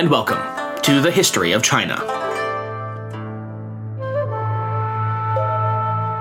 and 0.00 0.08
welcome 0.08 0.40
to 0.80 1.02
the 1.02 1.10
history 1.10 1.52
of 1.52 1.62
China. 1.62 1.92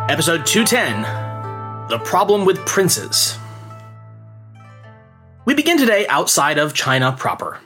Episode 0.10 0.46
210 0.46 1.04
The 1.88 1.98
Problem 2.00 2.44
with 2.44 2.58
Princes. 2.66 3.38
We 5.46 5.54
begin 5.54 5.78
today 5.78 6.06
outside 6.10 6.58
of 6.58 6.74
China 6.74 7.14
proper. 7.14 7.62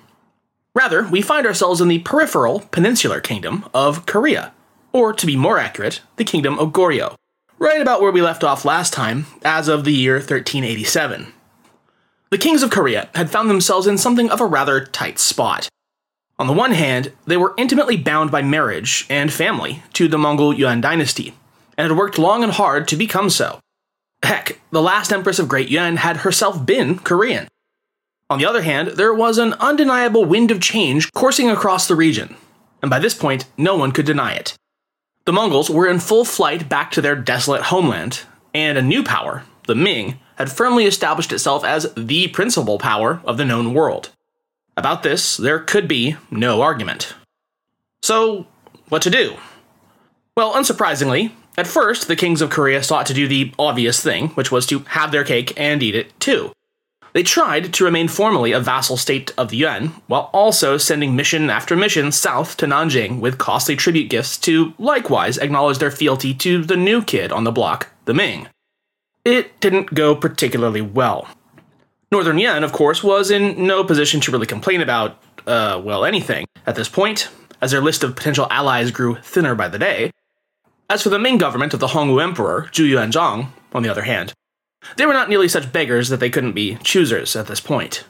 Rather, 0.75 1.07
we 1.07 1.23
find 1.23 1.47
ourselves 1.47 1.81
in 1.81 1.87
the 1.87 1.97
peripheral 1.97 2.59
peninsular 2.69 3.19
kingdom 3.19 3.65
of 3.73 4.05
Korea, 4.05 4.53
or 4.91 5.13
to 5.13 5.25
be 5.25 5.35
more 5.35 5.57
accurate, 5.57 6.01
the 6.17 6.23
kingdom 6.23 6.59
of 6.59 6.73
Goryeo, 6.73 7.15
right 7.57 7.81
about 7.81 8.03
where 8.03 8.11
we 8.11 8.21
left 8.21 8.43
off 8.43 8.65
last 8.65 8.93
time, 8.93 9.25
as 9.43 9.67
of 9.67 9.83
the 9.83 9.91
year 9.91 10.17
1387. 10.17 11.33
The 12.29 12.37
kings 12.37 12.61
of 12.61 12.69
Korea 12.69 13.09
had 13.15 13.31
found 13.31 13.49
themselves 13.49 13.87
in 13.87 13.97
something 13.97 14.29
of 14.29 14.39
a 14.39 14.45
rather 14.45 14.85
tight 14.85 15.17
spot. 15.17 15.69
On 16.39 16.47
the 16.47 16.53
one 16.53 16.71
hand, 16.71 17.11
they 17.25 17.37
were 17.37 17.53
intimately 17.57 17.95
bound 17.95 18.31
by 18.31 18.41
marriage 18.41 19.05
and 19.09 19.31
family 19.31 19.83
to 19.93 20.07
the 20.07 20.17
Mongol 20.17 20.53
Yuan 20.53 20.81
dynasty, 20.81 21.33
and 21.77 21.89
had 21.89 21.97
worked 21.97 22.17
long 22.17 22.43
and 22.43 22.51
hard 22.51 22.87
to 22.87 22.95
become 22.95 23.29
so. 23.29 23.59
Heck, 24.23 24.59
the 24.71 24.81
last 24.81 25.11
empress 25.11 25.37
of 25.37 25.47
Great 25.47 25.69
Yuan 25.69 25.97
had 25.97 26.17
herself 26.17 26.65
been 26.65 26.97
Korean. 26.97 27.47
On 28.29 28.39
the 28.39 28.45
other 28.45 28.63
hand, 28.63 28.89
there 28.89 29.13
was 29.13 29.37
an 29.37 29.53
undeniable 29.59 30.25
wind 30.25 30.49
of 30.49 30.59
change 30.59 31.11
coursing 31.11 31.49
across 31.49 31.87
the 31.87 31.95
region, 31.95 32.35
and 32.81 32.89
by 32.89 32.97
this 32.97 33.13
point, 33.13 33.45
no 33.57 33.75
one 33.75 33.91
could 33.91 34.05
deny 34.05 34.33
it. 34.33 34.55
The 35.25 35.33
Mongols 35.33 35.69
were 35.69 35.87
in 35.87 35.99
full 35.99 36.25
flight 36.25 36.67
back 36.67 36.89
to 36.91 37.01
their 37.01 37.15
desolate 37.15 37.63
homeland, 37.63 38.21
and 38.53 38.77
a 38.77 38.81
new 38.81 39.03
power, 39.03 39.43
the 39.67 39.75
Ming, 39.75 40.19
had 40.37 40.51
firmly 40.51 40.85
established 40.85 41.31
itself 41.31 41.63
as 41.63 41.93
the 41.95 42.27
principal 42.29 42.79
power 42.79 43.21
of 43.23 43.37
the 43.37 43.45
known 43.45 43.73
world. 43.73 44.09
About 44.75 45.03
this, 45.03 45.37
there 45.37 45.59
could 45.59 45.87
be 45.87 46.15
no 46.31 46.61
argument. 46.61 47.15
So, 48.01 48.47
what 48.89 49.01
to 49.03 49.09
do? 49.09 49.37
Well, 50.35 50.53
unsurprisingly, 50.53 51.31
at 51.57 51.67
first, 51.67 52.07
the 52.07 52.15
kings 52.15 52.41
of 52.41 52.49
Korea 52.49 52.81
sought 52.81 53.05
to 53.05 53.13
do 53.13 53.27
the 53.27 53.53
obvious 53.59 54.01
thing, 54.01 54.29
which 54.29 54.51
was 54.51 54.65
to 54.67 54.79
have 54.79 55.11
their 55.11 55.23
cake 55.23 55.53
and 55.55 55.83
eat 55.83 55.95
it 55.95 56.19
too. 56.19 56.51
They 57.13 57.21
tried 57.21 57.71
to 57.75 57.83
remain 57.83 58.07
formally 58.07 58.51
a 58.51 58.59
vassal 58.59 58.97
state 58.97 59.31
of 59.37 59.49
the 59.49 59.57
Yuan, 59.57 59.89
while 60.07 60.31
also 60.33 60.77
sending 60.77 61.15
mission 61.15 61.51
after 61.51 61.75
mission 61.75 62.11
south 62.11 62.57
to 62.57 62.65
Nanjing 62.65 63.19
with 63.19 63.37
costly 63.37 63.75
tribute 63.75 64.09
gifts 64.09 64.35
to 64.39 64.73
likewise 64.79 65.37
acknowledge 65.37 65.77
their 65.77 65.91
fealty 65.91 66.33
to 66.33 66.63
the 66.63 66.75
new 66.75 67.03
kid 67.03 67.31
on 67.31 67.43
the 67.43 67.51
block, 67.51 67.89
the 68.05 68.15
Ming. 68.15 68.47
It 69.23 69.59
didn't 69.59 69.93
go 69.93 70.15
particularly 70.15 70.81
well. 70.81 71.27
Northern 72.13 72.37
Yuan, 72.37 72.63
of 72.63 72.71
course, 72.71 73.03
was 73.03 73.31
in 73.31 73.65
no 73.65 73.83
position 73.83 74.21
to 74.21 74.31
really 74.31 74.45
complain 74.45 74.81
about, 74.81 75.17
uh, 75.47 75.81
well, 75.83 76.05
anything 76.05 76.45
at 76.67 76.75
this 76.75 76.87
point, 76.87 77.27
as 77.59 77.71
their 77.71 77.81
list 77.81 78.03
of 78.03 78.15
potential 78.15 78.45
allies 78.51 78.91
grew 78.91 79.15
thinner 79.15 79.55
by 79.55 79.67
the 79.67 79.79
day, 79.79 80.11
as 80.91 81.01
for 81.01 81.09
the 81.09 81.17
Ming 81.17 81.39
government 81.39 81.73
of 81.73 81.79
the 81.79 81.87
Hongwu 81.87 82.21
Emperor, 82.21 82.69
Zhu 82.71 82.87
Yuanzhang, 82.87 83.47
on 83.73 83.81
the 83.81 83.89
other 83.89 84.03
hand, 84.03 84.31
they 84.95 85.07
were 85.07 85.13
not 85.13 85.27
nearly 85.27 85.47
such 85.47 85.73
beggars 85.73 86.09
that 86.09 86.19
they 86.19 86.29
couldn't 86.29 86.53
be 86.53 86.75
choosers 86.83 87.35
at 87.35 87.47
this 87.47 87.59
point. 87.59 88.03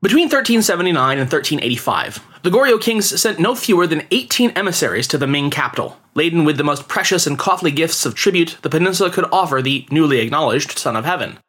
Between 0.00 0.26
1379 0.26 1.18
and 1.18 1.28
1385, 1.28 2.20
the 2.44 2.50
Goryeo 2.50 2.80
kings 2.80 3.20
sent 3.20 3.40
no 3.40 3.56
fewer 3.56 3.88
than 3.88 4.06
18 4.12 4.50
emissaries 4.50 5.08
to 5.08 5.18
the 5.18 5.26
Ming 5.26 5.50
capital, 5.50 5.98
laden 6.14 6.44
with 6.44 6.56
the 6.56 6.62
most 6.62 6.86
precious 6.86 7.26
and 7.26 7.36
costly 7.36 7.72
gifts 7.72 8.06
of 8.06 8.14
tribute 8.14 8.58
the 8.62 8.70
peninsula 8.70 9.10
could 9.10 9.28
offer 9.32 9.60
the 9.60 9.88
newly 9.90 10.20
acknowledged 10.20 10.78
Son 10.78 10.94
of 10.94 11.04
Heaven. 11.04 11.40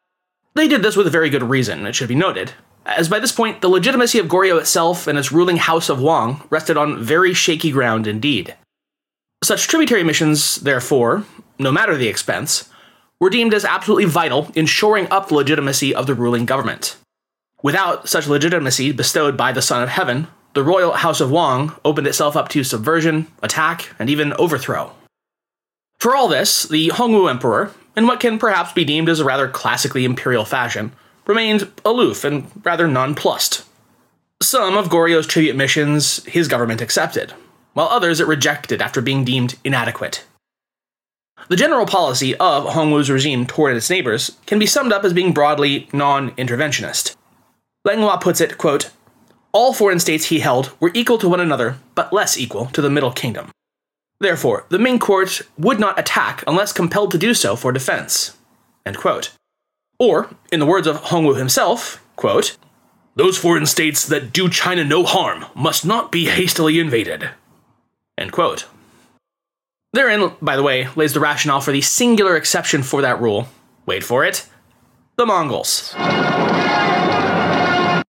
They 0.54 0.68
did 0.68 0.82
this 0.82 0.96
with 0.96 1.10
very 1.10 1.30
good 1.30 1.42
reason, 1.42 1.84
it 1.84 1.94
should 1.94 2.08
be 2.08 2.14
noted, 2.14 2.52
as 2.86 3.08
by 3.08 3.18
this 3.18 3.32
point 3.32 3.60
the 3.60 3.68
legitimacy 3.68 4.20
of 4.20 4.26
Goryeo 4.26 4.60
itself 4.60 5.08
and 5.08 5.18
its 5.18 5.32
ruling 5.32 5.56
House 5.56 5.88
of 5.88 6.00
Wang 6.00 6.42
rested 6.48 6.76
on 6.76 7.02
very 7.02 7.34
shaky 7.34 7.72
ground 7.72 8.06
indeed. 8.06 8.54
Such 9.42 9.66
tributary 9.66 10.04
missions, 10.04 10.56
therefore, 10.56 11.24
no 11.58 11.72
matter 11.72 11.96
the 11.96 12.08
expense, 12.08 12.70
were 13.18 13.30
deemed 13.30 13.52
as 13.52 13.64
absolutely 13.64 14.04
vital 14.04 14.50
in 14.54 14.66
shoring 14.66 15.08
up 15.10 15.28
the 15.28 15.34
legitimacy 15.34 15.94
of 15.94 16.06
the 16.06 16.14
ruling 16.14 16.46
government. 16.46 16.96
Without 17.62 18.08
such 18.08 18.28
legitimacy 18.28 18.92
bestowed 18.92 19.36
by 19.36 19.50
the 19.50 19.62
Son 19.62 19.82
of 19.82 19.88
Heaven, 19.88 20.28
the 20.52 20.62
royal 20.62 20.92
House 20.92 21.20
of 21.20 21.30
Wang 21.32 21.72
opened 21.84 22.06
itself 22.06 22.36
up 22.36 22.48
to 22.50 22.62
subversion, 22.62 23.26
attack, 23.42 23.90
and 23.98 24.08
even 24.08 24.32
overthrow. 24.34 24.92
For 25.98 26.14
all 26.14 26.28
this, 26.28 26.62
the 26.64 26.88
Hongwu 26.90 27.28
Emperor, 27.28 27.72
in 27.96 28.06
what 28.06 28.20
can 28.20 28.38
perhaps 28.38 28.72
be 28.72 28.84
deemed 28.84 29.08
as 29.08 29.20
a 29.20 29.24
rather 29.24 29.48
classically 29.48 30.04
imperial 30.04 30.44
fashion, 30.44 30.92
remained 31.26 31.70
aloof 31.84 32.24
and 32.24 32.50
rather 32.64 32.88
nonplussed. 32.88 33.64
Some 34.42 34.76
of 34.76 34.90
Goryeo's 34.90 35.26
tribute 35.26 35.56
missions 35.56 36.24
his 36.24 36.48
government 36.48 36.80
accepted, 36.80 37.32
while 37.72 37.88
others 37.88 38.20
it 38.20 38.26
rejected 38.26 38.82
after 38.82 39.00
being 39.00 39.24
deemed 39.24 39.56
inadequate. 39.64 40.24
The 41.48 41.56
general 41.56 41.86
policy 41.86 42.34
of 42.36 42.64
Hongwu's 42.64 43.10
regime 43.10 43.46
toward 43.46 43.76
its 43.76 43.90
neighbors 43.90 44.32
can 44.46 44.58
be 44.58 44.66
summed 44.66 44.92
up 44.92 45.04
as 45.04 45.12
being 45.12 45.32
broadly 45.32 45.88
non 45.92 46.30
interventionist. 46.32 47.16
Langlois 47.84 48.16
puts 48.16 48.40
it, 48.40 48.56
quote, 48.56 48.90
All 49.52 49.74
foreign 49.74 50.00
states 50.00 50.26
he 50.26 50.40
held 50.40 50.72
were 50.80 50.90
equal 50.94 51.18
to 51.18 51.28
one 51.28 51.40
another, 51.40 51.76
but 51.94 52.12
less 52.12 52.38
equal 52.38 52.66
to 52.66 52.80
the 52.80 52.88
Middle 52.88 53.12
Kingdom. 53.12 53.50
Therefore, 54.20 54.66
the 54.68 54.78
Ming 54.78 54.98
court 54.98 55.42
would 55.58 55.80
not 55.80 55.98
attack 55.98 56.44
unless 56.46 56.72
compelled 56.72 57.10
to 57.12 57.18
do 57.18 57.34
so 57.34 57.56
for 57.56 57.72
defense. 57.72 58.36
Or, 59.98 60.30
in 60.52 60.60
the 60.60 60.66
words 60.66 60.86
of 60.86 60.96
Hongwu 60.96 61.36
himself, 61.36 62.04
quote, 62.16 62.56
Those 63.16 63.38
foreign 63.38 63.66
states 63.66 64.06
that 64.06 64.32
do 64.32 64.48
China 64.48 64.84
no 64.84 65.04
harm 65.04 65.46
must 65.54 65.84
not 65.84 66.10
be 66.12 66.26
hastily 66.26 66.78
invaded. 66.78 67.30
Therein, 69.92 70.32
by 70.42 70.56
the 70.56 70.62
way, 70.62 70.88
lays 70.96 71.12
the 71.12 71.20
rationale 71.20 71.60
for 71.60 71.72
the 71.72 71.80
singular 71.80 72.36
exception 72.36 72.82
for 72.82 73.02
that 73.02 73.20
rule. 73.20 73.48
Wait 73.86 74.02
for 74.02 74.24
it 74.24 74.48
the 75.16 75.26
Mongols. 75.26 75.94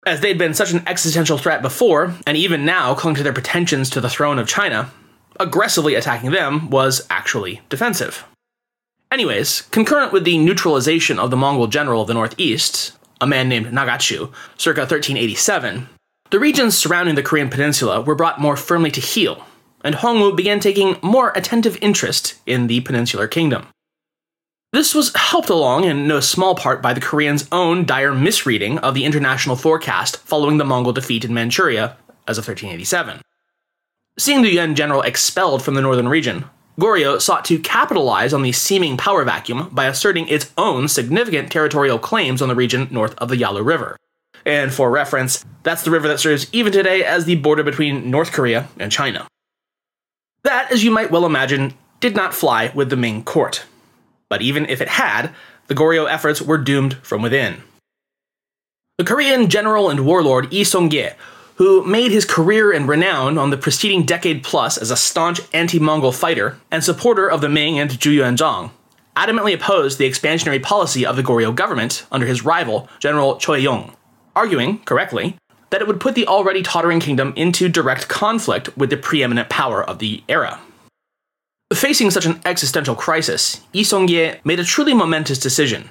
As 0.07 0.21
they'd 0.21 0.37
been 0.37 0.53
such 0.53 0.71
an 0.71 0.83
existential 0.87 1.37
threat 1.37 1.61
before, 1.61 2.15
and 2.25 2.35
even 2.35 2.65
now 2.65 2.95
clung 2.95 3.15
to 3.15 3.23
their 3.23 3.33
pretensions 3.33 3.89
to 3.91 4.01
the 4.01 4.09
throne 4.09 4.39
of 4.39 4.47
China, 4.47 4.91
aggressively 5.39 5.95
attacking 5.95 6.31
them 6.31 6.69
was 6.69 7.05
actually 7.09 7.61
defensive. 7.69 8.25
Anyways, 9.11 9.61
concurrent 9.71 10.11
with 10.11 10.23
the 10.23 10.37
neutralization 10.37 11.19
of 11.19 11.31
the 11.31 11.37
Mongol 11.37 11.67
general 11.67 12.01
of 12.01 12.07
the 12.07 12.13
northeast, 12.13 12.93
a 13.21 13.27
man 13.27 13.47
named 13.47 13.67
Nagachu, 13.67 14.31
circa 14.57 14.81
1387, 14.81 15.87
the 16.31 16.39
regions 16.39 16.77
surrounding 16.77 17.15
the 17.15 17.23
Korean 17.23 17.49
peninsula 17.49 18.01
were 18.01 18.15
brought 18.15 18.41
more 18.41 18.57
firmly 18.57 18.91
to 18.91 18.99
heel, 18.99 19.45
and 19.83 19.95
Hongwu 19.95 20.35
began 20.35 20.59
taking 20.59 20.97
more 21.01 21.31
attentive 21.35 21.77
interest 21.81 22.35
in 22.45 22.67
the 22.67 22.81
peninsular 22.81 23.27
kingdom. 23.27 23.67
This 24.73 24.93
was 24.93 25.15
helped 25.15 25.49
along 25.49 25.85
in 25.85 26.07
no 26.07 26.19
small 26.19 26.55
part 26.55 26.81
by 26.81 26.93
the 26.93 26.99
Koreans' 26.99 27.47
own 27.51 27.85
dire 27.85 28.13
misreading 28.13 28.79
of 28.79 28.93
the 28.93 29.05
international 29.05 29.55
forecast 29.55 30.17
following 30.17 30.57
the 30.57 30.65
Mongol 30.65 30.91
defeat 30.91 31.23
in 31.23 31.33
Manchuria 31.33 31.95
as 32.27 32.37
of 32.37 32.45
1387. 32.47 33.21
Seeing 34.17 34.43
the 34.43 34.49
Yuan 34.49 34.75
general 34.75 35.01
expelled 35.01 35.61
from 35.61 35.73
the 35.73 35.81
northern 35.81 36.07
region, 36.07 36.45
Goryeo 36.79 37.21
sought 37.21 37.43
to 37.45 37.59
capitalize 37.59 38.33
on 38.33 38.43
the 38.43 38.53
seeming 38.53 38.95
power 38.95 39.25
vacuum 39.25 39.67
by 39.73 39.87
asserting 39.87 40.29
its 40.29 40.53
own 40.57 40.87
significant 40.87 41.51
territorial 41.51 41.99
claims 41.99 42.41
on 42.41 42.47
the 42.47 42.55
region 42.55 42.87
north 42.91 43.13
of 43.17 43.27
the 43.27 43.35
Yalu 43.35 43.61
River. 43.61 43.97
And 44.45 44.73
for 44.73 44.89
reference, 44.89 45.43
that's 45.63 45.83
the 45.83 45.91
river 45.91 46.07
that 46.07 46.21
serves 46.21 46.47
even 46.53 46.71
today 46.71 47.03
as 47.03 47.25
the 47.25 47.35
border 47.35 47.63
between 47.63 48.09
North 48.09 48.31
Korea 48.31 48.69
and 48.79 48.89
China. 48.89 49.27
That, 50.43 50.71
as 50.71 50.81
you 50.81 50.91
might 50.91 51.11
well 51.11 51.25
imagine, 51.25 51.73
did 51.99 52.15
not 52.15 52.33
fly 52.33 52.71
with 52.73 52.89
the 52.89 52.95
Ming 52.95 53.21
court. 53.21 53.65
But 54.29 54.41
even 54.41 54.65
if 54.67 54.79
it 54.79 54.87
had, 54.87 55.33
the 55.67 55.75
Goryeo 55.75 56.09
efforts 56.09 56.41
were 56.41 56.57
doomed 56.57 56.93
from 56.97 57.21
within. 57.21 57.63
The 58.97 59.03
Korean 59.03 59.49
general 59.49 59.89
and 59.89 60.05
warlord 60.05 60.53
Yi 60.53 60.63
Song-gye, 60.63 61.15
who 61.55 61.85
made 61.85 62.11
his 62.11 62.25
career 62.25 62.71
and 62.71 62.87
renown 62.87 63.37
on 63.37 63.49
the 63.49 63.57
preceding 63.57 64.03
decade 64.03 64.43
plus 64.43 64.77
as 64.77 64.91
a 64.91 64.97
staunch 64.97 65.39
anti-Mongol 65.53 66.11
fighter 66.11 66.57
and 66.69 66.83
supporter 66.83 67.29
of 67.29 67.41
the 67.41 67.49
Ming 67.49 67.79
and 67.79 67.91
Yuanzhang, 67.91 68.71
adamantly 69.15 69.53
opposed 69.53 69.97
the 69.97 70.09
expansionary 70.09 70.61
policy 70.61 71.05
of 71.05 71.15
the 71.15 71.23
Goryeo 71.23 71.55
government 71.55 72.05
under 72.11 72.25
his 72.25 72.43
rival, 72.43 72.89
General 72.99 73.37
Choi 73.37 73.57
Yong, 73.57 73.95
arguing, 74.35 74.79
correctly, 74.79 75.37
that 75.69 75.81
it 75.81 75.87
would 75.87 76.01
put 76.01 76.15
the 76.15 76.27
already 76.27 76.61
tottering 76.61 76.99
kingdom 76.99 77.33
into 77.35 77.69
direct 77.69 78.07
conflict 78.07 78.75
with 78.77 78.89
the 78.89 78.97
preeminent 78.97 79.49
power 79.49 79.83
of 79.83 79.99
the 79.99 80.23
era. 80.27 80.59
Facing 81.73 82.11
such 82.11 82.25
an 82.25 82.39
existential 82.45 82.95
crisis, 82.95 83.61
Yi 83.71 83.83
Song-gye 83.83 84.39
made 84.43 84.59
a 84.59 84.63
truly 84.63 84.93
momentous 84.93 85.39
decision. 85.39 85.89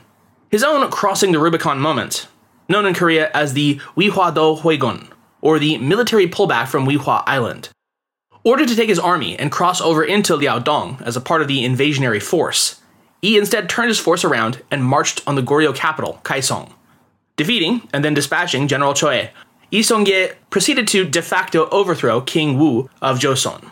His 0.50 0.62
own 0.62 0.88
crossing 0.90 1.32
the 1.32 1.40
Rubicon 1.40 1.80
moment, 1.80 2.28
known 2.68 2.86
in 2.86 2.94
Korea 2.94 3.30
as 3.34 3.54
the 3.54 3.80
Wihwa-do 3.96 4.62
Huigun, 4.62 5.08
or 5.44 5.60
the 5.60 5.78
military 5.78 6.26
pullback 6.26 6.66
from 6.66 6.86
Wihwa 6.86 7.22
Island. 7.26 7.68
Ordered 8.42 8.68
to 8.68 8.74
take 8.74 8.88
his 8.88 8.98
army 8.98 9.38
and 9.38 9.52
cross 9.52 9.80
over 9.80 10.02
into 10.02 10.36
Liaodong 10.36 11.00
as 11.02 11.16
a 11.16 11.20
part 11.20 11.42
of 11.42 11.46
the 11.48 11.64
invasionary 11.64 12.20
force, 12.20 12.80
he 13.22 13.38
instead 13.38 13.68
turned 13.68 13.88
his 13.88 14.00
force 14.00 14.24
around 14.24 14.62
and 14.70 14.84
marched 14.84 15.22
on 15.26 15.36
the 15.36 15.42
Goryeo 15.42 15.74
capital, 15.74 16.20
Kaesong, 16.24 16.72
defeating 17.36 17.88
and 17.92 18.04
then 18.04 18.14
dispatching 18.14 18.66
General 18.66 18.94
Choi 18.94 19.30
Yi 19.74 19.80
Songye 19.80 20.34
proceeded 20.50 20.86
to 20.86 21.04
de 21.04 21.20
facto 21.20 21.68
overthrow 21.70 22.20
King 22.20 22.56
Wu 22.56 22.88
of 23.02 23.18
Joseon. 23.18 23.70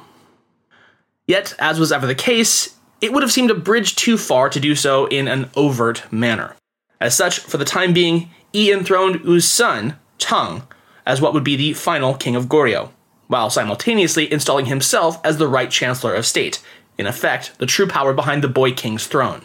Yet, 1.28 1.54
as 1.60 1.78
was 1.78 1.92
ever 1.92 2.08
the 2.08 2.14
case, 2.16 2.76
it 3.00 3.12
would 3.12 3.22
have 3.22 3.30
seemed 3.30 3.52
a 3.52 3.54
bridge 3.54 3.94
too 3.94 4.18
far 4.18 4.48
to 4.48 4.58
do 4.58 4.74
so 4.74 5.06
in 5.06 5.28
an 5.28 5.48
overt 5.54 6.12
manner. 6.12 6.56
As 7.00 7.16
such, 7.16 7.38
for 7.38 7.56
the 7.56 7.64
time 7.64 7.92
being, 7.92 8.30
Yi 8.52 8.72
enthroned 8.72 9.20
Wu's 9.20 9.48
son, 9.48 9.96
Chang, 10.18 10.62
as 11.06 11.20
what 11.20 11.34
would 11.34 11.44
be 11.44 11.56
the 11.56 11.72
final 11.72 12.14
king 12.14 12.36
of 12.36 12.46
Goryeo, 12.46 12.90
while 13.28 13.50
simultaneously 13.50 14.30
installing 14.32 14.66
himself 14.66 15.20
as 15.24 15.38
the 15.38 15.48
right 15.48 15.70
chancellor 15.70 16.14
of 16.14 16.26
state, 16.26 16.62
in 16.98 17.06
effect, 17.06 17.58
the 17.58 17.66
true 17.66 17.86
power 17.86 18.12
behind 18.12 18.42
the 18.42 18.48
boy 18.48 18.72
king's 18.72 19.06
throne. 19.06 19.42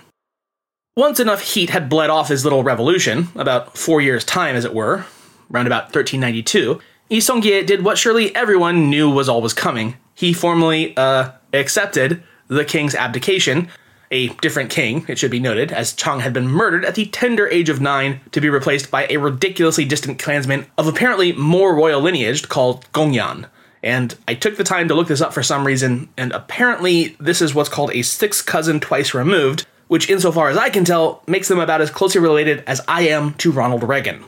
Once 0.96 1.20
enough 1.20 1.42
heat 1.42 1.70
had 1.70 1.90
bled 1.90 2.10
off 2.10 2.28
his 2.28 2.44
little 2.44 2.64
revolution, 2.64 3.28
about 3.36 3.78
four 3.78 4.02
years' 4.02 4.26
time 4.26 4.56
as 4.56 4.66
it 4.66 4.74
were, 4.74 5.06
round 5.50 5.68
about 5.68 5.86
1392, 5.86 6.80
Yi 7.10 7.20
Songye 7.20 7.66
did 7.66 7.84
what 7.84 7.98
surely 7.98 8.36
everyone 8.36 8.90
knew 8.90 9.10
was 9.10 9.30
always 9.30 9.54
coming. 9.54 9.96
He 10.14 10.34
formally, 10.34 10.98
uh, 10.98 11.32
accepted 11.54 12.24
the 12.48 12.66
king's 12.66 12.96
abdication, 12.96 13.70
a 14.12 14.30
different 14.36 14.70
king, 14.70 15.06
it 15.08 15.18
should 15.18 15.32
be 15.32 15.40
noted, 15.40 15.72
as 15.72 15.94
Chang 15.94 16.22
had 16.22 16.34
been 16.34 16.48
murdered 16.48 16.86
at 16.86 16.96
the 16.96 17.06
tender 17.08 17.48
age 17.50 17.70
of 17.70 17.82
nine 17.82 18.22
to 18.32 18.42
be 18.42 18.50
replaced 18.50 18.90
by 18.90 19.08
a 19.10 19.18
ridiculously 19.18 19.86
distant 19.86 20.20
clansman 20.20 20.66
of 20.78 20.88
apparently 20.88 21.34
more 21.34 21.76
royal 21.76 22.02
lineage 22.02 22.48
called 22.48 22.92
Gongyang. 22.94 23.50
And 23.84 24.16
I 24.28 24.34
took 24.34 24.58
the 24.58 24.64
time 24.64 24.88
to 24.88 24.96
look 24.96 25.08
this 25.08 25.22
up 25.22 25.34
for 25.34 25.44
some 25.44 25.68
reason, 25.68 26.10
and 26.18 26.32
apparently 26.32 27.16
this 27.20 27.42
is 27.42 27.54
what's 27.54 27.70
called 27.70 27.92
a 27.94 28.02
sixth 28.02 28.46
cousin 28.46 28.80
twice 28.80 29.14
removed, 29.14 29.66
which, 29.88 30.10
insofar 30.10 30.50
as 30.50 30.58
I 30.58 30.70
can 30.70 30.84
tell, 30.86 31.24
makes 31.28 31.48
them 31.48 31.60
about 31.60 31.82
as 31.82 31.90
closely 31.90 32.22
related 32.22 32.64
as 32.68 32.82
I 32.88 33.08
am 33.08 33.34
to 33.36 33.52
Ronald 33.52 33.84
Reagan. 33.84 34.24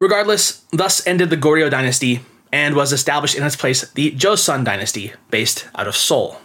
Regardless, 0.00 0.64
thus 0.72 1.06
ended 1.06 1.30
the 1.30 1.36
Goryeo 1.36 1.70
dynasty, 1.70 2.20
and 2.52 2.74
was 2.74 2.92
established 2.92 3.34
in 3.34 3.44
its 3.44 3.56
place 3.56 3.88
the 3.90 4.12
Joseon 4.12 4.64
dynasty, 4.64 5.12
based 5.30 5.68
out 5.74 5.86
of 5.86 5.96
Seoul. 5.96 6.40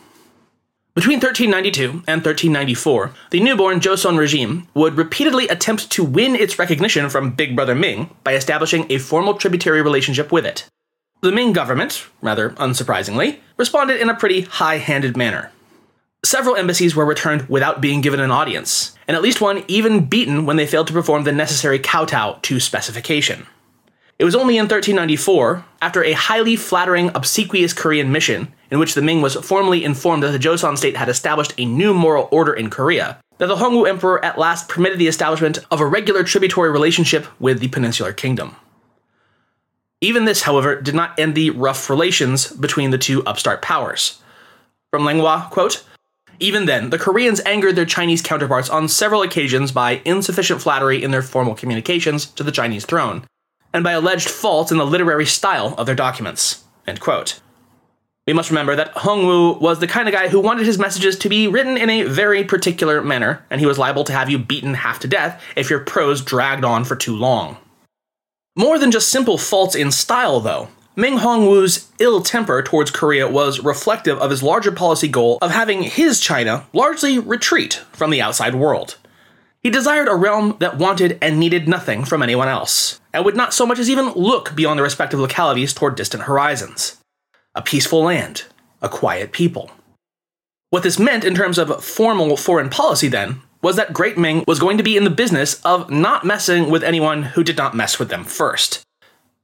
Between 0.95 1.17
1392 1.17 2.03
and 2.05 2.23
1394, 2.23 3.11
the 3.31 3.39
newborn 3.39 3.79
Joseon 3.79 4.15
regime 4.15 4.67
would 4.75 4.95
repeatedly 4.95 5.47
attempt 5.47 5.89
to 5.89 6.03
win 6.03 6.35
its 6.35 6.59
recognition 6.59 7.09
from 7.09 7.31
Big 7.31 7.55
Brother 7.55 7.73
Ming 7.73 8.11
by 8.23 8.35
establishing 8.35 8.85
a 8.91 8.99
formal 8.99 9.33
tributary 9.33 9.81
relationship 9.81 10.31
with 10.31 10.45
it. 10.45 10.69
The 11.21 11.31
Ming 11.31 11.51
government, 11.51 12.05
rather 12.21 12.51
unsurprisingly, 12.51 13.39
responded 13.57 14.01
in 14.01 14.09
a 14.09 14.15
pretty 14.15 14.41
high 14.41 14.77
handed 14.77 15.17
manner. 15.17 15.51
Several 16.23 16.55
embassies 16.55 16.95
were 16.95 17.05
returned 17.05 17.49
without 17.49 17.81
being 17.81 18.01
given 18.01 18.19
an 18.19 18.29
audience, 18.29 18.95
and 19.07 19.17
at 19.17 19.23
least 19.23 19.41
one 19.41 19.63
even 19.67 20.05
beaten 20.05 20.45
when 20.45 20.57
they 20.57 20.67
failed 20.67 20.85
to 20.87 20.93
perform 20.93 21.23
the 21.23 21.31
necessary 21.31 21.79
kowtow 21.79 22.37
to 22.43 22.59
specification. 22.59 23.47
It 24.23 24.25
was 24.25 24.35
only 24.35 24.55
in 24.55 24.69
1394, 24.69 25.65
after 25.81 26.01
a 26.01 26.13
highly 26.13 26.55
flattering, 26.55 27.11
obsequious 27.13 27.73
Korean 27.73 28.09
mission, 28.09 28.53
in 28.71 28.79
which 28.79 28.93
the 28.93 29.01
Ming 29.01 29.21
was 29.21 29.35
formally 29.35 29.83
informed 29.83 30.23
that 30.23 30.31
the 30.31 30.39
Joseon 30.39 30.77
state 30.77 30.95
had 30.95 31.09
established 31.09 31.53
a 31.57 31.65
new 31.65 31.93
moral 31.93 32.29
order 32.31 32.53
in 32.53 32.69
Korea, 32.69 33.19
that 33.39 33.47
the 33.47 33.57
Hongwu 33.57 33.85
Emperor 33.85 34.23
at 34.23 34.39
last 34.39 34.69
permitted 34.69 34.97
the 34.97 35.09
establishment 35.09 35.59
of 35.69 35.81
a 35.81 35.85
regular 35.85 36.23
tributary 36.23 36.71
relationship 36.71 37.27
with 37.37 37.59
the 37.59 37.67
Peninsular 37.67 38.13
Kingdom. 38.13 38.55
Even 39.99 40.23
this, 40.23 40.43
however, 40.43 40.79
did 40.79 40.95
not 40.95 41.19
end 41.19 41.35
the 41.35 41.49
rough 41.49 41.89
relations 41.89 42.47
between 42.47 42.91
the 42.91 42.97
two 42.97 43.25
upstart 43.25 43.61
powers. 43.61 44.21
From 44.89 45.03
Langlois, 45.03 45.49
quote, 45.49 45.83
even 46.39 46.65
then, 46.65 46.91
the 46.91 46.97
Koreans 46.97 47.41
angered 47.45 47.75
their 47.75 47.85
Chinese 47.85 48.21
counterparts 48.21 48.69
on 48.69 48.87
several 48.87 49.21
occasions 49.21 49.73
by 49.73 50.01
insufficient 50.05 50.61
flattery 50.61 51.03
in 51.03 51.11
their 51.11 51.21
formal 51.21 51.55
communications 51.55 52.25
to 52.27 52.43
the 52.43 52.53
Chinese 52.53 52.85
throne, 52.85 53.25
and 53.73 53.83
by 53.83 53.91
alleged 53.93 54.29
faults 54.29 54.71
in 54.71 54.77
the 54.77 54.85
literary 54.85 55.25
style 55.25 55.73
of 55.77 55.85
their 55.85 55.95
documents. 55.95 56.63
We 58.25 58.33
must 58.33 58.49
remember 58.49 58.75
that 58.77 58.95
Hongwu 58.95 59.59
was 59.59 59.79
the 59.79 59.87
kind 59.87 60.07
of 60.07 60.13
guy 60.13 60.29
who 60.29 60.39
wanted 60.39 60.65
his 60.65 60.79
messages 60.79 61.17
to 61.19 61.29
be 61.29 61.47
written 61.47 61.77
in 61.77 61.89
a 61.89 62.03
very 62.03 62.45
particular 62.45 63.01
manner, 63.01 63.45
and 63.49 63.59
he 63.59 63.67
was 63.67 63.77
liable 63.77 64.05
to 64.05 64.13
have 64.13 64.29
you 64.29 64.39
beaten 64.39 64.75
half 64.75 64.99
to 64.99 65.07
death 65.09 65.43
if 65.57 65.69
your 65.69 65.79
prose 65.79 66.21
dragged 66.21 66.63
on 66.63 66.85
for 66.85 66.95
too 66.95 67.15
long. 67.15 67.57
More 68.55 68.79
than 68.79 68.91
just 68.91 69.09
simple 69.09 69.37
faults 69.37 69.75
in 69.75 69.91
style, 69.91 70.39
though, 70.39 70.69
Ming 70.95 71.17
Hongwu's 71.17 71.91
ill 71.97 72.21
temper 72.21 72.61
towards 72.61 72.91
Korea 72.91 73.27
was 73.27 73.59
reflective 73.59 74.19
of 74.19 74.29
his 74.29 74.43
larger 74.43 74.71
policy 74.71 75.07
goal 75.07 75.39
of 75.41 75.49
having 75.49 75.81
his 75.81 76.19
China 76.19 76.67
largely 76.71 77.17
retreat 77.17 77.81
from 77.93 78.11
the 78.11 78.21
outside 78.21 78.53
world. 78.53 78.97
He 79.61 79.71
desired 79.71 80.07
a 80.07 80.13
realm 80.13 80.55
that 80.59 80.77
wanted 80.77 81.17
and 81.19 81.39
needed 81.39 81.67
nothing 81.67 82.05
from 82.05 82.21
anyone 82.21 82.47
else, 82.47 83.01
and 83.13 83.24
would 83.24 83.36
not 83.36 83.54
so 83.54 83.65
much 83.65 83.80
as 83.80 83.89
even 83.89 84.12
look 84.13 84.56
beyond 84.56 84.80
the 84.80 84.83
respective 84.83 85.19
localities 85.19 85.74
toward 85.74 85.95
distant 85.95 86.24
horizons. 86.24 86.98
A 87.56 87.62
peaceful 87.62 88.04
land, 88.04 88.45
a 88.81 88.89
quiet 88.89 89.31
people. 89.31 89.71
What 90.71 90.83
this 90.83 90.98
meant 90.98 91.24
in 91.24 91.36
terms 91.36 91.60
of 91.60 91.83
formal 91.83 92.36
foreign 92.36 92.69
policy, 92.69 93.07
then, 93.07 93.42
was 93.62 93.75
that 93.75 93.94
Great 93.94 94.18
Ming 94.18 94.44
was 94.48 94.60
going 94.60 94.77
to 94.77 94.83
be 94.83 94.98
in 94.98 95.04
the 95.04 95.10
business 95.10 95.62
of 95.63 95.89
not 95.89 96.25
messing 96.25 96.69
with 96.69 96.83
anyone 96.83 97.24
who 97.24 97.44
did 97.44 97.56
not 97.56 97.75
mess 97.75 98.00
with 98.00 98.10
them 98.10 98.24
first. 98.24 98.83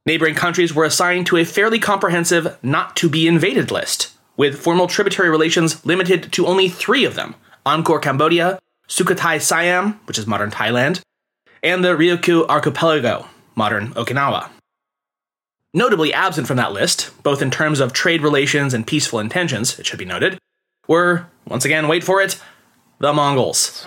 Neighboring 0.04 0.34
countries 0.34 0.74
were 0.74 0.84
assigned 0.84 1.26
to 1.28 1.36
a 1.36 1.44
fairly 1.44 1.78
comprehensive 1.78 2.58
not 2.62 2.96
to 2.96 3.08
be 3.08 3.28
invaded 3.28 3.70
list, 3.70 4.12
with 4.36 4.58
formal 4.58 4.88
tributary 4.88 5.30
relations 5.30 5.84
limited 5.86 6.32
to 6.32 6.46
only 6.46 6.68
three 6.68 7.04
of 7.04 7.14
them 7.14 7.34
Angkor, 7.64 8.02
Cambodia, 8.02 8.58
Sukhothai 8.88 9.40
Siam, 9.40 10.00
which 10.06 10.18
is 10.18 10.26
modern 10.26 10.50
Thailand, 10.50 11.00
and 11.62 11.84
the 11.84 11.96
Ryukyu 11.96 12.48
Archipelago, 12.48 13.26
modern 13.60 13.92
Okinawa. 13.92 14.48
Notably 15.74 16.14
absent 16.14 16.46
from 16.46 16.56
that 16.56 16.72
list, 16.72 17.10
both 17.22 17.42
in 17.42 17.50
terms 17.50 17.78
of 17.78 17.92
trade 17.92 18.22
relations 18.22 18.72
and 18.72 18.86
peaceful 18.86 19.20
intentions, 19.20 19.78
it 19.78 19.84
should 19.84 19.98
be 19.98 20.06
noted, 20.06 20.38
were, 20.88 21.26
once 21.46 21.66
again, 21.66 21.86
wait 21.86 22.02
for 22.02 22.22
it, 22.22 22.40
the 23.00 23.12
Mongols. 23.12 23.84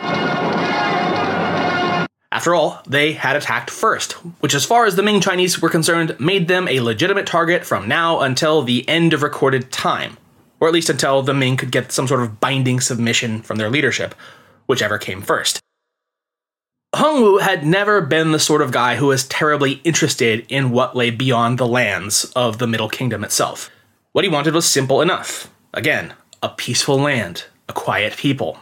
After 2.31 2.54
all, 2.54 2.84
they 2.86 3.14
had 3.14 3.36
attacked 3.36 3.72
first, 3.72 4.12
which, 4.42 4.54
as 4.54 4.64
far 4.64 4.86
as 4.86 4.96
the 4.96 5.02
Ming 5.02 5.20
Chinese 5.22 5.60
were 5.60 5.70
concerned, 5.72 6.16
made 6.20 6.48
them 6.48 6.68
a 6.68 6.80
legitimate 6.80 7.25
target 7.25 7.66
from 7.66 7.88
now 7.88 8.20
until 8.20 8.62
the 8.62 8.88
end 8.88 9.12
of 9.12 9.24
recorded 9.24 9.72
time, 9.72 10.18
or 10.60 10.68
at 10.68 10.74
least 10.75 10.92
until 10.92 11.24
the 11.24 11.34
Ming 11.34 11.58
could 11.58 11.72
get 11.72 11.92
some 11.92 12.08
sort 12.08 12.22
of 12.22 12.40
binding 12.40 12.80
submission 12.80 13.42
from 13.42 13.58
their 13.58 13.72
leadership, 13.72 14.14
whichever 14.68 15.00
came 15.00 15.24
first. 15.24 15.62
Hongwu 16.94 17.42
had 17.42 17.66
never 17.66 18.01
been 18.01 18.32
the 18.32 18.39
sort 18.39 18.62
of 18.62 18.72
guy 18.72 18.98
who 18.98 19.08
was 19.08 19.27
terribly 19.27 19.82
interested 19.84 20.46
in 20.48 20.70
what 20.70 20.96
lay 20.96 21.10
beyond 21.10 21.58
the 21.58 21.68
lands 21.68 22.25
of 22.36 22.60
the 22.60 22.68
Middle 22.68 22.89
Kingdom 22.89 23.24
itself. 23.24 23.72
What 24.12 24.24
he 24.24 24.29
wanted 24.29 24.53
was 24.53 24.70
simple 24.70 25.01
enough. 25.01 25.51
Again, 25.74 26.13
a 26.44 26.50
peaceful 26.50 27.00
land, 27.00 27.46
a 27.68 27.74
quiet 27.74 28.15
people. 28.15 28.60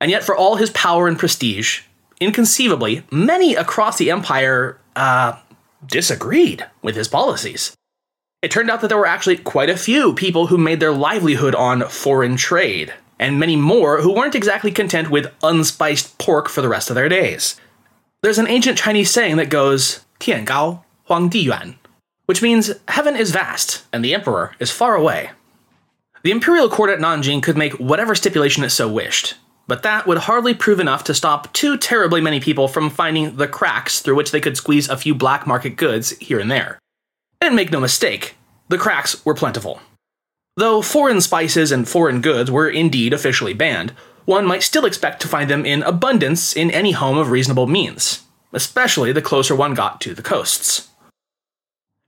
And 0.00 0.08
yet, 0.08 0.22
for 0.22 0.36
all 0.36 0.54
his 0.54 0.70
power 0.70 1.08
and 1.08 1.18
prestige, 1.18 1.80
inconceivably, 2.20 3.02
many 3.10 3.56
across 3.56 3.98
the 3.98 4.12
empire 4.12 4.78
uh, 4.94 5.36
disagreed 5.84 6.64
with 6.80 6.94
his 6.94 7.08
policies. 7.08 7.74
It 8.40 8.52
turned 8.52 8.70
out 8.70 8.82
that 8.82 8.88
there 8.88 8.98
were 8.98 9.06
actually 9.06 9.36
quite 9.36 9.68
a 9.68 9.76
few 9.76 10.14
people 10.14 10.46
who 10.46 10.58
made 10.58 10.78
their 10.78 10.92
livelihood 10.92 11.56
on 11.56 11.88
foreign 11.88 12.36
trade, 12.36 12.94
and 13.18 13.38
many 13.38 13.56
more 13.56 14.00
who 14.00 14.12
weren't 14.12 14.34
exactly 14.34 14.70
content 14.70 15.10
with 15.10 15.32
unspiced 15.42 16.18
pork 16.18 16.48
for 16.48 16.62
the 16.62 16.68
rest 16.68 16.90
of 16.90 16.94
their 16.94 17.08
days. 17.08 17.60
There's 18.22 18.38
an 18.38 18.48
ancient 18.48 18.78
Chinese 18.78 19.10
saying 19.10 19.36
that 19.36 19.50
goes, 19.50 20.04
Tian 20.18 20.44
Gao, 20.44 20.84
Huang 21.04 21.28
Di 21.28 21.40
Yuan, 21.40 21.78
which 22.26 22.42
means 22.42 22.72
heaven 22.88 23.16
is 23.16 23.30
vast 23.30 23.84
and 23.92 24.04
the 24.04 24.14
emperor 24.14 24.54
is 24.58 24.70
far 24.70 24.94
away. 24.94 25.30
The 26.22 26.32
imperial 26.32 26.68
court 26.68 26.90
at 26.90 26.98
Nanjing 26.98 27.42
could 27.42 27.56
make 27.56 27.74
whatever 27.74 28.14
stipulation 28.14 28.64
it 28.64 28.70
so 28.70 28.88
wished, 28.88 29.36
but 29.68 29.82
that 29.84 30.06
would 30.06 30.18
hardly 30.18 30.52
prove 30.52 30.80
enough 30.80 31.04
to 31.04 31.14
stop 31.14 31.52
too 31.52 31.76
terribly 31.76 32.20
many 32.20 32.40
people 32.40 32.66
from 32.66 32.90
finding 32.90 33.36
the 33.36 33.46
cracks 33.46 34.00
through 34.00 34.16
which 34.16 34.32
they 34.32 34.40
could 34.40 34.56
squeeze 34.56 34.88
a 34.88 34.96
few 34.96 35.14
black 35.14 35.46
market 35.46 35.76
goods 35.76 36.10
here 36.18 36.40
and 36.40 36.50
there. 36.50 36.78
And 37.40 37.54
make 37.54 37.70
no 37.70 37.78
mistake, 37.78 38.34
the 38.68 38.78
cracks 38.78 39.24
were 39.24 39.34
plentiful. 39.34 39.80
Though 40.58 40.82
foreign 40.82 41.20
spices 41.20 41.70
and 41.70 41.88
foreign 41.88 42.20
goods 42.20 42.50
were 42.50 42.68
indeed 42.68 43.12
officially 43.12 43.54
banned, 43.54 43.92
one 44.24 44.44
might 44.44 44.64
still 44.64 44.86
expect 44.86 45.22
to 45.22 45.28
find 45.28 45.48
them 45.48 45.64
in 45.64 45.84
abundance 45.84 46.56
in 46.56 46.72
any 46.72 46.90
home 46.90 47.16
of 47.16 47.30
reasonable 47.30 47.68
means, 47.68 48.24
especially 48.52 49.12
the 49.12 49.22
closer 49.22 49.54
one 49.54 49.74
got 49.74 50.00
to 50.00 50.14
the 50.14 50.22
coasts. 50.22 50.88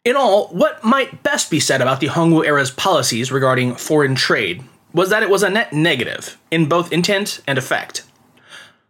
In 0.04 0.16
all, 0.16 0.48
what 0.48 0.82
might 0.82 1.22
best 1.22 1.48
be 1.48 1.60
said 1.60 1.80
about 1.80 2.00
the 2.00 2.08
Hongwu 2.08 2.44
era's 2.44 2.72
policies 2.72 3.30
regarding 3.30 3.76
foreign 3.76 4.16
trade 4.16 4.64
was 4.92 5.10
that 5.10 5.22
it 5.22 5.30
was 5.30 5.44
a 5.44 5.48
net 5.48 5.72
negative 5.72 6.36
in 6.50 6.68
both 6.68 6.92
intent 6.92 7.40
and 7.46 7.56
effect. 7.56 8.02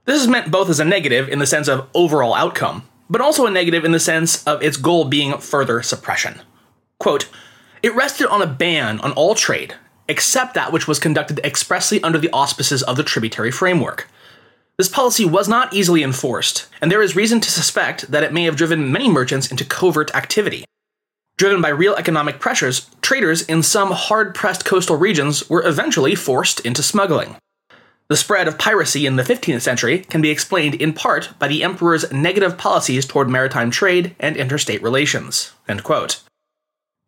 This 0.07 0.23
is 0.23 0.27
meant 0.27 0.51
both 0.51 0.71
as 0.71 0.81
a 0.81 0.87
negative 0.87 1.29
in 1.29 1.39
the 1.39 1.45
sense 1.45 1.69
of 1.69 1.87
overall 1.93 2.33
outcome, 2.33 2.89
but 3.11 3.21
also 3.21 3.45
a 3.45 3.51
negative 3.51 3.85
in 3.85 3.93
the 3.93 4.01
sense 4.01 4.43
of 4.45 4.63
its 4.63 4.79
goal 4.79 5.05
being 5.05 5.37
further 5.37 5.83
suppression. 5.83 6.41
Quote, 6.99 7.29
it 7.83 7.95
rested 7.95 8.27
on 8.29 8.43
a 8.43 8.47
ban 8.47 9.01
on 9.01 9.13
all 9.13 9.35
trade, 9.35 9.75
except 10.09 10.55
that 10.55 10.73
which 10.73 10.89
was 10.89 10.99
conducted 10.99 11.41
expressly 11.45 12.03
under 12.03 12.19
the 12.19 12.31
auspices 12.33 12.83
of 12.83 12.97
the 12.97 13.05
tributary 13.05 13.51
framework. 13.51 14.09
This 14.77 14.89
policy 14.89 15.25
was 15.25 15.49
not 15.49 15.75
easily 15.75 16.03
enforced, 16.03 16.67
and 16.81 16.91
there 16.91 17.03
is 17.03 17.15
reason 17.15 17.41
to 17.41 17.51
suspect 17.51 18.11
that 18.11 18.23
it 18.23 18.33
may 18.33 18.45
have 18.45 18.57
driven 18.57 18.91
many 18.91 19.11
merchants 19.11 19.51
into 19.51 19.65
covert 19.65 20.15
activity. 20.15 20.65
Driven 21.37 21.61
by 21.61 21.69
real 21.69 21.95
economic 21.95 22.41
pressures, 22.41 22.89
traders 23.03 23.43
in 23.43 23.63
some 23.63 23.93
hard 23.93 24.35
pressed 24.35 24.65
coastal 24.65 24.97
regions 24.97 25.49
were 25.49 25.67
eventually 25.67 26.15
forced 26.15 26.61
into 26.61 26.83
smuggling. 26.83 27.37
The 28.09 28.17
spread 28.17 28.49
of 28.49 28.59
piracy 28.59 29.07
in 29.07 29.17
the 29.17 29.23
15th 29.23 29.61
century 29.63 30.01
can 30.01 30.21
be 30.21 30.31
explained 30.31 30.75
in 30.75 30.93
part 30.93 31.31
by 31.39 31.47
the 31.47 31.63
emperor's 31.63 32.11
negative 32.11 32.59
policies 32.59 33.07
toward 33.07 33.29
maritime 33.29 33.71
trade 33.71 34.17
and 34.19 34.37
interstate 34.37 34.83
relations. 34.83 35.53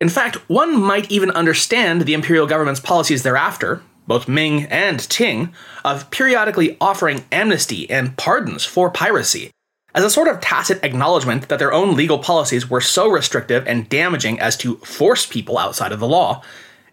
In 0.03 0.09
fact, 0.09 0.35
one 0.49 0.81
might 0.81 1.09
even 1.09 1.31
understand 1.31 2.01
the 2.01 2.13
imperial 2.13 2.45
government's 2.45 2.81
policies 2.81 3.23
thereafter, 3.23 3.81
both 4.05 4.27
Ming 4.27 4.63
and 4.63 4.99
Qing, 4.99 5.53
of 5.85 6.11
periodically 6.11 6.75
offering 6.81 7.23
amnesty 7.31 7.89
and 7.89 8.17
pardons 8.17 8.65
for 8.65 8.91
piracy, 8.91 9.49
as 9.95 10.03
a 10.03 10.09
sort 10.09 10.27
of 10.27 10.41
tacit 10.41 10.83
acknowledgement 10.83 11.47
that 11.47 11.57
their 11.57 11.71
own 11.71 11.95
legal 11.95 12.19
policies 12.19 12.69
were 12.69 12.81
so 12.81 13.07
restrictive 13.07 13.65
and 13.65 13.87
damaging 13.87 14.41
as 14.41 14.57
to 14.57 14.75
force 14.79 15.25
people 15.25 15.57
outside 15.57 15.93
of 15.93 16.01
the 16.01 16.05
law, 16.05 16.43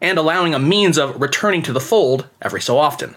and 0.00 0.16
allowing 0.16 0.54
a 0.54 0.60
means 0.60 0.96
of 0.96 1.20
returning 1.20 1.62
to 1.62 1.72
the 1.72 1.80
fold 1.80 2.28
every 2.40 2.60
so 2.60 2.78
often. 2.78 3.16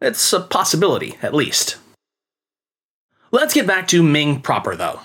It's 0.00 0.32
a 0.32 0.40
possibility, 0.40 1.18
at 1.22 1.34
least. 1.34 1.76
Let's 3.30 3.54
get 3.54 3.68
back 3.68 3.86
to 3.86 4.02
Ming 4.02 4.40
proper, 4.40 4.74
though. 4.74 5.02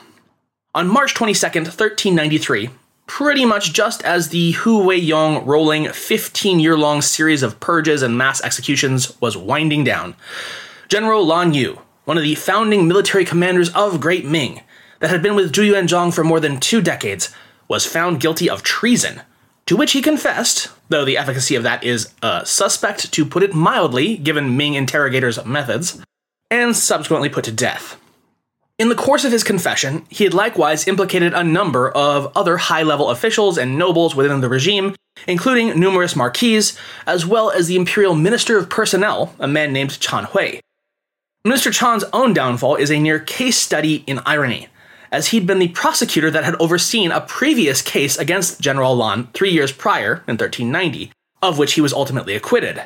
On 0.74 0.88
March 0.88 1.14
22, 1.14 1.46
1393, 1.46 2.72
pretty 3.08 3.46
much 3.46 3.74
just 3.74 4.04
as 4.04 4.30
the 4.30 4.52
Hu 4.52 4.82
Weiyong 4.84 5.46
rolling 5.46 5.90
15 5.90 6.60
year 6.60 6.78
long 6.78 7.02
series 7.02 7.44
of 7.44 7.60
purges 7.60 8.02
and 8.02 8.18
mass 8.18 8.42
executions 8.42 9.20
was 9.22 9.38
winding 9.38 9.84
down, 9.84 10.16
General 10.88 11.26
Lan 11.26 11.54
Yu, 11.54 11.80
one 12.06 12.18
of 12.18 12.24
the 12.24 12.36
founding 12.36 12.88
military 12.88 13.26
commanders 13.26 13.70
of 13.70 14.00
Great 14.00 14.26
Ming, 14.26 14.62
that 15.00 15.10
had 15.10 15.22
been 15.22 15.36
with 15.36 15.52
Zhu 15.52 15.72
Yuanzhang 15.72 16.14
for 16.14 16.24
more 16.24 16.40
than 16.40 16.60
two 16.60 16.82
decades, 16.82 17.34
was 17.68 17.86
found 17.86 18.20
guilty 18.20 18.50
of 18.50 18.64
treason, 18.64 19.22
to 19.66 19.76
which 19.76 19.94
he 19.94 20.02
confessed, 20.02 20.70
though 20.90 21.06
the 21.06 21.18
efficacy 21.18 21.56
of 21.56 21.64
that 21.64 21.84
is 21.84 22.14
uh, 22.22 22.44
suspect 22.44 23.12
to 23.12 23.26
put 23.26 23.44
it 23.44 23.54
mildly, 23.54 24.18
given 24.18 24.56
Ming 24.56 24.76
interrogators' 24.76 25.44
methods, 25.46 26.02
and 26.52 26.76
subsequently 26.76 27.30
put 27.30 27.44
to 27.46 27.52
death. 27.52 28.00
In 28.78 28.90
the 28.90 28.96
course 28.96 29.24
of 29.24 29.32
his 29.32 29.44
confession, 29.44 30.06
he 30.10 30.26
had 30.26 30.34
likewise 30.34 30.88
implicated 30.88 31.34
a 31.34 31.44
number 31.44 31.90
of 31.90 32.32
other 32.36 32.58
high 32.58 32.84
level 32.84 33.10
officials 33.10 33.58
and 33.58 33.78
nobles 33.78 34.16
within 34.16 34.42
the 34.42 34.50
regime, 34.50 34.96
including 35.28 35.80
numerous 35.80 36.16
marquises, 36.16 36.78
as 37.08 37.26
well 37.26 37.50
as 37.52 37.68
the 37.68 37.78
imperial 37.78 38.16
minister 38.16 38.58
of 38.58 38.70
personnel, 38.70 39.34
a 39.40 39.48
man 39.48 39.72
named 39.72 40.00
Chan 40.00 40.26
Hui, 40.26 40.60
Minister 41.46 41.70
Chan's 41.70 42.04
own 42.12 42.34
downfall 42.34 42.78
is 42.78 42.90
a 42.90 43.00
near 43.00 43.20
case 43.20 43.56
study 43.56 44.04
in 44.08 44.20
irony, 44.26 44.68
as 45.12 45.28
he'd 45.28 45.46
been 45.46 45.60
the 45.60 45.68
prosecutor 45.68 46.32
that 46.32 46.44
had 46.44 46.56
overseen 46.56 47.12
a 47.12 47.22
previous 47.22 47.84
case 47.84 48.18
against 48.18 48.60
General 48.60 48.96
Lan 48.96 49.28
three 49.36 49.52
years 49.52 49.72
prior, 49.72 50.24
in 50.28 50.38
1390, 50.38 51.12
of 51.44 51.60
which 51.60 51.74
he 51.74 51.82
was 51.82 51.94
ultimately 51.94 52.34
acquitted. 52.34 52.82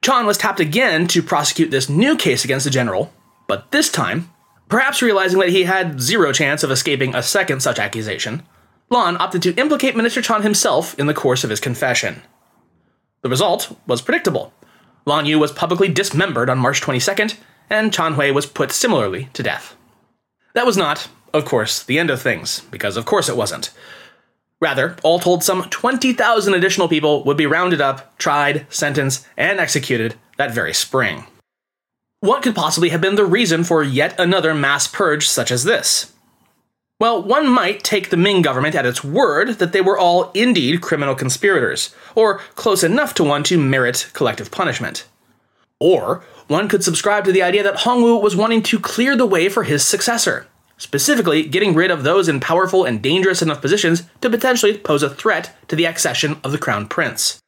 Chan 0.00 0.24
was 0.24 0.38
tapped 0.38 0.60
again 0.60 1.06
to 1.08 1.22
prosecute 1.22 1.70
this 1.70 1.90
new 1.90 2.16
case 2.16 2.42
against 2.42 2.64
the 2.64 2.70
general, 2.70 3.12
but 3.46 3.70
this 3.70 3.92
time, 3.92 4.30
perhaps 4.68 5.02
realizing 5.02 5.38
that 5.40 5.48
he 5.48 5.64
had 5.64 6.00
zero 6.00 6.32
chance 6.32 6.62
of 6.62 6.70
escaping 6.70 7.14
a 7.14 7.22
second 7.22 7.60
such 7.60 7.78
accusation, 7.78 8.42
Lan 8.90 9.16
opted 9.20 9.42
to 9.42 9.54
implicate 9.56 9.96
Minister 9.96 10.22
Chan 10.22 10.42
himself 10.42 10.98
in 10.98 11.06
the 11.06 11.14
course 11.14 11.44
of 11.44 11.50
his 11.50 11.60
confession. 11.60 12.22
The 13.22 13.28
result 13.28 13.76
was 13.86 14.00
predictable. 14.00 14.52
Lan 15.04 15.26
Yu 15.26 15.38
was 15.38 15.52
publicly 15.52 15.88
dismembered 15.88 16.48
on 16.48 16.58
March 16.58 16.80
22nd, 16.80 17.36
and 17.68 17.92
Chan 17.92 18.14
Hui 18.14 18.30
was 18.30 18.46
put 18.46 18.72
similarly 18.72 19.28
to 19.34 19.42
death. 19.42 19.76
That 20.54 20.66
was 20.66 20.76
not, 20.76 21.08
of 21.34 21.44
course, 21.44 21.82
the 21.82 21.98
end 21.98 22.10
of 22.10 22.22
things, 22.22 22.60
because 22.70 22.96
of 22.96 23.04
course 23.04 23.28
it 23.28 23.36
wasn't. 23.36 23.70
Rather, 24.60 24.96
all 25.02 25.18
told, 25.18 25.44
some 25.44 25.62
20,000 25.64 26.54
additional 26.54 26.88
people 26.88 27.22
would 27.24 27.36
be 27.36 27.46
rounded 27.46 27.80
up, 27.80 28.16
tried, 28.18 28.66
sentenced, 28.68 29.26
and 29.36 29.60
executed 29.60 30.14
that 30.36 30.52
very 30.52 30.74
spring. 30.74 31.24
What 32.20 32.42
could 32.42 32.56
possibly 32.56 32.88
have 32.88 33.00
been 33.00 33.14
the 33.14 33.24
reason 33.24 33.62
for 33.62 33.84
yet 33.84 34.18
another 34.18 34.52
mass 34.52 34.88
purge 34.88 35.28
such 35.28 35.52
as 35.52 35.62
this? 35.62 36.12
Well, 37.00 37.22
one 37.22 37.48
might 37.48 37.84
take 37.84 38.10
the 38.10 38.16
Ming 38.16 38.42
government 38.42 38.74
at 38.74 38.84
its 38.84 39.04
word 39.04 39.60
that 39.60 39.72
they 39.72 39.80
were 39.80 39.96
all 39.96 40.32
indeed 40.32 40.80
criminal 40.80 41.14
conspirators, 41.14 41.94
or 42.16 42.38
close 42.56 42.82
enough 42.82 43.14
to 43.14 43.24
one 43.24 43.44
to 43.44 43.56
merit 43.56 44.10
collective 44.14 44.50
punishment. 44.50 45.06
Or 45.78 46.24
one 46.48 46.68
could 46.68 46.82
subscribe 46.82 47.24
to 47.24 47.30
the 47.30 47.42
idea 47.42 47.62
that 47.62 47.76
Hongwu 47.76 48.20
was 48.20 48.34
wanting 48.34 48.64
to 48.64 48.80
clear 48.80 49.16
the 49.16 49.24
way 49.24 49.48
for 49.48 49.62
his 49.62 49.84
successor, 49.84 50.48
specifically 50.76 51.44
getting 51.44 51.72
rid 51.72 51.92
of 51.92 52.02
those 52.02 52.28
in 52.28 52.40
powerful 52.40 52.84
and 52.84 53.00
dangerous 53.00 53.42
enough 53.42 53.60
positions 53.60 54.02
to 54.22 54.28
potentially 54.28 54.76
pose 54.76 55.04
a 55.04 55.10
threat 55.10 55.56
to 55.68 55.76
the 55.76 55.86
accession 55.86 56.40
of 56.42 56.50
the 56.50 56.58
crown 56.58 56.88
prince. 56.88 57.38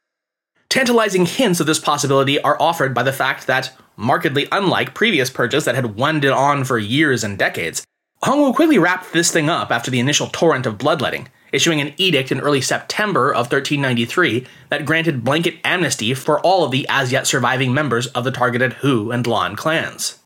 Tantalizing 0.69 1.25
hints 1.25 1.59
of 1.59 1.67
this 1.67 1.79
possibility 1.79 2.39
are 2.41 2.61
offered 2.61 2.93
by 2.93 3.03
the 3.03 3.11
fact 3.11 3.47
that, 3.47 3.77
markedly 3.95 4.47
unlike 4.51 4.93
previous 4.93 5.29
purges 5.29 5.65
that 5.65 5.75
had 5.75 5.95
wended 5.95 6.31
on 6.31 6.63
for 6.63 6.77
years 6.77 7.23
and 7.23 7.37
decades, 7.37 7.85
Hongwu 8.23 8.53
quickly 8.53 8.77
wrapped 8.77 9.13
this 9.13 9.31
thing 9.31 9.49
up 9.49 9.71
after 9.71 9.89
the 9.89 9.99
initial 9.99 10.27
torrent 10.27 10.65
of 10.65 10.77
bloodletting, 10.77 11.27
issuing 11.51 11.81
an 11.81 11.93
edict 11.97 12.31
in 12.31 12.39
early 12.39 12.61
September 12.61 13.31
of 13.31 13.51
1393 13.51 14.45
that 14.69 14.85
granted 14.85 15.23
blanket 15.23 15.55
amnesty 15.63 16.13
for 16.13 16.39
all 16.41 16.63
of 16.63 16.71
the 16.71 16.85
as 16.87 17.11
yet 17.11 17.25
surviving 17.25 17.73
members 17.73 18.07
of 18.07 18.23
the 18.23 18.31
targeted 18.31 18.73
Hu 18.73 19.11
and 19.11 19.25
Lan 19.25 19.55
clans. 19.55 20.19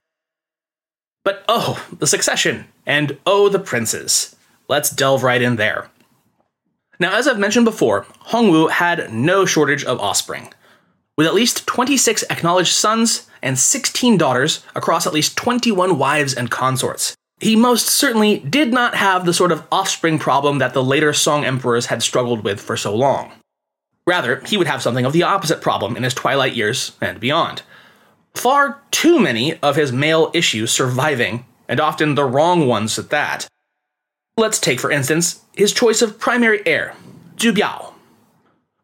But 1.23 1.43
oh, 1.47 1.83
the 1.97 2.05
succession, 2.05 2.65
and 2.85 3.17
oh, 3.25 3.49
the 3.49 3.59
princes. 3.59 4.35
Let's 4.67 4.89
delve 4.89 5.23
right 5.23 5.41
in 5.41 5.55
there. 5.55 5.89
Now, 6.99 7.17
as 7.17 7.27
I've 7.27 7.39
mentioned 7.39 7.65
before, 7.65 8.05
Hongwu 8.27 8.69
had 8.69 9.11
no 9.11 9.45
shortage 9.45 9.83
of 9.83 9.99
offspring. 9.99 10.53
With 11.17 11.27
at 11.27 11.33
least 11.33 11.65
26 11.65 12.23
acknowledged 12.29 12.73
sons 12.73 13.29
and 13.41 13.57
16 13.57 14.17
daughters 14.17 14.65
across 14.75 15.07
at 15.07 15.13
least 15.13 15.37
21 15.37 15.97
wives 15.97 16.33
and 16.33 16.51
consorts, 16.51 17.15
he 17.39 17.55
most 17.55 17.87
certainly 17.87 18.39
did 18.39 18.73
not 18.73 18.95
have 18.95 19.25
the 19.25 19.33
sort 19.33 19.51
of 19.51 19.63
offspring 19.71 20.19
problem 20.19 20.57
that 20.59 20.73
the 20.73 20.83
later 20.83 21.13
Song 21.13 21.45
emperors 21.45 21.87
had 21.87 22.03
struggled 22.03 22.43
with 22.43 22.59
for 22.59 22.75
so 22.75 22.93
long. 22.93 23.31
Rather, 24.07 24.41
he 24.45 24.57
would 24.57 24.67
have 24.67 24.81
something 24.81 25.05
of 25.05 25.13
the 25.13 25.23
opposite 25.23 25.61
problem 25.61 25.95
in 25.95 26.03
his 26.03 26.13
twilight 26.13 26.53
years 26.53 26.91
and 27.01 27.19
beyond. 27.19 27.63
Far 28.35 28.81
too 28.91 29.19
many 29.19 29.57
of 29.59 29.77
his 29.77 29.91
male 29.91 30.29
issues 30.33 30.71
surviving, 30.71 31.45
and 31.67 31.79
often 31.79 32.15
the 32.15 32.25
wrong 32.25 32.67
ones 32.67 32.99
at 32.99 33.09
that. 33.09 33.47
Let's 34.37 34.59
take, 34.59 34.79
for 34.81 34.91
instance, 34.91 35.41
his 35.55 35.73
choice 35.73 36.01
of 36.01 36.19
primary 36.19 36.61
heir, 36.67 36.93
Zhu 37.37 37.53
Biao. 37.53 37.94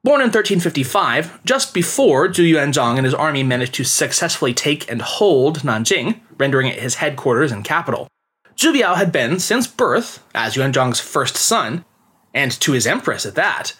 Born 0.03 0.21
in 0.21 0.31
1355, 0.31 1.43
just 1.45 1.75
before 1.75 2.27
Zhu 2.27 2.53
Yuanzhang 2.53 2.97
and 2.97 3.05
his 3.05 3.13
army 3.13 3.43
managed 3.43 3.75
to 3.75 3.83
successfully 3.83 4.51
take 4.51 4.89
and 4.91 4.99
hold 4.99 5.59
Nanjing, 5.59 6.21
rendering 6.39 6.65
it 6.65 6.79
his 6.79 6.95
headquarters 6.95 7.51
and 7.51 7.63
capital, 7.63 8.07
Zhu 8.55 8.73
Biao 8.73 8.95
had 8.95 9.11
been, 9.11 9.39
since 9.39 9.67
birth, 9.67 10.23
as 10.33 10.55
Yuanzhang's 10.55 10.99
first 10.99 11.37
son, 11.37 11.85
and 12.33 12.51
to 12.61 12.71
his 12.71 12.87
empress 12.87 13.27
at 13.27 13.35
that, 13.35 13.73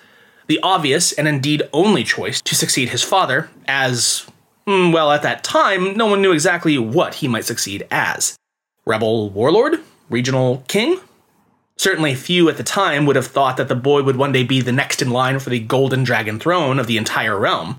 the 0.45 0.59
obvious 0.61 1.11
and 1.11 1.27
indeed 1.27 1.63
only 1.73 2.03
choice 2.03 2.39
to 2.41 2.53
succeed 2.53 2.89
his 2.89 3.01
father, 3.01 3.49
as, 3.67 4.27
hmm, 4.67 4.91
well, 4.91 5.11
at 5.11 5.23
that 5.23 5.43
time, 5.43 5.97
no 5.97 6.05
one 6.05 6.21
knew 6.21 6.33
exactly 6.33 6.77
what 6.77 7.15
he 7.15 7.27
might 7.27 7.45
succeed 7.45 7.87
as. 7.89 8.35
Rebel 8.85 9.31
warlord? 9.31 9.79
Regional 10.07 10.63
king? 10.67 10.99
Certainly 11.81 12.13
few 12.13 12.47
at 12.47 12.57
the 12.57 12.63
time 12.63 13.07
would 13.07 13.15
have 13.15 13.25
thought 13.25 13.57
that 13.57 13.67
the 13.67 13.73
boy 13.73 14.03
would 14.03 14.15
one 14.15 14.31
day 14.31 14.43
be 14.43 14.61
the 14.61 14.71
next 14.71 15.01
in 15.01 15.09
line 15.09 15.39
for 15.39 15.49
the 15.49 15.57
golden 15.57 16.03
dragon 16.03 16.39
throne 16.39 16.77
of 16.77 16.85
the 16.85 16.95
entire 16.95 17.39
realm. 17.39 17.75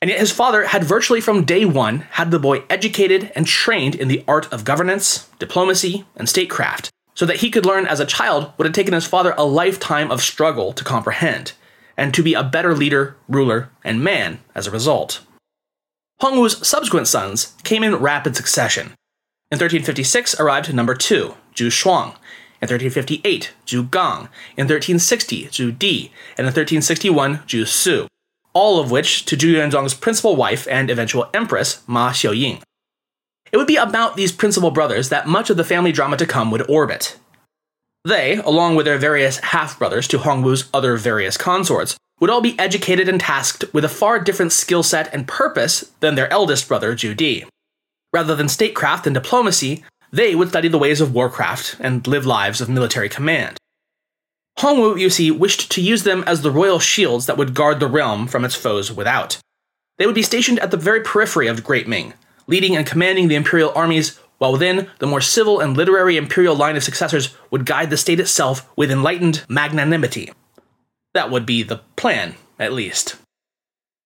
And 0.00 0.08
yet 0.08 0.20
his 0.20 0.32
father 0.32 0.64
had 0.64 0.84
virtually 0.84 1.20
from 1.20 1.44
day 1.44 1.66
one 1.66 1.98
had 2.12 2.30
the 2.30 2.38
boy 2.38 2.64
educated 2.70 3.30
and 3.36 3.46
trained 3.46 3.94
in 3.94 4.08
the 4.08 4.24
art 4.26 4.50
of 4.50 4.64
governance, 4.64 5.28
diplomacy, 5.38 6.06
and 6.16 6.30
statecraft, 6.30 6.88
so 7.12 7.26
that 7.26 7.40
he 7.40 7.50
could 7.50 7.66
learn 7.66 7.86
as 7.86 8.00
a 8.00 8.06
child 8.06 8.52
what 8.56 8.64
had 8.64 8.74
taken 8.74 8.94
his 8.94 9.06
father 9.06 9.34
a 9.36 9.44
lifetime 9.44 10.10
of 10.10 10.22
struggle 10.22 10.72
to 10.72 10.82
comprehend, 10.82 11.52
and 11.94 12.14
to 12.14 12.22
be 12.22 12.32
a 12.32 12.42
better 12.42 12.74
leader, 12.74 13.18
ruler, 13.28 13.68
and 13.84 14.02
man 14.02 14.40
as 14.54 14.66
a 14.66 14.70
result. 14.70 15.20
Hongwu's 16.22 16.66
subsequent 16.66 17.06
sons 17.06 17.52
came 17.64 17.82
in 17.82 17.96
rapid 17.96 18.34
succession. 18.34 18.94
In 19.50 19.58
1356 19.58 20.40
arrived 20.40 20.72
number 20.72 20.94
2, 20.94 21.34
Zhu 21.54 21.66
Shuang. 21.66 22.16
In 22.60 22.68
1358, 22.68 23.52
Zhu 23.66 23.90
Gang. 23.90 24.28
In 24.56 24.64
1360, 24.64 25.46
Zhu 25.46 25.78
Di. 25.78 26.10
And 26.38 26.46
in 26.46 26.52
1361, 26.52 27.38
Zhu 27.46 27.66
Su 27.66 28.08
all 28.56 28.80
of 28.80 28.90
which 28.90 29.26
to 29.26 29.36
Zhu 29.36 29.52
Yuanzhang's 29.52 29.92
principal 29.92 30.34
wife 30.34 30.66
and 30.70 30.88
eventual 30.88 31.28
empress, 31.34 31.82
Ma 31.86 32.10
Xiuying. 32.10 32.62
It 33.52 33.58
would 33.58 33.66
be 33.66 33.76
about 33.76 34.16
these 34.16 34.32
principal 34.32 34.70
brothers 34.70 35.10
that 35.10 35.28
much 35.28 35.50
of 35.50 35.58
the 35.58 35.64
family 35.64 35.92
drama 35.92 36.16
to 36.16 36.24
come 36.24 36.50
would 36.50 36.68
orbit. 36.70 37.18
They, 38.06 38.36
along 38.36 38.76
with 38.76 38.86
their 38.86 38.96
various 38.96 39.36
half 39.38 39.78
brothers 39.78 40.08
to 40.08 40.18
Hongwu's 40.18 40.70
other 40.72 40.96
various 40.96 41.36
consorts, 41.36 41.98
would 42.18 42.30
all 42.30 42.40
be 42.40 42.58
educated 42.58 43.10
and 43.10 43.20
tasked 43.20 43.66
with 43.74 43.84
a 43.84 43.90
far 43.90 44.18
different 44.18 44.52
skill 44.52 44.82
set 44.82 45.12
and 45.12 45.28
purpose 45.28 45.92
than 46.00 46.14
their 46.14 46.32
eldest 46.32 46.66
brother, 46.66 46.94
Zhu 46.94 47.14
Di. 47.14 47.44
Rather 48.14 48.34
than 48.34 48.48
statecraft 48.48 49.06
and 49.06 49.12
diplomacy, 49.12 49.84
they 50.12 50.34
would 50.34 50.48
study 50.48 50.68
the 50.68 50.78
ways 50.78 51.00
of 51.00 51.14
warcraft 51.14 51.76
and 51.80 52.06
live 52.06 52.26
lives 52.26 52.60
of 52.60 52.68
military 52.68 53.08
command. 53.08 53.58
Hongwu, 54.58 54.98
you 54.98 55.10
see, 55.10 55.30
wished 55.30 55.70
to 55.72 55.82
use 55.82 56.04
them 56.04 56.24
as 56.26 56.40
the 56.40 56.50
royal 56.50 56.78
shields 56.78 57.26
that 57.26 57.36
would 57.36 57.54
guard 57.54 57.78
the 57.78 57.86
realm 57.86 58.26
from 58.26 58.44
its 58.44 58.54
foes 58.54 58.90
without. 58.90 59.38
They 59.98 60.06
would 60.06 60.14
be 60.14 60.22
stationed 60.22 60.58
at 60.60 60.70
the 60.70 60.76
very 60.76 61.00
periphery 61.00 61.46
of 61.46 61.64
Great 61.64 61.86
Ming, 61.86 62.14
leading 62.46 62.76
and 62.76 62.86
commanding 62.86 63.28
the 63.28 63.34
imperial 63.34 63.72
armies, 63.74 64.18
while 64.38 64.52
within, 64.52 64.88
the 64.98 65.06
more 65.06 65.20
civil 65.20 65.60
and 65.60 65.76
literary 65.76 66.16
imperial 66.16 66.54
line 66.54 66.76
of 66.76 66.84
successors 66.84 67.34
would 67.50 67.66
guide 67.66 67.90
the 67.90 67.96
state 67.96 68.20
itself 68.20 68.70
with 68.76 68.90
enlightened 68.90 69.44
magnanimity. 69.48 70.32
That 71.14 71.30
would 71.30 71.46
be 71.46 71.62
the 71.62 71.80
plan, 71.96 72.34
at 72.58 72.72
least. 72.72 73.16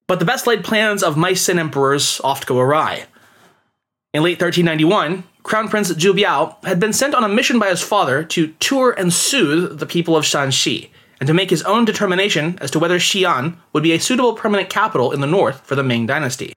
But 0.06 0.18
the 0.18 0.24
best 0.24 0.46
laid 0.46 0.64
plans 0.64 1.02
of 1.02 1.16
mice 1.16 1.48
and 1.48 1.58
emperors 1.58 2.20
oft 2.22 2.46
go 2.46 2.58
awry. 2.58 3.06
In 4.12 4.24
late 4.24 4.42
1391, 4.42 5.22
Crown 5.44 5.68
Prince 5.68 5.92
Zhu 5.92 6.12
Biao 6.12 6.64
had 6.64 6.80
been 6.80 6.92
sent 6.92 7.14
on 7.14 7.22
a 7.22 7.28
mission 7.28 7.60
by 7.60 7.68
his 7.68 7.80
father 7.80 8.24
to 8.24 8.48
tour 8.54 8.90
and 8.98 9.12
soothe 9.12 9.78
the 9.78 9.86
people 9.86 10.16
of 10.16 10.24
Shanxi, 10.24 10.90
and 11.20 11.28
to 11.28 11.34
make 11.34 11.50
his 11.50 11.62
own 11.62 11.84
determination 11.84 12.58
as 12.60 12.72
to 12.72 12.80
whether 12.80 12.98
Xi'an 12.98 13.56
would 13.72 13.84
be 13.84 13.92
a 13.92 14.00
suitable 14.00 14.32
permanent 14.32 14.68
capital 14.68 15.12
in 15.12 15.20
the 15.20 15.28
north 15.28 15.60
for 15.60 15.76
the 15.76 15.84
Ming 15.84 16.06
dynasty. 16.06 16.52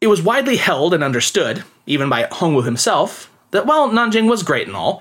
It 0.00 0.08
was 0.08 0.22
widely 0.22 0.56
held 0.56 0.92
and 0.92 1.04
understood, 1.04 1.62
even 1.86 2.08
by 2.08 2.24
Hongwu 2.24 2.64
himself, 2.64 3.30
that 3.52 3.64
while 3.66 3.88
Nanjing 3.88 4.28
was 4.28 4.42
great 4.42 4.66
and 4.66 4.74
all, 4.74 5.00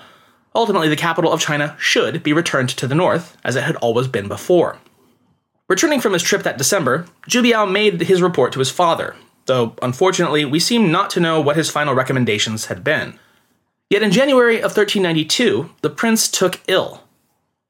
ultimately 0.54 0.90
the 0.90 0.96
capital 0.96 1.34
of 1.34 1.42
China 1.42 1.76
should 1.80 2.22
be 2.22 2.32
returned 2.32 2.70
to 2.70 2.88
the 2.88 2.94
north, 2.94 3.36
as 3.44 3.56
it 3.56 3.64
had 3.64 3.76
always 3.78 4.08
been 4.08 4.28
before. 4.28 4.78
Returning 5.68 6.00
from 6.00 6.14
his 6.14 6.22
trip 6.22 6.44
that 6.44 6.60
December, 6.60 7.08
Zhu 7.28 7.42
Biao 7.42 7.70
made 7.70 8.02
his 8.02 8.22
report 8.22 8.54
to 8.54 8.60
his 8.60 8.70
father, 8.70 9.16
though 9.48 9.76
unfortunately 9.82 10.46
we 10.46 10.60
seem 10.60 10.92
not 10.92 11.10
to 11.12 11.20
know 11.20 11.42
what 11.42 11.56
his 11.56 11.70
final 11.70 11.94
recommendations 11.94 12.66
had 12.66 12.84
been. 12.84 13.20
Yet 13.90 14.04
in 14.04 14.12
January 14.12 14.58
of 14.58 14.76
1392, 14.76 15.70
the 15.82 15.90
prince 15.90 16.30
took 16.30 16.62
ill. 16.68 17.04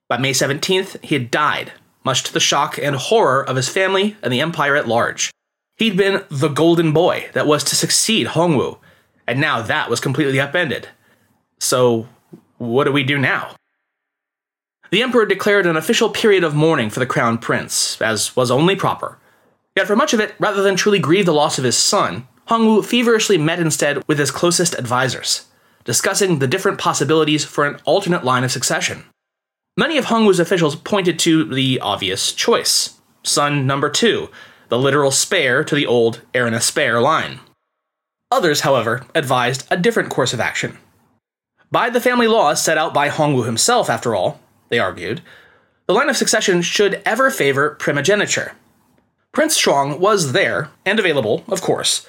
By 0.10 0.18
May 0.18 0.32
17th, 0.32 1.04
he 1.04 1.16
had 1.16 1.32
died, 1.32 1.74
much 2.04 2.24
to 2.24 2.34
the 2.34 2.40
shock 2.40 2.78
and 2.78 2.96
horror 2.96 3.48
of 3.48 3.56
his 3.56 3.70
family 3.70 4.16
and 4.24 4.34
the 4.34 4.42
empire 4.42 4.76
at 4.76 4.88
large. 4.88 5.32
He'd 5.78 5.96
been 5.96 6.24
the 6.30 6.48
golden 6.48 6.92
boy 6.92 7.30
that 7.34 7.46
was 7.46 7.64
to 7.66 7.76
succeed 7.76 8.28
Hongwu, 8.28 8.80
and 9.28 9.40
now 9.40 9.62
that 9.62 9.90
was 9.90 10.00
completely 10.00 10.40
upended. 10.40 10.88
So, 11.60 12.08
what 12.58 12.86
do 12.86 12.92
we 12.92 13.04
do 13.04 13.20
now? 13.20 13.56
The 14.90 15.04
emperor 15.04 15.26
declared 15.26 15.66
an 15.66 15.78
official 15.78 16.10
period 16.10 16.44
of 16.44 16.56
mourning 16.56 16.90
for 16.90 17.00
the 17.00 17.06
crown 17.06 17.38
prince, 17.38 18.02
as 18.02 18.36
was 18.36 18.50
only 18.50 18.76
proper. 18.76 19.20
Yet 19.78 19.86
for 19.86 19.96
much 19.96 20.12
of 20.12 20.20
it, 20.20 20.34
rather 20.40 20.64
than 20.64 20.76
truly 20.76 20.98
grieve 20.98 21.28
the 21.28 21.34
loss 21.36 21.60
of 21.60 21.64
his 21.64 21.78
son, 21.78 22.28
Hongwu 22.48 22.84
feverishly 22.84 23.38
met 23.38 23.60
instead 23.60 24.04
with 24.08 24.18
his 24.18 24.32
closest 24.32 24.74
advisors, 24.74 25.46
discussing 25.84 26.40
the 26.40 26.48
different 26.48 26.80
possibilities 26.80 27.46
for 27.46 27.68
an 27.68 27.80
alternate 27.86 28.24
line 28.24 28.44
of 28.44 28.52
succession. 28.52 29.04
Many 29.78 30.00
of 30.00 30.06
Hongwu's 30.06 30.40
officials 30.40 30.76
pointed 30.76 31.20
to 31.20 31.44
the 31.54 31.80
obvious 31.80 32.34
choice 32.34 33.00
son 33.22 33.68
number 33.68 33.88
two, 33.88 34.30
the 34.70 34.80
literal 34.80 35.12
spare 35.12 35.64
to 35.66 35.76
the 35.76 35.86
old 35.86 36.22
heir 36.34 36.48
and 36.48 36.56
a 36.56 36.60
spare 36.60 37.00
line. 37.00 37.40
Others, 38.32 38.62
however, 38.62 39.06
advised 39.14 39.68
a 39.70 39.78
different 39.78 40.10
course 40.10 40.34
of 40.34 40.40
action. 40.40 40.80
By 41.70 41.92
the 41.92 42.02
family 42.02 42.28
laws 42.28 42.64
set 42.64 42.80
out 42.80 42.96
by 42.96 43.10
Hongwu 43.10 43.46
himself, 43.46 43.92
after 43.92 44.16
all, 44.16 44.40
they 44.70 44.80
argued, 44.80 45.22
the 45.86 45.94
line 45.94 46.10
of 46.10 46.18
succession 46.18 46.64
should 46.64 47.00
ever 47.06 47.30
favor 47.30 47.76
primogeniture, 47.76 48.54
Prince 49.38 49.56
Shuang 49.56 50.00
was 50.00 50.32
there, 50.32 50.72
and 50.84 50.98
available, 50.98 51.44
of 51.48 51.62
course, 51.62 52.08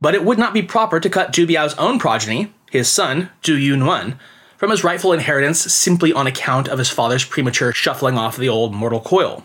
but 0.00 0.16
it 0.16 0.24
would 0.24 0.36
not 0.36 0.52
be 0.52 0.62
proper 0.62 0.98
to 0.98 1.08
cut 1.08 1.32
Zhu 1.32 1.46
Biao's 1.46 1.74
own 1.74 2.00
progeny, 2.00 2.52
his 2.72 2.88
son, 2.88 3.30
Zhu 3.40 3.56
Yunwen, 3.56 4.18
from 4.56 4.72
his 4.72 4.82
rightful 4.82 5.12
inheritance 5.12 5.60
simply 5.60 6.12
on 6.12 6.26
account 6.26 6.66
of 6.66 6.80
his 6.80 6.90
father's 6.90 7.24
premature 7.24 7.70
shuffling 7.70 8.18
off 8.18 8.36
the 8.36 8.48
old 8.48 8.74
mortal 8.74 8.98
coil. 8.98 9.44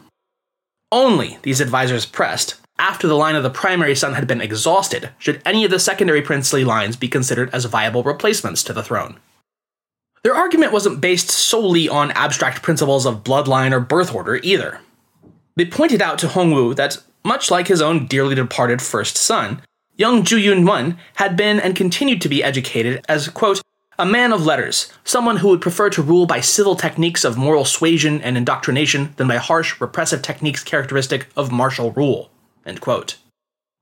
Only, 0.92 1.38
these 1.44 1.62
advisers 1.62 2.08
pressed, 2.08 2.60
after 2.80 3.08
the 3.08 3.16
line 3.16 3.36
of 3.36 3.44
the 3.44 3.52
primary 3.52 3.94
son 3.94 4.16
had 4.16 4.26
been 4.26 4.42
exhausted, 4.42 5.12
should 5.20 5.44
any 5.46 5.64
of 5.64 5.70
the 5.70 5.78
secondary 5.78 6.24
princely 6.24 6.66
lines 6.66 6.96
be 6.96 7.08
considered 7.08 7.52
as 7.54 7.66
viable 7.66 8.02
replacements 8.02 8.64
to 8.64 8.74
the 8.74 8.82
throne. 8.82 9.20
Their 10.24 10.34
argument 10.34 10.74
wasn't 10.74 11.02
based 11.02 11.30
solely 11.30 11.88
on 11.88 12.10
abstract 12.14 12.64
principles 12.64 13.06
of 13.06 13.24
bloodline 13.24 13.74
or 13.74 13.80
birth 13.80 14.12
order 14.12 14.40
either. 14.42 14.80
They 15.56 15.66
pointed 15.66 16.02
out 16.02 16.18
to 16.20 16.28
Hongwu 16.28 16.76
that 16.78 16.98
much 17.24 17.52
like 17.52 17.68
his 17.68 17.82
own 17.82 18.06
dearly 18.08 18.36
departed 18.36 18.82
first 18.82 19.18
son, 19.18 19.62
young 19.96 20.24
Zhu 20.24 20.42
Yunwen 20.42 20.98
had 21.16 21.38
been 21.38 21.60
and 21.60 21.76
continued 21.76 22.22
to 22.22 22.30
be 22.30 22.44
educated 22.44 23.06
as, 23.08 23.30
quote, 23.30 23.62
a 24.00 24.06
man 24.06 24.34
of 24.34 24.46
letters, 24.46 24.92
someone 25.04 25.38
who 25.38 25.50
would 25.50 25.62
prefer 25.62 25.90
to 25.90 26.02
rule 26.02 26.26
by 26.26 26.40
civil 26.40 26.76
techniques 26.76 27.24
of 27.24 27.38
moral 27.38 27.66
suasion 27.66 28.20
and 28.22 28.36
indoctrination 28.36 29.14
than 29.18 29.28
by 29.28 29.38
harsh, 29.38 29.80
repressive 29.80 30.22
techniques 30.22 30.64
characteristic 30.64 31.28
of 31.36 31.52
martial 31.52 31.92
rule. 31.92 32.32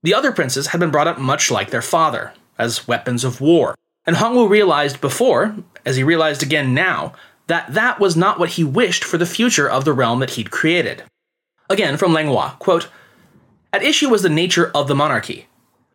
The 0.04 0.14
other 0.14 0.32
princes 0.32 0.68
had 0.68 0.80
been 0.80 0.92
brought 0.92 1.08
up 1.08 1.20
much 1.20 1.52
like 1.52 1.70
their 1.70 1.82
father, 1.82 2.34
as 2.58 2.88
weapons 2.88 3.24
of 3.24 3.40
war, 3.40 3.76
and 4.06 4.18
Hongwu 4.18 4.50
realized 4.50 5.00
before, 5.00 5.56
as 5.86 5.96
he 5.96 6.04
realized 6.04 6.44
again 6.44 6.74
now, 6.74 7.14
that 7.48 7.74
that 7.74 8.00
was 8.00 8.16
not 8.16 8.40
what 8.40 8.52
he 8.52 8.64
wished 8.64 9.04
for 9.04 9.18
the 9.18 9.26
future 9.26 9.70
of 9.70 9.86
the 9.86 9.94
realm 9.94 10.20
that 10.20 10.32
he'd 10.32 10.52
created. 10.52 11.04
Again, 11.70 11.98
from 11.98 12.14
Langlois, 12.14 12.56
quote, 12.60 12.90
at 13.72 13.84
issue 13.84 14.10
was 14.10 14.22
the 14.24 14.30
nature 14.30 14.72
of 14.74 14.88
the 14.88 14.96
monarchy. 14.96 15.48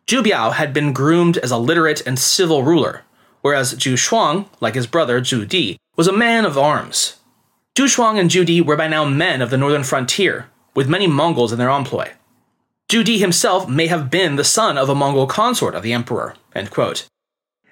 Zhu 0.07 0.23
Biao 0.23 0.53
had 0.53 0.73
been 0.73 0.93
groomed 0.93 1.37
as 1.37 1.51
a 1.51 1.57
literate 1.57 2.05
and 2.05 2.17
civil 2.17 2.63
ruler, 2.63 3.03
whereas 3.41 3.73
Zhu 3.73 3.93
Shuang, 3.93 4.47
like 4.61 4.75
his 4.75 4.87
brother 4.87 5.19
Zhu 5.19 5.47
Di, 5.47 5.77
was 5.95 6.07
a 6.07 6.13
man 6.13 6.45
of 6.45 6.57
arms. 6.57 7.17
Zhu 7.75 7.85
Shuang 7.85 8.19
and 8.19 8.29
Zhu 8.29 8.45
Di 8.45 8.61
were 8.61 8.77
by 8.77 8.87
now 8.87 9.03
men 9.05 9.41
of 9.41 9.49
the 9.49 9.57
northern 9.57 9.83
frontier, 9.83 10.49
with 10.75 10.87
many 10.87 11.07
Mongols 11.07 11.51
in 11.51 11.57
their 11.57 11.69
employ. 11.69 12.11
Zhu 12.87 13.03
Di 13.03 13.17
himself 13.17 13.67
may 13.67 13.87
have 13.87 14.11
been 14.11 14.35
the 14.35 14.43
son 14.43 14.77
of 14.77 14.89
a 14.89 14.95
Mongol 14.95 15.25
consort 15.25 15.73
of 15.73 15.81
the 15.81 15.93
emperor. 15.93 16.35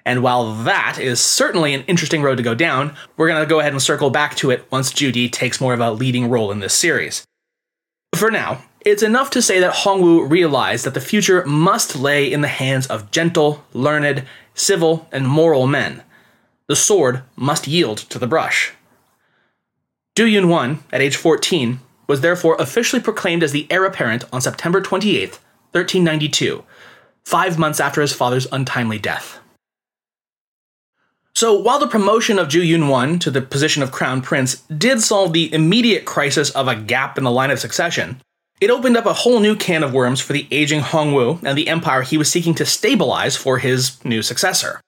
And 0.04 0.22
while 0.22 0.52
that 0.64 0.98
is 0.98 1.20
certainly 1.20 1.72
an 1.72 1.84
interesting 1.86 2.20
road 2.20 2.36
to 2.36 2.42
go 2.42 2.54
down, 2.54 2.94
we're 3.16 3.28
going 3.28 3.42
to 3.42 3.48
go 3.48 3.60
ahead 3.60 3.72
and 3.72 3.80
circle 3.80 4.10
back 4.10 4.34
to 4.36 4.50
it 4.50 4.70
once 4.70 4.92
Zhu 4.92 5.12
Di 5.12 5.28
takes 5.28 5.60
more 5.60 5.72
of 5.72 5.80
a 5.80 5.92
leading 5.92 6.28
role 6.28 6.50
in 6.50 6.58
this 6.58 6.74
series. 6.74 7.24
For 8.14 8.30
now, 8.30 8.62
it's 8.84 9.02
enough 9.02 9.30
to 9.30 9.42
say 9.42 9.60
that 9.60 9.74
Hongwu 9.74 10.30
realized 10.30 10.84
that 10.84 10.94
the 10.94 11.00
future 11.00 11.44
must 11.46 11.96
lay 11.96 12.30
in 12.30 12.42
the 12.42 12.48
hands 12.48 12.86
of 12.86 13.10
gentle, 13.10 13.64
learned, 13.72 14.24
civil, 14.54 15.08
and 15.10 15.26
moral 15.26 15.66
men. 15.66 16.02
The 16.68 16.76
sword 16.76 17.22
must 17.36 17.66
yield 17.66 17.98
to 17.98 18.18
the 18.18 18.26
brush. 18.26 18.72
Zhu 20.16 20.30
Yunwen, 20.30 20.78
at 20.92 21.00
age 21.00 21.16
14, 21.16 21.80
was 22.06 22.20
therefore 22.20 22.56
officially 22.58 23.00
proclaimed 23.00 23.42
as 23.42 23.52
the 23.52 23.66
heir 23.70 23.84
apparent 23.84 24.24
on 24.32 24.40
September 24.40 24.80
28, 24.80 25.30
1392, 25.72 26.62
five 27.24 27.58
months 27.58 27.80
after 27.80 28.00
his 28.00 28.12
father's 28.12 28.46
untimely 28.52 28.98
death. 28.98 29.38
So, 31.34 31.58
while 31.58 31.80
the 31.80 31.88
promotion 31.88 32.38
of 32.38 32.48
Zhu 32.48 32.62
Yunwen 32.62 33.18
to 33.20 33.30
the 33.30 33.42
position 33.42 33.82
of 33.82 33.90
crown 33.90 34.22
prince 34.22 34.56
did 34.68 35.00
solve 35.00 35.32
the 35.32 35.52
immediate 35.52 36.04
crisis 36.04 36.50
of 36.50 36.68
a 36.68 36.76
gap 36.76 37.18
in 37.18 37.24
the 37.24 37.30
line 37.30 37.50
of 37.50 37.58
succession, 37.58 38.20
it 38.64 38.70
opened 38.70 38.96
up 38.96 39.04
a 39.04 39.12
whole 39.12 39.40
new 39.40 39.54
can 39.54 39.82
of 39.82 39.92
worms 39.92 40.22
for 40.22 40.32
the 40.32 40.48
aging 40.50 40.80
Hongwu 40.80 41.42
and 41.42 41.56
the 41.56 41.68
empire 41.68 42.00
he 42.00 42.16
was 42.16 42.30
seeking 42.30 42.54
to 42.54 42.64
stabilize 42.64 43.36
for 43.36 43.58
his 43.58 44.02
new 44.06 44.22
successor. 44.22 44.80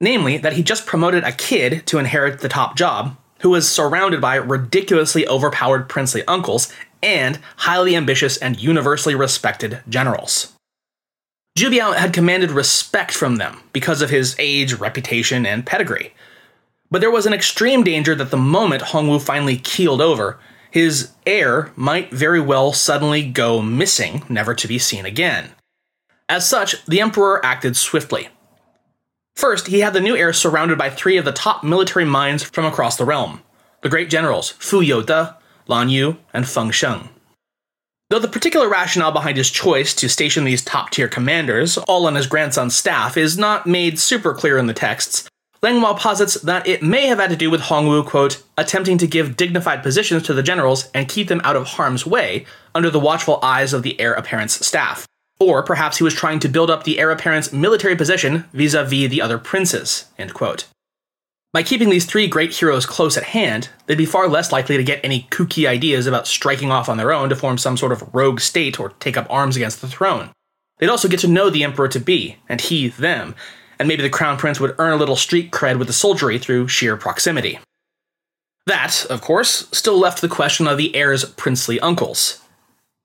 Namely, 0.00 0.38
that 0.38 0.52
he 0.52 0.62
just 0.62 0.86
promoted 0.86 1.24
a 1.24 1.32
kid 1.32 1.84
to 1.88 1.98
inherit 1.98 2.38
the 2.38 2.48
top 2.48 2.76
job, 2.76 3.16
who 3.40 3.50
was 3.50 3.68
surrounded 3.68 4.20
by 4.20 4.36
ridiculously 4.36 5.26
overpowered 5.26 5.88
princely 5.88 6.24
uncles 6.28 6.72
and 7.02 7.40
highly 7.56 7.96
ambitious 7.96 8.36
and 8.36 8.62
universally 8.62 9.16
respected 9.16 9.80
generals. 9.88 10.52
Zhu 11.58 11.76
Biao 11.76 11.96
had 11.96 12.12
commanded 12.12 12.52
respect 12.52 13.12
from 13.12 13.34
them 13.36 13.58
because 13.72 14.00
of 14.00 14.10
his 14.10 14.36
age, 14.38 14.74
reputation, 14.74 15.44
and 15.44 15.66
pedigree. 15.66 16.14
But 16.88 17.00
there 17.00 17.10
was 17.10 17.26
an 17.26 17.32
extreme 17.32 17.82
danger 17.82 18.14
that 18.14 18.30
the 18.30 18.36
moment 18.36 18.84
Hongwu 18.84 19.20
finally 19.20 19.56
keeled 19.56 20.00
over, 20.00 20.38
his 20.70 21.12
heir 21.26 21.72
might 21.76 22.10
very 22.10 22.40
well 22.40 22.72
suddenly 22.72 23.22
go 23.22 23.62
missing, 23.62 24.22
never 24.28 24.54
to 24.54 24.68
be 24.68 24.78
seen 24.78 25.06
again. 25.06 25.50
As 26.28 26.48
such, 26.48 26.84
the 26.86 27.00
emperor 27.00 27.44
acted 27.44 27.76
swiftly. 27.76 28.28
First, 29.34 29.68
he 29.68 29.80
had 29.80 29.92
the 29.92 30.00
new 30.00 30.16
heir 30.16 30.32
surrounded 30.32 30.76
by 30.76 30.90
three 30.90 31.16
of 31.16 31.24
the 31.24 31.32
top 31.32 31.62
military 31.62 32.04
minds 32.04 32.42
from 32.42 32.64
across 32.64 32.96
the 32.96 33.04
realm 33.04 33.42
the 33.80 33.88
great 33.88 34.10
generals 34.10 34.50
Fu 34.58 34.80
Youde, 34.80 35.36
Lan 35.68 35.88
Yu, 35.88 36.16
and 36.34 36.48
Feng 36.48 36.72
Sheng. 36.72 37.08
Though 38.10 38.18
the 38.18 38.26
particular 38.26 38.68
rationale 38.68 39.12
behind 39.12 39.36
his 39.36 39.50
choice 39.50 39.94
to 39.94 40.08
station 40.08 40.44
these 40.44 40.64
top 40.64 40.90
tier 40.90 41.08
commanders, 41.08 41.78
all 41.78 42.06
on 42.06 42.14
his 42.14 42.26
grandson's 42.26 42.74
staff, 42.74 43.16
is 43.16 43.38
not 43.38 43.66
made 43.66 43.98
super 43.98 44.34
clear 44.34 44.58
in 44.58 44.66
the 44.66 44.74
texts, 44.74 45.28
Langlois 45.60 45.94
posits 45.94 46.34
that 46.42 46.66
it 46.66 46.82
may 46.82 47.06
have 47.06 47.18
had 47.18 47.30
to 47.30 47.36
do 47.36 47.50
with 47.50 47.62
Hongwu, 47.62 48.06
quote, 48.06 48.42
attempting 48.56 48.96
to 48.98 49.06
give 49.08 49.36
dignified 49.36 49.82
positions 49.82 50.22
to 50.24 50.34
the 50.34 50.42
generals 50.42 50.88
and 50.94 51.08
keep 51.08 51.28
them 51.28 51.40
out 51.42 51.56
of 51.56 51.66
harm's 51.66 52.06
way 52.06 52.46
under 52.74 52.90
the 52.90 53.00
watchful 53.00 53.40
eyes 53.42 53.72
of 53.72 53.82
the 53.82 54.00
heir 54.00 54.12
apparent's 54.12 54.64
staff. 54.64 55.06
Or 55.40 55.62
perhaps 55.62 55.98
he 55.98 56.04
was 56.04 56.14
trying 56.14 56.40
to 56.40 56.48
build 56.48 56.70
up 56.70 56.84
the 56.84 56.98
heir 57.00 57.10
apparent's 57.10 57.52
military 57.52 57.96
position 57.96 58.44
vis 58.52 58.74
a 58.74 58.84
vis 58.84 59.10
the 59.10 59.20
other 59.20 59.38
princes, 59.38 60.06
end 60.16 60.32
quote. 60.32 60.66
By 61.52 61.62
keeping 61.62 61.88
these 61.88 62.04
three 62.04 62.28
great 62.28 62.54
heroes 62.54 62.86
close 62.86 63.16
at 63.16 63.24
hand, 63.24 63.70
they'd 63.86 63.96
be 63.96 64.06
far 64.06 64.28
less 64.28 64.52
likely 64.52 64.76
to 64.76 64.84
get 64.84 65.00
any 65.02 65.26
kooky 65.30 65.66
ideas 65.66 66.06
about 66.06 66.26
striking 66.26 66.70
off 66.70 66.88
on 66.88 66.98
their 66.98 67.12
own 67.12 67.30
to 67.30 67.36
form 67.36 67.58
some 67.58 67.76
sort 67.76 67.90
of 67.90 68.14
rogue 68.14 68.40
state 68.40 68.78
or 68.78 68.90
take 69.00 69.16
up 69.16 69.26
arms 69.30 69.56
against 69.56 69.80
the 69.80 69.88
throne. 69.88 70.30
They'd 70.78 70.90
also 70.90 71.08
get 71.08 71.20
to 71.20 71.28
know 71.28 71.50
the 71.50 71.64
emperor 71.64 71.88
to 71.88 71.98
be, 71.98 72.36
and 72.48 72.60
he 72.60 72.88
them, 72.88 73.34
and 73.78 73.88
maybe 73.88 74.02
the 74.02 74.10
crown 74.10 74.36
prince 74.36 74.60
would 74.60 74.74
earn 74.78 74.92
a 74.92 74.96
little 74.96 75.16
street 75.16 75.50
cred 75.50 75.78
with 75.78 75.86
the 75.86 75.92
soldiery 75.92 76.38
through 76.38 76.68
sheer 76.68 76.96
proximity. 76.96 77.58
That, 78.66 79.06
of 79.06 79.20
course, 79.20 79.68
still 79.72 79.98
left 79.98 80.20
the 80.20 80.28
question 80.28 80.66
of 80.66 80.76
the 80.76 80.94
heir's 80.94 81.24
princely 81.24 81.80
uncles. 81.80 82.42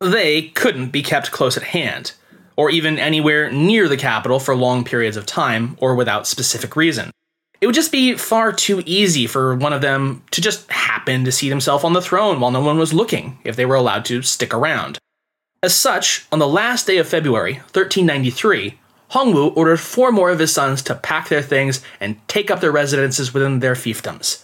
They 0.01 0.49
couldn't 0.49 0.89
be 0.89 1.01
kept 1.01 1.31
close 1.31 1.55
at 1.55 1.63
hand, 1.63 2.11
or 2.57 2.69
even 2.69 2.99
anywhere 2.99 3.49
near 3.51 3.87
the 3.87 3.97
capital 3.97 4.39
for 4.39 4.55
long 4.55 4.83
periods 4.83 5.15
of 5.15 5.25
time 5.25 5.77
or 5.79 5.95
without 5.95 6.27
specific 6.27 6.75
reason. 6.75 7.11
It 7.61 7.65
would 7.65 7.75
just 7.75 7.93
be 7.93 8.15
far 8.15 8.51
too 8.51 8.83
easy 8.85 9.25
for 9.25 9.55
one 9.55 9.71
of 9.71 9.79
them 9.79 10.23
to 10.31 10.41
just 10.41 10.69
happen 10.69 11.23
to 11.23 11.31
seat 11.31 11.47
himself 11.47 11.85
on 11.85 11.93
the 11.93 12.01
throne 12.01 12.41
while 12.41 12.51
no 12.51 12.59
one 12.59 12.77
was 12.77 12.93
looking 12.93 13.39
if 13.45 13.55
they 13.55 13.65
were 13.65 13.75
allowed 13.75 14.03
to 14.05 14.21
stick 14.21 14.53
around. 14.53 14.99
As 15.61 15.73
such, 15.73 16.25
on 16.29 16.39
the 16.39 16.47
last 16.47 16.87
day 16.87 16.97
of 16.97 17.07
February, 17.07 17.53
1393, 17.53 18.77
Hongwu 19.13 19.55
ordered 19.55 19.79
four 19.79 20.11
more 20.11 20.29
of 20.29 20.39
his 20.39 20.53
sons 20.53 20.81
to 20.83 20.95
pack 20.95 21.29
their 21.29 21.41
things 21.41 21.81
and 21.99 22.17
take 22.27 22.51
up 22.51 22.59
their 22.59 22.71
residences 22.71 23.33
within 23.33 23.59
their 23.59 23.75
fiefdoms. 23.75 24.43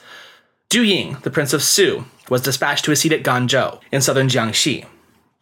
Zhu 0.69 0.85
Ying, 0.85 1.17
the 1.23 1.31
Prince 1.31 1.53
of 1.53 1.63
Su, 1.63 2.05
was 2.29 2.41
dispatched 2.41 2.85
to 2.85 2.91
a 2.91 2.95
seat 2.95 3.11
at 3.11 3.23
Ganzhou 3.23 3.81
in 3.91 4.01
southern 4.01 4.29
Jiangxi. 4.29 4.85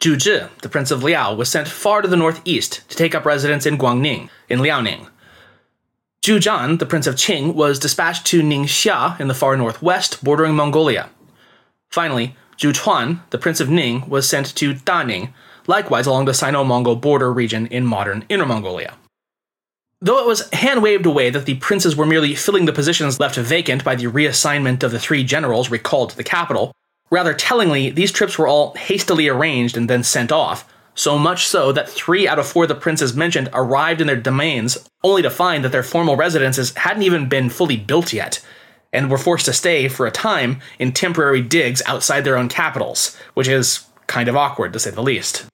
Zhu 0.00 0.16
Zhi, 0.16 0.48
the 0.62 0.68
Prince 0.68 0.90
of 0.90 1.02
Liao, 1.02 1.34
was 1.34 1.48
sent 1.48 1.68
far 1.68 2.02
to 2.02 2.08
the 2.08 2.16
northeast 2.16 2.88
to 2.88 2.96
take 2.96 3.14
up 3.14 3.24
residence 3.24 3.66
in 3.66 3.76
Guangning, 3.76 4.30
in 4.48 4.60
Liaoning, 4.60 5.08
Zhu 6.22 6.38
Zhan, 6.38 6.78
the 6.78 6.84
Prince 6.84 7.06
of 7.06 7.14
Qing, 7.14 7.54
was 7.54 7.78
dispatched 7.78 8.26
to 8.26 8.42
Ningxia 8.42 9.18
in 9.18 9.28
the 9.28 9.34
far 9.34 9.56
northwest, 9.56 10.22
bordering 10.22 10.54
Mongolia. 10.54 11.08
Finally, 11.88 12.36
Zhu 12.58 12.78
Quan, 12.78 13.22
the 13.30 13.38
Prince 13.38 13.60
of 13.60 13.70
Ning, 13.70 14.06
was 14.08 14.28
sent 14.28 14.54
to 14.56 14.74
Daning, 14.74 15.32
likewise 15.66 16.06
along 16.06 16.26
the 16.26 16.34
Sino 16.34 16.64
Mongol 16.64 16.96
border 16.96 17.32
region 17.32 17.66
in 17.68 17.86
modern 17.86 18.26
Inner 18.28 18.44
Mongolia. 18.44 18.94
Though 20.00 20.18
it 20.18 20.26
was 20.26 20.48
hand 20.52 20.82
waved 20.82 21.06
away 21.06 21.30
that 21.30 21.44
the 21.44 21.56
princes 21.56 21.96
were 21.96 22.06
merely 22.06 22.34
filling 22.34 22.66
the 22.66 22.72
positions 22.72 23.18
left 23.18 23.36
vacant 23.36 23.82
by 23.82 23.96
the 23.96 24.06
reassignment 24.06 24.82
of 24.84 24.92
the 24.92 25.00
three 25.00 25.24
generals 25.24 25.70
recalled 25.70 26.10
to 26.10 26.16
the 26.16 26.24
capital, 26.24 26.72
rather 27.10 27.34
tellingly, 27.34 27.90
these 27.90 28.12
trips 28.12 28.38
were 28.38 28.46
all 28.46 28.74
hastily 28.74 29.26
arranged 29.28 29.76
and 29.76 29.90
then 29.90 30.04
sent 30.04 30.30
off, 30.30 30.72
so 30.94 31.18
much 31.18 31.46
so 31.46 31.72
that 31.72 31.88
three 31.88 32.28
out 32.28 32.38
of 32.38 32.46
four 32.46 32.64
of 32.64 32.68
the 32.68 32.74
princes 32.74 33.14
mentioned 33.14 33.48
arrived 33.52 34.00
in 34.00 34.06
their 34.06 34.16
domains 34.16 34.78
only 35.02 35.22
to 35.22 35.30
find 35.30 35.64
that 35.64 35.72
their 35.72 35.82
formal 35.82 36.16
residences 36.16 36.74
hadn't 36.76 37.02
even 37.02 37.28
been 37.28 37.50
fully 37.50 37.76
built 37.76 38.12
yet, 38.12 38.44
and 38.92 39.10
were 39.10 39.18
forced 39.18 39.46
to 39.46 39.52
stay 39.52 39.88
for 39.88 40.06
a 40.06 40.12
time 40.12 40.60
in 40.78 40.92
temporary 40.92 41.42
digs 41.42 41.82
outside 41.86 42.22
their 42.22 42.36
own 42.36 42.48
capitals, 42.48 43.16
which 43.34 43.48
is 43.48 43.84
kind 44.06 44.28
of 44.28 44.36
awkward 44.36 44.72
to 44.72 44.78
say 44.78 44.90
the 44.90 45.02
least. 45.02 45.46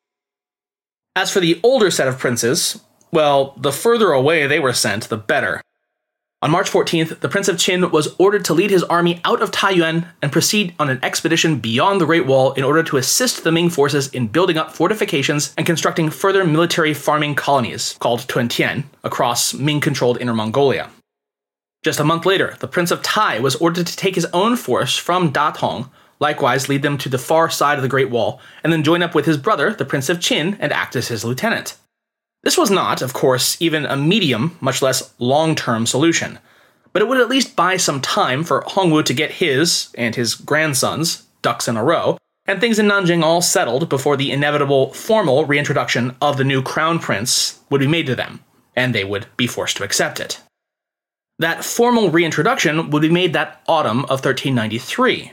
As 1.16 1.30
for 1.30 1.40
the 1.40 1.60
older 1.62 1.90
set 1.90 2.08
of 2.08 2.18
princes, 2.18 2.80
well, 3.14 3.54
the 3.56 3.72
further 3.72 4.12
away 4.12 4.46
they 4.46 4.60
were 4.60 4.72
sent, 4.72 5.08
the 5.08 5.16
better. 5.16 5.62
On 6.42 6.50
March 6.50 6.70
14th, 6.70 7.20
the 7.20 7.28
Prince 7.30 7.48
of 7.48 7.56
Qin 7.56 7.90
was 7.90 8.14
ordered 8.18 8.44
to 8.44 8.52
lead 8.52 8.70
his 8.70 8.82
army 8.82 9.18
out 9.24 9.40
of 9.40 9.50
Taiyuan 9.50 10.06
and 10.20 10.30
proceed 10.30 10.74
on 10.78 10.90
an 10.90 10.98
expedition 11.02 11.58
beyond 11.58 12.02
the 12.02 12.04
Great 12.04 12.26
Wall 12.26 12.52
in 12.52 12.64
order 12.64 12.82
to 12.82 12.98
assist 12.98 13.44
the 13.44 13.50
Ming 13.50 13.70
forces 13.70 14.08
in 14.08 14.26
building 14.26 14.58
up 14.58 14.70
fortifications 14.70 15.54
and 15.56 15.64
constructing 15.64 16.10
further 16.10 16.44
military 16.44 16.92
farming 16.92 17.34
colonies, 17.34 17.96
called 17.98 18.20
Tuntian, 18.28 18.84
across 19.02 19.54
Ming 19.54 19.80
controlled 19.80 20.20
Inner 20.20 20.34
Mongolia. 20.34 20.90
Just 21.82 22.00
a 22.00 22.04
month 22.04 22.26
later, 22.26 22.56
the 22.60 22.68
Prince 22.68 22.90
of 22.90 23.00
Tai 23.00 23.38
was 23.38 23.56
ordered 23.56 23.86
to 23.86 23.96
take 23.96 24.14
his 24.14 24.26
own 24.34 24.56
force 24.56 24.98
from 24.98 25.32
Datong, 25.32 25.88
likewise 26.20 26.68
lead 26.68 26.82
them 26.82 26.98
to 26.98 27.08
the 27.08 27.16
far 27.16 27.48
side 27.48 27.78
of 27.78 27.82
the 27.82 27.88
Great 27.88 28.10
Wall, 28.10 28.38
and 28.62 28.70
then 28.70 28.82
join 28.82 29.02
up 29.02 29.14
with 29.14 29.24
his 29.24 29.38
brother, 29.38 29.72
the 29.72 29.86
Prince 29.86 30.10
of 30.10 30.18
Qin, 30.18 30.58
and 30.60 30.74
act 30.74 30.94
as 30.94 31.08
his 31.08 31.24
lieutenant. 31.24 31.76
This 32.44 32.58
was 32.58 32.70
not, 32.70 33.00
of 33.00 33.14
course, 33.14 33.56
even 33.58 33.86
a 33.86 33.96
medium, 33.96 34.58
much 34.60 34.82
less 34.82 35.14
long 35.18 35.54
term 35.54 35.86
solution, 35.86 36.38
but 36.92 37.00
it 37.00 37.08
would 37.08 37.20
at 37.20 37.30
least 37.30 37.56
buy 37.56 37.78
some 37.78 38.02
time 38.02 38.44
for 38.44 38.62
Hongwu 38.62 39.02
to 39.06 39.14
get 39.14 39.32
his 39.32 39.88
and 39.96 40.14
his 40.14 40.34
grandsons 40.34 41.24
ducks 41.40 41.68
in 41.68 41.78
a 41.78 41.82
row, 41.82 42.18
and 42.46 42.60
things 42.60 42.78
in 42.78 42.86
Nanjing 42.86 43.22
all 43.22 43.40
settled 43.40 43.88
before 43.88 44.18
the 44.18 44.30
inevitable 44.30 44.92
formal 44.92 45.46
reintroduction 45.46 46.14
of 46.20 46.36
the 46.36 46.44
new 46.44 46.62
crown 46.62 46.98
prince 46.98 47.60
would 47.70 47.80
be 47.80 47.86
made 47.86 48.06
to 48.06 48.14
them, 48.14 48.40
and 48.76 48.94
they 48.94 49.04
would 49.04 49.26
be 49.38 49.46
forced 49.46 49.78
to 49.78 49.84
accept 49.84 50.20
it. 50.20 50.40
That 51.38 51.64
formal 51.64 52.10
reintroduction 52.10 52.90
would 52.90 53.02
be 53.02 53.10
made 53.10 53.32
that 53.32 53.62
autumn 53.66 54.00
of 54.04 54.22
1393, 54.22 55.32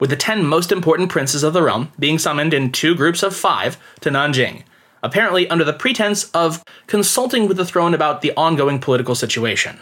with 0.00 0.10
the 0.10 0.16
ten 0.16 0.44
most 0.44 0.72
important 0.72 1.08
princes 1.08 1.44
of 1.44 1.52
the 1.52 1.62
realm 1.62 1.92
being 2.00 2.18
summoned 2.18 2.52
in 2.52 2.72
two 2.72 2.96
groups 2.96 3.22
of 3.22 3.36
five 3.36 3.76
to 4.00 4.10
Nanjing 4.10 4.64
apparently 5.02 5.48
under 5.48 5.64
the 5.64 5.72
pretense 5.72 6.30
of 6.30 6.62
consulting 6.86 7.48
with 7.48 7.56
the 7.56 7.64
throne 7.64 7.94
about 7.94 8.20
the 8.20 8.32
ongoing 8.36 8.78
political 8.78 9.14
situation. 9.14 9.78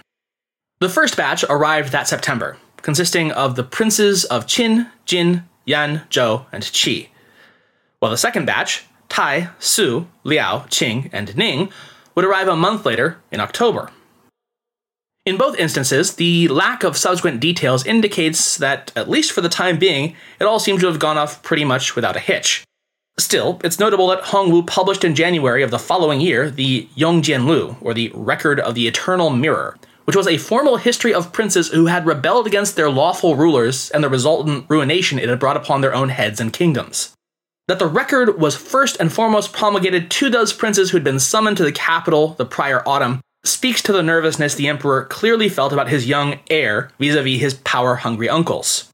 The 0.80 0.88
first 0.88 1.16
batch 1.16 1.44
arrived 1.48 1.92
that 1.92 2.08
September, 2.08 2.58
consisting 2.82 3.32
of 3.32 3.56
the 3.56 3.64
princes 3.64 4.24
of 4.24 4.46
Qin, 4.46 4.90
Jin, 5.04 5.44
Yan, 5.64 6.02
Zhou, 6.10 6.46
and 6.52 6.62
Qi, 6.62 7.08
while 7.98 8.10
the 8.10 8.18
second 8.18 8.44
batch, 8.44 8.84
Tai, 9.08 9.50
Su, 9.58 10.06
Liao, 10.24 10.66
Qing, 10.66 11.08
and 11.12 11.36
Ning, 11.36 11.70
would 12.14 12.24
arrive 12.24 12.48
a 12.48 12.56
month 12.56 12.84
later 12.84 13.18
in 13.30 13.40
October. 13.40 13.90
In 15.24 15.36
both 15.36 15.56
instances, 15.56 16.14
the 16.14 16.46
lack 16.48 16.84
of 16.84 16.96
subsequent 16.96 17.40
details 17.40 17.84
indicates 17.84 18.58
that, 18.58 18.92
at 18.94 19.10
least 19.10 19.32
for 19.32 19.40
the 19.40 19.48
time 19.48 19.78
being, 19.78 20.14
it 20.38 20.44
all 20.44 20.60
seems 20.60 20.80
to 20.82 20.86
have 20.86 21.00
gone 21.00 21.18
off 21.18 21.42
pretty 21.42 21.64
much 21.64 21.96
without 21.96 22.16
a 22.16 22.20
hitch. 22.20 22.65
Still, 23.18 23.58
it's 23.64 23.78
notable 23.78 24.08
that 24.08 24.24
Hongwu 24.24 24.66
published 24.66 25.02
in 25.02 25.14
January 25.14 25.62
of 25.62 25.70
the 25.70 25.78
following 25.78 26.20
year 26.20 26.50
the 26.50 26.86
Yongjianlu, 26.96 27.78
or 27.80 27.94
the 27.94 28.12
Record 28.14 28.60
of 28.60 28.74
the 28.74 28.86
Eternal 28.86 29.30
Mirror, 29.30 29.78
which 30.04 30.14
was 30.16 30.28
a 30.28 30.36
formal 30.36 30.76
history 30.76 31.14
of 31.14 31.32
princes 31.32 31.68
who 31.68 31.86
had 31.86 32.04
rebelled 32.04 32.46
against 32.46 32.76
their 32.76 32.90
lawful 32.90 33.34
rulers 33.34 33.90
and 33.90 34.04
the 34.04 34.10
resultant 34.10 34.66
ruination 34.68 35.18
it 35.18 35.30
had 35.30 35.40
brought 35.40 35.56
upon 35.56 35.80
their 35.80 35.94
own 35.94 36.10
heads 36.10 36.40
and 36.40 36.52
kingdoms. 36.52 37.14
That 37.68 37.78
the 37.78 37.86
record 37.86 38.38
was 38.38 38.54
first 38.54 38.98
and 39.00 39.10
foremost 39.10 39.54
promulgated 39.54 40.10
to 40.10 40.28
those 40.28 40.52
princes 40.52 40.90
who 40.90 40.98
had 40.98 41.04
been 41.04 41.18
summoned 41.18 41.56
to 41.56 41.64
the 41.64 41.72
capital 41.72 42.34
the 42.34 42.44
prior 42.44 42.86
autumn 42.86 43.22
speaks 43.44 43.80
to 43.82 43.92
the 43.92 44.02
nervousness 44.02 44.54
the 44.54 44.68
emperor 44.68 45.04
clearly 45.04 45.48
felt 45.48 45.72
about 45.72 45.88
his 45.88 46.06
young 46.06 46.38
heir 46.50 46.90
vis 46.98 47.16
a 47.16 47.22
vis 47.22 47.40
his 47.40 47.54
power 47.54 47.96
hungry 47.96 48.28
uncles. 48.28 48.90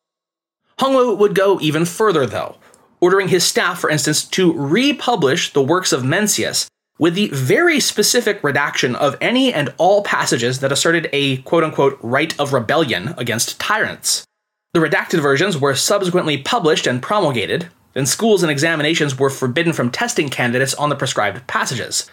Hongwu 0.79 1.19
would 1.19 1.35
go 1.35 1.59
even 1.61 1.85
further, 1.85 2.27
though, 2.27 2.57
ordering 3.03 3.29
his 3.29 3.45
staff, 3.45 3.81
for 3.81 3.91
instance, 3.91 4.25
to 4.25 4.53
republish 4.53 5.53
the 5.53 5.63
works 5.63 5.93
of 5.93 6.05
Mencius 6.05 6.69
with 6.99 7.15
the 7.15 7.29
very 7.31 7.81
specific 7.81 8.43
redaction 8.45 8.95
of 8.95 9.17
any 9.21 9.53
and 9.53 9.75
all 9.77 10.05
passages 10.05 10.61
that 10.61 10.71
asserted 10.71 11.11
a 11.13 11.39
quote 11.39 11.65
unquote 11.65 11.99
right 12.01 12.39
of 12.39 12.53
rebellion 12.53 13.13
against 13.19 13.59
tyrants. 13.59 14.25
The 14.73 14.81
redacted 14.81 15.21
versions 15.21 15.59
were 15.59 15.75
subsequently 15.75 16.39
published 16.39 16.87
and 16.87 17.03
promulgated, 17.03 17.69
and 17.97 18.09
schools 18.09 18.43
and 18.43 18.53
examinations 18.53 19.19
were 19.19 19.31
forbidden 19.31 19.73
from 19.73 19.91
testing 19.91 20.29
candidates 20.29 20.75
on 20.75 20.89
the 20.89 20.97
prescribed 20.97 21.47
passages. 21.49 22.09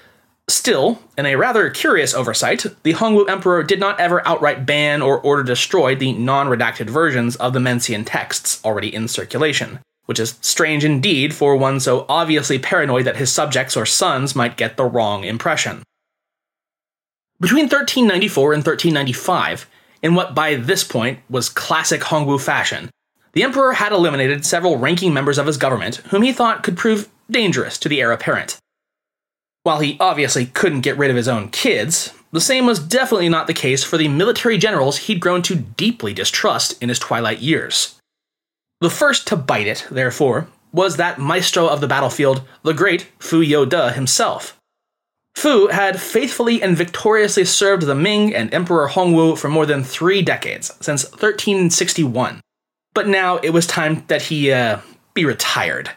Still, 0.48 1.00
in 1.16 1.28
a 1.28 1.36
rather 1.36 1.70
curious 1.70 2.16
oversight, 2.16 2.66
the 2.82 2.94
Hongwu 2.96 3.30
Emperor 3.30 3.62
did 3.62 3.80
not 3.80 4.00
ever 4.00 4.28
outright 4.28 4.66
ban 4.66 5.04
or 5.04 5.22
order 5.22 5.44
destroyed 5.44 6.00
the 6.00 6.14
non 6.14 6.48
redacted 6.48 6.90
versions 6.90 7.36
of 7.36 7.54
the 7.54 7.60
Mencian 7.60 8.04
texts 8.06 8.60
already 8.66 8.94
in 8.94 9.08
circulation 9.08 9.80
which 10.10 10.20
is 10.20 10.40
strange 10.42 10.84
indeed 10.84 11.36
for 11.36 11.56
one 11.56 11.80
so 11.80 12.04
obviously 12.10 12.58
paranoid 12.58 13.06
that 13.06 13.18
his 13.18 13.32
subjects 13.32 13.78
or 13.78 13.86
sons 13.86 14.36
might 14.36 14.58
get 14.58 14.76
the 14.76 14.84
wrong 14.84 15.24
impression. 15.24 15.84
Between 17.40 17.66
1394 17.66 18.54
and 18.54 18.66
1395, 18.66 19.70
in 20.02 20.16
what 20.16 20.34
by 20.34 20.56
this 20.56 20.84
point 20.84 21.20
was 21.30 21.48
classic 21.48 22.02
Hongwu 22.02 22.42
fashion, 22.42 22.90
the 23.34 23.44
emperor 23.44 23.74
had 23.74 23.92
eliminated 23.92 24.48
several 24.48 24.80
ranking 24.80 25.14
members 25.14 25.38
of 25.38 25.46
his 25.46 25.58
government 25.58 25.98
whom 26.08 26.24
he 26.24 26.34
thought 26.34 26.64
could 26.64 26.76
prove 26.76 27.08
dangerous 27.30 27.78
to 27.78 27.88
the 27.88 28.02
heir 28.02 28.12
apparent. 28.12 28.58
While 29.62 29.82
he 29.82 29.96
obviously 30.00 30.48
couldn't 30.48 30.82
get 30.82 30.98
rid 30.98 31.12
of 31.12 31.18
his 31.18 31.28
own 31.28 31.50
kids, 31.50 32.16
the 32.32 32.42
same 32.42 32.66
was 32.66 32.80
definitely 32.80 33.30
not 33.30 33.46
the 33.46 33.54
case 33.54 33.84
for 33.84 34.00
the 34.00 34.08
military 34.08 34.58
generals 34.58 34.98
he'd 34.98 35.22
grown 35.22 35.44
to 35.44 35.56
deeply 35.56 36.16
distrust 36.16 36.82
in 36.82 36.90
his 36.90 36.98
twilight 36.98 37.42
years. 37.42 37.99
The 38.82 38.90
first 38.90 39.28
to 39.28 39.36
bite 39.36 39.68
it, 39.68 39.86
therefore, 39.92 40.48
was 40.72 40.98
that 40.98 41.20
maestro 41.20 41.68
of 41.68 41.82
the 41.82 41.88
battlefield, 41.88 42.44
the 42.64 42.74
great 42.74 43.08
Fu 43.20 43.42
Youde 43.42 43.94
himself. 43.94 44.58
Fu 45.36 45.68
had 45.68 46.00
faithfully 46.00 46.62
and 46.62 46.78
victoriously 46.78 47.46
served 47.46 47.84
the 47.84 47.96
Ming 47.96 48.34
and 48.34 48.54
Emperor 48.54 48.90
Hongwu 48.90 49.38
for 49.38 49.50
more 49.50 49.66
than 49.66 49.84
three 49.84 50.22
decades, 50.22 50.72
since 50.82 51.04
1361. 51.12 52.42
But 52.94 53.08
now 53.08 53.38
it 53.38 53.52
was 53.52 53.68
time 53.68 54.04
that 54.08 54.24
he, 54.24 54.52
uh, 54.52 54.80
be 55.14 55.26
retired. 55.26 55.92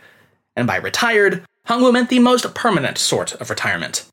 And 0.56 0.66
by 0.66 0.76
retired, 0.76 1.44
Hongwu 1.68 1.92
meant 1.92 2.08
the 2.08 2.18
most 2.18 2.54
permanent 2.54 2.98
sort 2.98 3.34
of 3.34 3.50
retirement. 3.50 4.04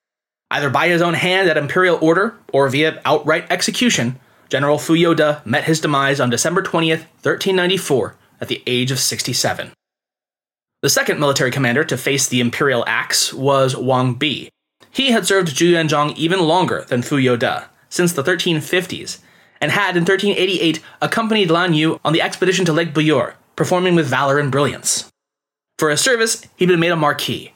Either 0.51 0.69
by 0.69 0.87
his 0.87 1.01
own 1.01 1.13
hand 1.15 1.49
at 1.49 1.57
imperial 1.57 1.99
order, 2.01 2.35
or 2.51 2.69
via 2.69 3.01
outright 3.05 3.45
execution, 3.51 4.19
General 4.49 4.79
Fu 4.79 4.93
Youde 4.93 5.45
met 5.45 5.65
his 5.65 5.79
demise 5.79 6.19
on 6.19 6.29
December 6.29 6.63
20th, 6.63 7.05
1394, 7.21 8.15
at 8.41 8.47
the 8.47 8.63
age 8.65 8.91
of 8.91 8.99
67. 8.99 9.71
The 10.81 10.89
second 10.89 11.19
military 11.19 11.51
commander 11.51 11.83
to 11.83 11.97
face 11.97 12.27
the 12.27 12.39
imperial 12.39 12.85
axe 12.87 13.33
was 13.33 13.75
Wang 13.75 14.13
Bi. 14.13 14.49
He 14.91 15.11
had 15.11 15.27
served 15.27 15.55
Zhu 15.55 15.73
Yuanzhang 15.73 16.15
even 16.15 16.39
longer 16.39 16.85
than 16.87 17.01
Fu 17.01 17.17
Youde, 17.17 17.65
since 17.89 18.13
the 18.13 18.23
1350s, 18.23 19.19
and 19.59 19.71
had 19.71 19.97
in 19.97 20.03
1388 20.03 20.81
accompanied 21.01 21.51
Lan 21.51 21.73
Yu 21.73 21.99
on 22.05 22.13
the 22.13 22.21
expedition 22.21 22.65
to 22.65 22.73
Lake 22.73 22.93
Buyur, 22.93 23.33
performing 23.55 23.95
with 23.95 24.07
valor 24.07 24.39
and 24.39 24.51
brilliance. 24.51 25.11
For 25.77 25.89
his 25.89 26.01
service, 26.01 26.45
he'd 26.55 26.67
been 26.67 26.79
made 26.79 26.91
a 26.91 26.95
marquis, 26.95 27.53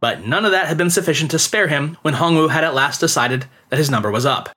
but 0.00 0.26
none 0.26 0.44
of 0.44 0.52
that 0.52 0.66
had 0.66 0.78
been 0.78 0.90
sufficient 0.90 1.30
to 1.30 1.38
spare 1.38 1.68
him 1.68 1.96
when 2.02 2.14
Hongwu 2.14 2.50
had 2.50 2.64
at 2.64 2.74
last 2.74 3.00
decided 3.00 3.46
that 3.70 3.78
his 3.78 3.90
number 3.90 4.10
was 4.10 4.26
up. 4.26 4.50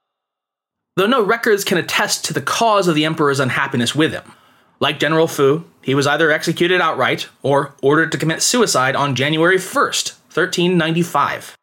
Though 0.95 1.08
no 1.08 1.23
records 1.23 1.63
can 1.63 1.77
attest 1.77 2.25
to 2.25 2.34
the 2.34 2.41
cause 2.41 2.88
of 2.88 2.95
the 2.95 3.06
emperor's 3.06 3.39
unhappiness 3.39 3.93
with 3.93 4.12
him, 4.12 4.34
like 4.79 4.99
General 4.99 5.27
Fu, 5.27 5.65
he 5.81 5.95
was 5.95 6.07
either 6.07 6.31
executed 6.31 6.81
outright 6.81 7.29
or 7.41 7.73
ordered 7.81 8.11
to 8.11 8.17
commit 8.17 8.41
suicide 8.41 8.95
on 8.95 9.15
January 9.15 9.57
1st, 9.57 10.13
1395. 10.33 11.55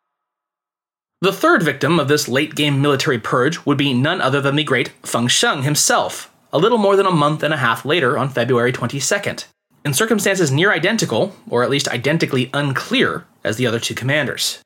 The 1.21 1.33
third 1.33 1.63
victim 1.63 2.01
of 2.01 2.09
this 2.09 2.29
late 2.29 2.55
game 2.55 2.83
military 2.83 3.19
purge 3.19 3.65
would 3.65 3.79
be 3.79 3.95
none 3.95 4.21
other 4.21 4.41
than 4.41 4.57
the 4.57 4.65
great 4.65 4.89
Feng 5.03 5.29
Sheng 5.29 5.63
himself, 5.63 6.31
a 6.53 6.59
little 6.59 6.79
more 6.79 6.97
than 6.97 7.07
a 7.07 7.11
month 7.11 7.43
and 7.43 7.55
a 7.55 7.59
half 7.59 7.85
later 7.85 8.19
on 8.19 8.29
February 8.29 8.73
22nd, 8.73 9.45
in 9.85 9.95
circumstances 9.95 10.51
near 10.51 10.73
identical, 10.73 11.35
or 11.49 11.63
at 11.63 11.71
least 11.71 11.89
identically 11.89 12.51
unclear, 12.53 13.25
as 13.43 13.57
the 13.57 13.67
other 13.67 13.81
two 13.81 13.95
commanders. 13.95 14.61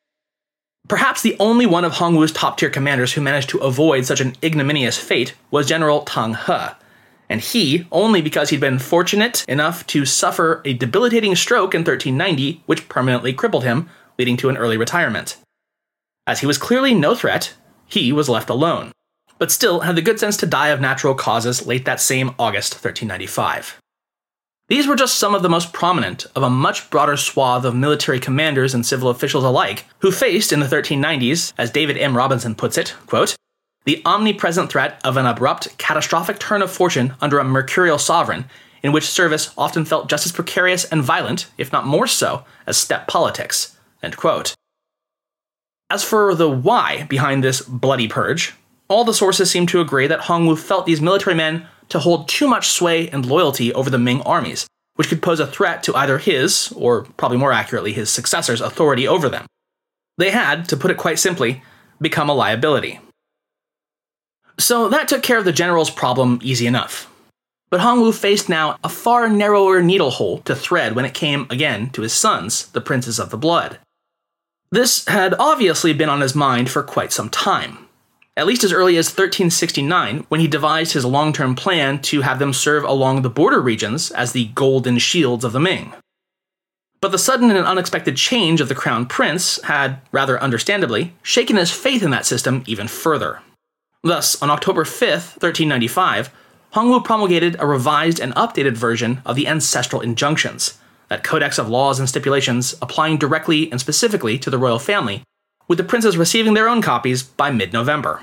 Perhaps 0.88 1.20
the 1.22 1.36
only 1.38 1.66
one 1.66 1.84
of 1.84 1.92
Hongwu's 1.92 2.32
top 2.32 2.56
tier 2.56 2.70
commanders 2.70 3.12
who 3.12 3.20
managed 3.20 3.50
to 3.50 3.58
avoid 3.58 4.06
such 4.06 4.20
an 4.20 4.34
ignominious 4.42 4.96
fate 4.96 5.34
was 5.50 5.68
General 5.68 6.00
Tang 6.02 6.34
He, 6.34 6.70
and 7.28 7.40
he 7.40 7.86
only 7.92 8.20
because 8.20 8.50
he'd 8.50 8.60
been 8.60 8.78
fortunate 8.78 9.44
enough 9.48 9.86
to 9.88 10.04
suffer 10.04 10.62
a 10.64 10.72
debilitating 10.72 11.34
stroke 11.36 11.74
in 11.74 11.80
1390, 11.80 12.62
which 12.66 12.88
permanently 12.88 13.32
crippled 13.32 13.64
him, 13.64 13.88
leading 14.18 14.36
to 14.36 14.48
an 14.48 14.56
early 14.56 14.76
retirement. 14.76 15.36
As 16.26 16.40
he 16.40 16.46
was 16.46 16.58
clearly 16.58 16.94
no 16.94 17.14
threat, 17.14 17.54
he 17.86 18.12
was 18.12 18.28
left 18.28 18.50
alone, 18.50 18.92
but 19.38 19.50
still 19.50 19.80
had 19.80 19.96
the 19.96 20.02
good 20.02 20.18
sense 20.18 20.36
to 20.38 20.46
die 20.46 20.68
of 20.68 20.80
natural 20.80 21.14
causes 21.14 21.66
late 21.66 21.84
that 21.84 22.00
same 22.00 22.34
August 22.38 22.74
1395. 22.74 23.78
These 24.68 24.86
were 24.86 24.96
just 24.96 25.18
some 25.18 25.34
of 25.34 25.42
the 25.42 25.48
most 25.48 25.72
prominent 25.72 26.26
of 26.36 26.42
a 26.42 26.50
much 26.50 26.90
broader 26.90 27.16
swath 27.16 27.64
of 27.64 27.74
military 27.74 28.20
commanders 28.20 28.74
and 28.74 28.84
civil 28.84 29.08
officials 29.08 29.44
alike 29.44 29.86
who 30.00 30.10
faced 30.10 30.52
in 30.52 30.60
the 30.60 30.66
1390s, 30.66 31.54
as 31.56 31.70
David 31.70 31.96
M. 31.96 32.14
Robinson 32.14 32.54
puts 32.54 32.76
it, 32.76 32.94
quote, 33.06 33.34
the 33.88 34.02
omnipresent 34.04 34.70
threat 34.70 35.00
of 35.02 35.16
an 35.16 35.24
abrupt, 35.24 35.78
catastrophic 35.78 36.38
turn 36.38 36.60
of 36.60 36.70
fortune 36.70 37.14
under 37.22 37.38
a 37.38 37.44
mercurial 37.44 37.96
sovereign, 37.96 38.44
in 38.82 38.92
which 38.92 39.08
service 39.08 39.50
often 39.56 39.82
felt 39.86 40.10
just 40.10 40.26
as 40.26 40.32
precarious 40.32 40.84
and 40.84 41.02
violent, 41.02 41.46
if 41.56 41.72
not 41.72 41.86
more 41.86 42.06
so, 42.06 42.44
as 42.66 42.76
steppe 42.76 43.08
politics. 43.08 43.78
As 45.88 46.04
for 46.04 46.34
the 46.34 46.50
why 46.50 47.04
behind 47.04 47.42
this 47.42 47.62
bloody 47.62 48.08
purge, 48.08 48.54
all 48.88 49.04
the 49.04 49.14
sources 49.14 49.50
seem 49.50 49.64
to 49.68 49.80
agree 49.80 50.06
that 50.06 50.20
Hongwu 50.20 50.58
felt 50.58 50.84
these 50.84 51.00
military 51.00 51.34
men 51.34 51.66
to 51.88 51.98
hold 51.98 52.28
too 52.28 52.46
much 52.46 52.68
sway 52.68 53.08
and 53.08 53.24
loyalty 53.24 53.72
over 53.72 53.88
the 53.88 53.96
Ming 53.96 54.20
armies, 54.20 54.66
which 54.96 55.08
could 55.08 55.22
pose 55.22 55.40
a 55.40 55.46
threat 55.46 55.82
to 55.84 55.96
either 55.96 56.18
his, 56.18 56.70
or 56.76 57.04
probably 57.16 57.38
more 57.38 57.54
accurately, 57.54 57.94
his 57.94 58.10
successor's 58.10 58.60
authority 58.60 59.08
over 59.08 59.30
them. 59.30 59.46
They 60.18 60.30
had, 60.30 60.68
to 60.68 60.76
put 60.76 60.90
it 60.90 60.98
quite 60.98 61.18
simply, 61.18 61.62
become 62.02 62.28
a 62.28 62.34
liability. 62.34 63.00
So 64.58 64.88
that 64.88 65.08
took 65.08 65.22
care 65.22 65.38
of 65.38 65.44
the 65.44 65.52
general's 65.52 65.90
problem 65.90 66.40
easy 66.42 66.66
enough. 66.66 67.10
But 67.70 67.80
Hongwu 67.80 68.14
faced 68.14 68.48
now 68.48 68.78
a 68.82 68.88
far 68.88 69.28
narrower 69.28 69.82
needle 69.82 70.10
hole 70.10 70.38
to 70.40 70.56
thread 70.56 70.94
when 70.94 71.04
it 71.04 71.14
came 71.14 71.46
again 71.50 71.90
to 71.90 72.02
his 72.02 72.12
sons, 72.12 72.66
the 72.68 72.80
princes 72.80 73.20
of 73.20 73.30
the 73.30 73.36
blood. 73.36 73.78
This 74.70 75.06
had 75.06 75.34
obviously 75.38 75.92
been 75.92 76.08
on 76.08 76.20
his 76.20 76.34
mind 76.34 76.70
for 76.70 76.82
quite 76.82 77.12
some 77.12 77.30
time. 77.30 77.86
At 78.36 78.46
least 78.46 78.64
as 78.64 78.72
early 78.72 78.96
as 78.96 79.08
1369, 79.08 80.26
when 80.28 80.40
he 80.40 80.46
devised 80.46 80.92
his 80.92 81.04
long 81.04 81.32
term 81.32 81.54
plan 81.54 82.00
to 82.02 82.22
have 82.22 82.38
them 82.38 82.52
serve 82.52 82.84
along 82.84 83.22
the 83.22 83.30
border 83.30 83.60
regions 83.60 84.10
as 84.12 84.32
the 84.32 84.46
golden 84.54 84.98
shields 84.98 85.44
of 85.44 85.52
the 85.52 85.60
Ming. 85.60 85.92
But 87.00 87.12
the 87.12 87.18
sudden 87.18 87.50
and 87.50 87.66
unexpected 87.66 88.16
change 88.16 88.60
of 88.60 88.68
the 88.68 88.74
crown 88.74 89.06
prince 89.06 89.62
had, 89.62 90.00
rather 90.12 90.40
understandably, 90.42 91.14
shaken 91.22 91.56
his 91.56 91.70
faith 91.70 92.02
in 92.02 92.10
that 92.10 92.26
system 92.26 92.64
even 92.66 92.88
further. 92.88 93.40
Thus, 94.02 94.40
on 94.40 94.50
October 94.50 94.84
5th, 94.84 95.42
1395, 95.42 96.30
Hongwu 96.74 97.04
promulgated 97.04 97.56
a 97.58 97.66
revised 97.66 98.20
and 98.20 98.34
updated 98.34 98.76
version 98.76 99.22
of 99.24 99.34
the 99.34 99.48
Ancestral 99.48 100.02
Injunctions, 100.02 100.78
that 101.08 101.24
codex 101.24 101.58
of 101.58 101.68
laws 101.68 101.98
and 101.98 102.08
stipulations 102.08 102.76
applying 102.80 103.16
directly 103.18 103.70
and 103.70 103.80
specifically 103.80 104.38
to 104.38 104.50
the 104.50 104.58
royal 104.58 104.78
family, 104.78 105.24
with 105.66 105.78
the 105.78 105.84
princes 105.84 106.16
receiving 106.16 106.54
their 106.54 106.68
own 106.68 106.80
copies 106.80 107.22
by 107.22 107.50
mid 107.50 107.72
November. 107.72 108.22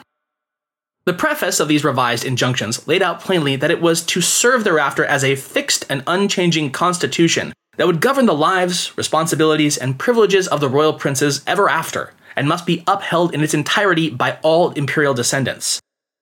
The 1.06 1.14
preface 1.14 1.60
of 1.60 1.68
these 1.68 1.84
revised 1.84 2.26
injunctions 2.26 2.88
laid 2.88 3.04
out 3.04 3.20
plainly 3.20 3.56
that 3.58 3.70
it 3.70 3.82
was 3.82 4.02
to 4.04 4.22
serve 4.22 4.64
thereafter 4.64 5.06
as 5.06 5.24
a 5.24 5.36
fixed 5.36 5.86
and 5.90 6.04
unchanging 6.08 6.72
constitution 6.72 7.54
that 7.78 7.86
would 7.86 8.02
govern 8.02 8.26
the 8.26 8.34
lives, 8.34 8.98
responsibilities, 8.98 9.78
and 9.78 10.00
privileges 10.00 10.48
of 10.48 10.62
the 10.62 10.70
royal 10.70 10.94
princes 10.94 11.44
ever 11.46 11.70
after, 11.70 12.14
and 12.36 12.48
must 12.48 12.66
be 12.66 12.84
upheld 12.88 13.34
in 13.34 13.42
its 13.42 13.54
entirety 13.54 14.10
by 14.10 14.38
all 14.42 14.72
imperial 14.72 15.14
descendants. 15.14 15.80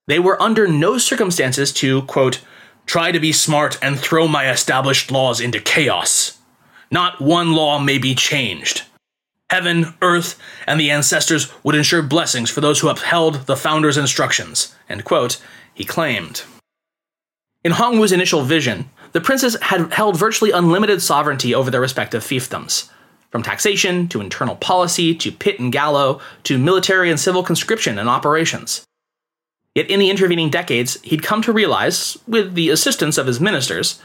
They 0.08 0.20
were 0.20 0.42
under 0.42 0.68
no 0.68 0.98
circumstances 0.98 1.72
to, 1.74 2.02
quote, 2.04 2.42
try 2.86 3.12
to 3.12 3.20
be 3.20 3.32
smart 3.32 3.78
and 3.82 4.00
throw 4.00 4.28
my 4.28 4.50
established 4.50 5.12
laws 5.12 5.40
into 5.40 5.60
chaos. 5.60 6.38
Not 6.92 7.22
one 7.22 7.54
law 7.54 7.80
may 7.80 7.98
be 7.98 8.14
changed. 8.14 8.84
Heaven, 9.50 9.94
earth, 10.02 10.40
and 10.68 10.80
the 10.80 10.92
ancestors 10.92 11.52
would 11.64 11.76
ensure 11.76 12.02
blessings 12.02 12.50
for 12.50 12.62
those 12.62 12.80
who 12.80 12.90
upheld 12.90 13.46
the 13.46 13.56
founder's 13.56 13.98
instructions, 13.98 14.76
quote, 15.04 15.42
he 15.74 15.86
claimed. 15.86 16.44
In 17.64 17.72
Hongwu's 17.72 18.12
initial 18.12 18.42
vision, 18.42 18.90
the 19.12 19.22
princes 19.22 19.56
had 19.62 19.94
held 19.94 20.18
virtually 20.18 20.52
unlimited 20.52 21.02
sovereignty 21.02 21.54
over 21.56 21.72
their 21.72 21.82
respective 21.82 22.24
fiefdoms, 22.24 22.90
from 23.34 23.42
taxation 23.42 24.08
to 24.08 24.22
internal 24.22 24.56
policy 24.56 25.16
to 25.16 25.32
pit 25.32 25.60
and 25.60 25.72
gallow 25.72 26.22
to 26.44 26.56
military 26.56 27.10
and 27.10 27.20
civil 27.20 27.42
conscription 27.42 27.98
and 27.98 28.08
operations. 28.08 28.86
Yet 29.74 29.90
in 29.90 30.00
the 30.00 30.12
intervening 30.12 30.52
decades, 30.52 31.02
he'd 31.02 31.24
come 31.24 31.42
to 31.42 31.52
realize, 31.52 32.16
with 32.28 32.54
the 32.54 32.70
assistance 32.70 33.18
of 33.18 33.26
his 33.26 33.40
ministers, 33.40 34.00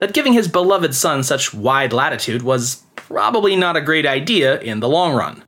that 0.00 0.12
giving 0.12 0.32
his 0.32 0.48
beloved 0.48 0.96
son 0.96 1.22
such 1.22 1.54
wide 1.54 1.92
latitude 1.92 2.42
was 2.42 2.82
probably 2.96 3.54
not 3.54 3.76
a 3.76 3.80
great 3.80 4.04
idea 4.04 4.58
in 4.58 4.80
the 4.80 4.88
long 4.88 5.14
run. 5.14 5.44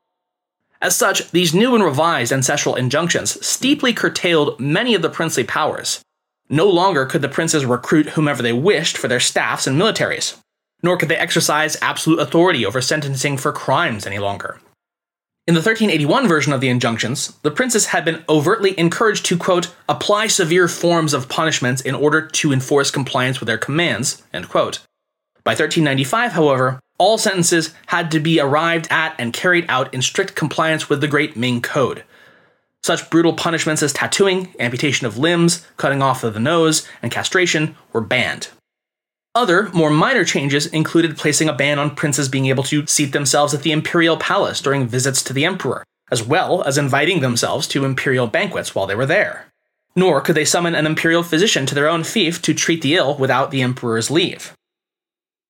As 0.81 0.95
such, 0.95 1.33
these 1.33 1.53
new 1.53 1.75
and 1.75 1.83
revised 1.83 2.33
ancestral 2.33 2.77
injunctions 2.77 3.45
steeply 3.45 3.93
curtailed 3.93 4.61
many 4.61 4.95
of 4.95 5.03
the 5.03 5.11
princely 5.11 5.43
powers. 5.43 6.03
No 6.49 6.69
longer 6.69 7.05
could 7.05 7.23
the 7.23 7.29
princes 7.29 7.67
recruit 7.67 8.11
whomever 8.11 8.45
they 8.45 8.53
wished 8.53 8.97
for 8.97 9.09
their 9.09 9.19
staffs 9.19 9.67
and 9.67 9.77
militaries 9.77 10.37
nor 10.85 10.99
could 10.99 11.09
they 11.09 11.17
exercise 11.17 11.79
absolute 11.81 12.21
authority 12.21 12.65
over 12.65 12.83
sentencing 12.83 13.39
for 13.39 13.51
crimes 13.51 14.07
any 14.07 14.19
longer. 14.19 14.61
In 15.47 15.55
the 15.55 15.61
1381 15.61 16.29
version 16.29 16.53
of 16.53 16.61
the 16.61 16.69
injunctions, 16.69 17.33
the 17.43 17.51
princes 17.51 17.87
had 17.87 18.05
been 18.05 18.23
overtly 18.29 18.79
encouraged 18.79 19.25
to, 19.27 19.39
quote, 19.39 19.75
apply 19.89 20.27
severe 20.27 20.69
forms 20.69 21.15
of 21.15 21.29
punishments 21.29 21.81
in 21.81 21.95
order 21.95 22.27
to 22.27 22.53
enforce 22.53 22.91
compliance 22.91 23.41
with 23.41 23.47
their 23.47 23.59
commands, 23.59 24.23
end 24.33 24.51
quote. 24.51 24.81
By 25.43 25.53
1395, 25.53 26.33
however, 26.33 26.81
all 26.99 27.19
sentences 27.19 27.75
had 27.87 28.11
to 28.11 28.21
be 28.21 28.39
arrived 28.39 28.87
at 28.91 29.15
and 29.19 29.33
carried 29.33 29.65
out 29.69 29.93
in 29.93 30.03
strict 30.03 30.35
compliance 30.35 30.89
with 30.89 31.01
the 31.01 31.09
Great 31.09 31.35
Ming 31.35 31.63
Code. 31.63 32.05
Such 32.83 33.09
brutal 33.09 33.33
punishments 33.33 33.83
as 33.83 33.95
tattooing, 33.95 34.55
amputation 34.59 35.07
of 35.07 35.17
limbs, 35.17 35.67
cutting 35.79 36.03
off 36.03 36.25
of 36.25 36.35
the 36.35 36.41
nose, 36.41 36.87
and 37.03 37.11
castration 37.11 37.75
were 37.93 38.03
banned. 38.03 38.49
Other, 39.37 39.69
more 39.73 39.91
minor 39.91 40.25
changes 40.25 40.67
included 40.67 41.17
placing 41.17 41.49
a 41.49 41.53
ban 41.53 41.81
on 41.81 41.97
princes 41.97 42.29
being 42.29 42.47
able 42.47 42.63
to 42.65 42.87
seat 42.87 43.13
themselves 43.13 43.53
at 43.53 43.63
the 43.63 43.73
imperial 43.73 44.17
palace 44.17 44.61
during 44.61 44.87
visits 44.87 45.25
to 45.25 45.33
the 45.33 45.45
emperor, 45.45 45.83
as 46.13 46.23
well 46.23 46.63
as 46.63 46.79
inviting 46.79 47.21
themselves 47.21 47.67
to 47.69 47.85
imperial 47.85 48.29
banquets 48.29 48.77
while 48.77 48.87
they 48.87 48.95
were 48.95 49.07
there. 49.07 49.47
Nor 49.97 50.21
could 50.21 50.37
they 50.37 50.45
summon 50.45 50.77
an 50.77 50.87
imperial 50.87 51.25
physician 51.25 51.67
to 51.67 51.75
their 51.75 51.89
own 51.89 52.05
fief 52.05 52.41
to 52.43 52.55
treat 52.55 52.81
the 52.83 52.95
ill 52.95 53.17
without 53.17 53.51
the 53.51 53.61
emperor's 53.61 54.09
leave. 54.09 54.53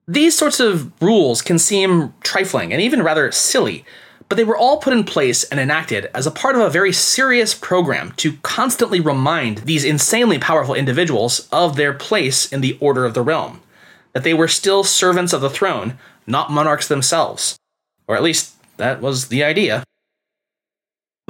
These 0.08 0.36
sorts 0.36 0.60
of 0.60 0.90
rules 1.02 1.42
can 1.42 1.58
seem 1.58 2.14
trifling 2.22 2.72
and 2.72 2.80
even 2.80 3.02
rather 3.02 3.30
silly, 3.32 3.84
but 4.30 4.36
they 4.36 4.44
were 4.44 4.56
all 4.56 4.78
put 4.78 4.94
in 4.94 5.04
place 5.04 5.44
and 5.44 5.60
enacted 5.60 6.10
as 6.14 6.26
a 6.26 6.30
part 6.30 6.56
of 6.56 6.62
a 6.62 6.70
very 6.70 6.92
serious 6.92 7.52
program 7.52 8.12
to 8.16 8.38
constantly 8.38 9.00
remind 9.00 9.58
these 9.58 9.84
insanely 9.84 10.38
powerful 10.38 10.74
individuals 10.74 11.46
of 11.52 11.76
their 11.76 11.92
place 11.92 12.50
in 12.50 12.62
the 12.62 12.78
order 12.80 13.04
of 13.04 13.12
the 13.12 13.22
realm 13.22 13.60
that 14.14 14.22
they 14.22 14.32
were 14.32 14.48
still 14.48 14.84
servants 14.84 15.32
of 15.32 15.40
the 15.40 15.50
throne, 15.50 15.98
not 16.26 16.50
monarchs 16.50 16.88
themselves. 16.88 17.56
Or 18.06 18.16
at 18.16 18.22
least, 18.22 18.54
that 18.78 19.00
was 19.00 19.28
the 19.28 19.44
idea. 19.44 19.84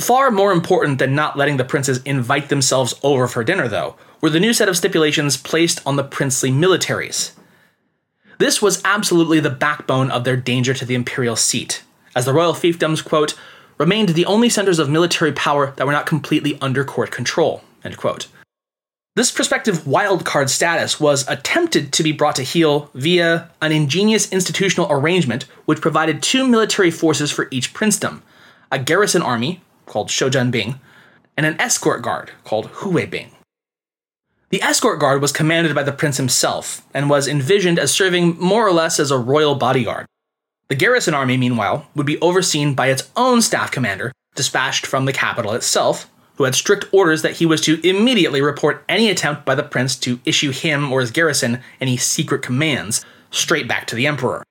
Far 0.01 0.31
more 0.31 0.53
important 0.53 0.99
than 0.99 1.15
not 1.15 1.37
letting 1.37 1.57
the 1.57 1.65
princes 1.65 2.03
invite 2.05 2.49
themselves 2.49 2.95
over 3.03 3.27
for 3.27 3.45
dinner, 3.45 3.69
though, 3.69 3.97
were 4.21 4.31
the 4.31 4.41
new 4.41 4.53
set 4.53 4.69
of 4.69 4.77
stipulations 4.77 5.37
placed 5.37 5.81
on 5.87 5.97
the 5.97 6.05
princely 6.05 6.51
militaries. 6.51 7.33
This 8.39 8.61
was 8.61 8.83
absolutely 8.85 9.41
the 9.41 9.51
backbone 9.51 10.11
of 10.11 10.25
their 10.25 10.37
danger 10.37 10.75
to 10.75 10.85
the 10.85 10.97
imperial 10.97 11.37
seat, 11.37 11.83
as 12.17 12.25
the 12.25 12.33
royal 12.33 12.55
fiefdoms, 12.55 13.05
quote, 13.05 13.35
remained 13.79 14.11
the 14.11 14.27
only 14.27 14.49
centers 14.49 14.79
of 14.79 14.91
military 14.91 15.33
power 15.33 15.73
that 15.77 15.87
were 15.87 15.93
not 15.93 16.07
completely 16.07 16.59
under 16.61 16.85
court 16.85 17.11
control, 17.11 17.63
end 17.85 17.97
quote. 17.97 18.27
This 19.17 19.31
prospective 19.31 19.85
wildcard 19.85 20.49
status 20.49 20.99
was 20.99 21.27
attempted 21.29 21.93
to 21.93 22.03
be 22.03 22.11
brought 22.11 22.35
to 22.35 22.43
heel 22.43 22.91
via 22.95 23.49
an 23.63 23.71
ingenious 23.71 24.31
institutional 24.33 24.91
arrangement 24.91 25.45
which 25.67 25.81
provided 25.81 26.21
two 26.21 26.49
military 26.49 26.91
forces 26.91 27.31
for 27.31 27.47
each 27.53 27.73
princedom 27.73 28.23
a 28.73 28.79
garrison 28.79 29.23
army, 29.23 29.61
called 29.87 30.09
Shoujanbing, 30.09 30.81
and 31.37 31.47
an 31.47 31.61
escort 31.61 32.03
guard, 32.03 32.33
called 32.43 32.67
Huweibing. 32.73 33.29
The 34.51 34.61
escort 34.63 34.99
guard 34.99 35.23
was 35.23 35.31
commanded 35.31 35.77
by 35.77 35.85
the 35.85 35.93
prince 35.93 36.17
himself 36.17 36.83
and 36.93 37.09
was 37.09 37.29
envisioned 37.29 37.79
as 37.79 37.93
serving 37.93 38.37
more 38.41 38.67
or 38.67 38.73
less 38.73 38.99
as 38.99 39.13
a 39.13 39.19
royal 39.19 39.55
bodyguard. 39.55 40.07
The 40.67 40.75
garrison 40.75 41.15
army, 41.15 41.37
meanwhile, 41.37 41.87
would 41.95 42.07
be 42.07 42.21
overseen 42.21 42.75
by 42.75 42.89
its 42.89 43.09
own 43.15 43.43
staff 43.43 43.71
commander, 43.71 44.11
dispatched 44.35 44.87
from 44.87 45.05
the 45.05 45.13
capital 45.13 45.53
itself, 45.53 46.11
who 46.37 46.45
had 46.45 46.55
strict 46.55 46.87
orders 46.93 47.23
that 47.23 47.37
he 47.37 47.47
was 47.47 47.61
to 47.63 47.81
immediately 47.87 48.41
report 48.41 48.85
any 48.89 49.09
attempt 49.09 49.45
by 49.45 49.55
the 49.55 49.63
prince 49.63 49.97
to 49.97 50.21
issue 50.25 50.51
him 50.51 50.93
or 50.93 51.01
his 51.01 51.11
garrison 51.11 51.61
any 51.81 51.97
secret 51.97 52.43
commands 52.43 53.05
straight 53.31 53.69
back 53.69 53.87
to 53.87 53.95
the 53.95 54.07
emperor. 54.07 54.43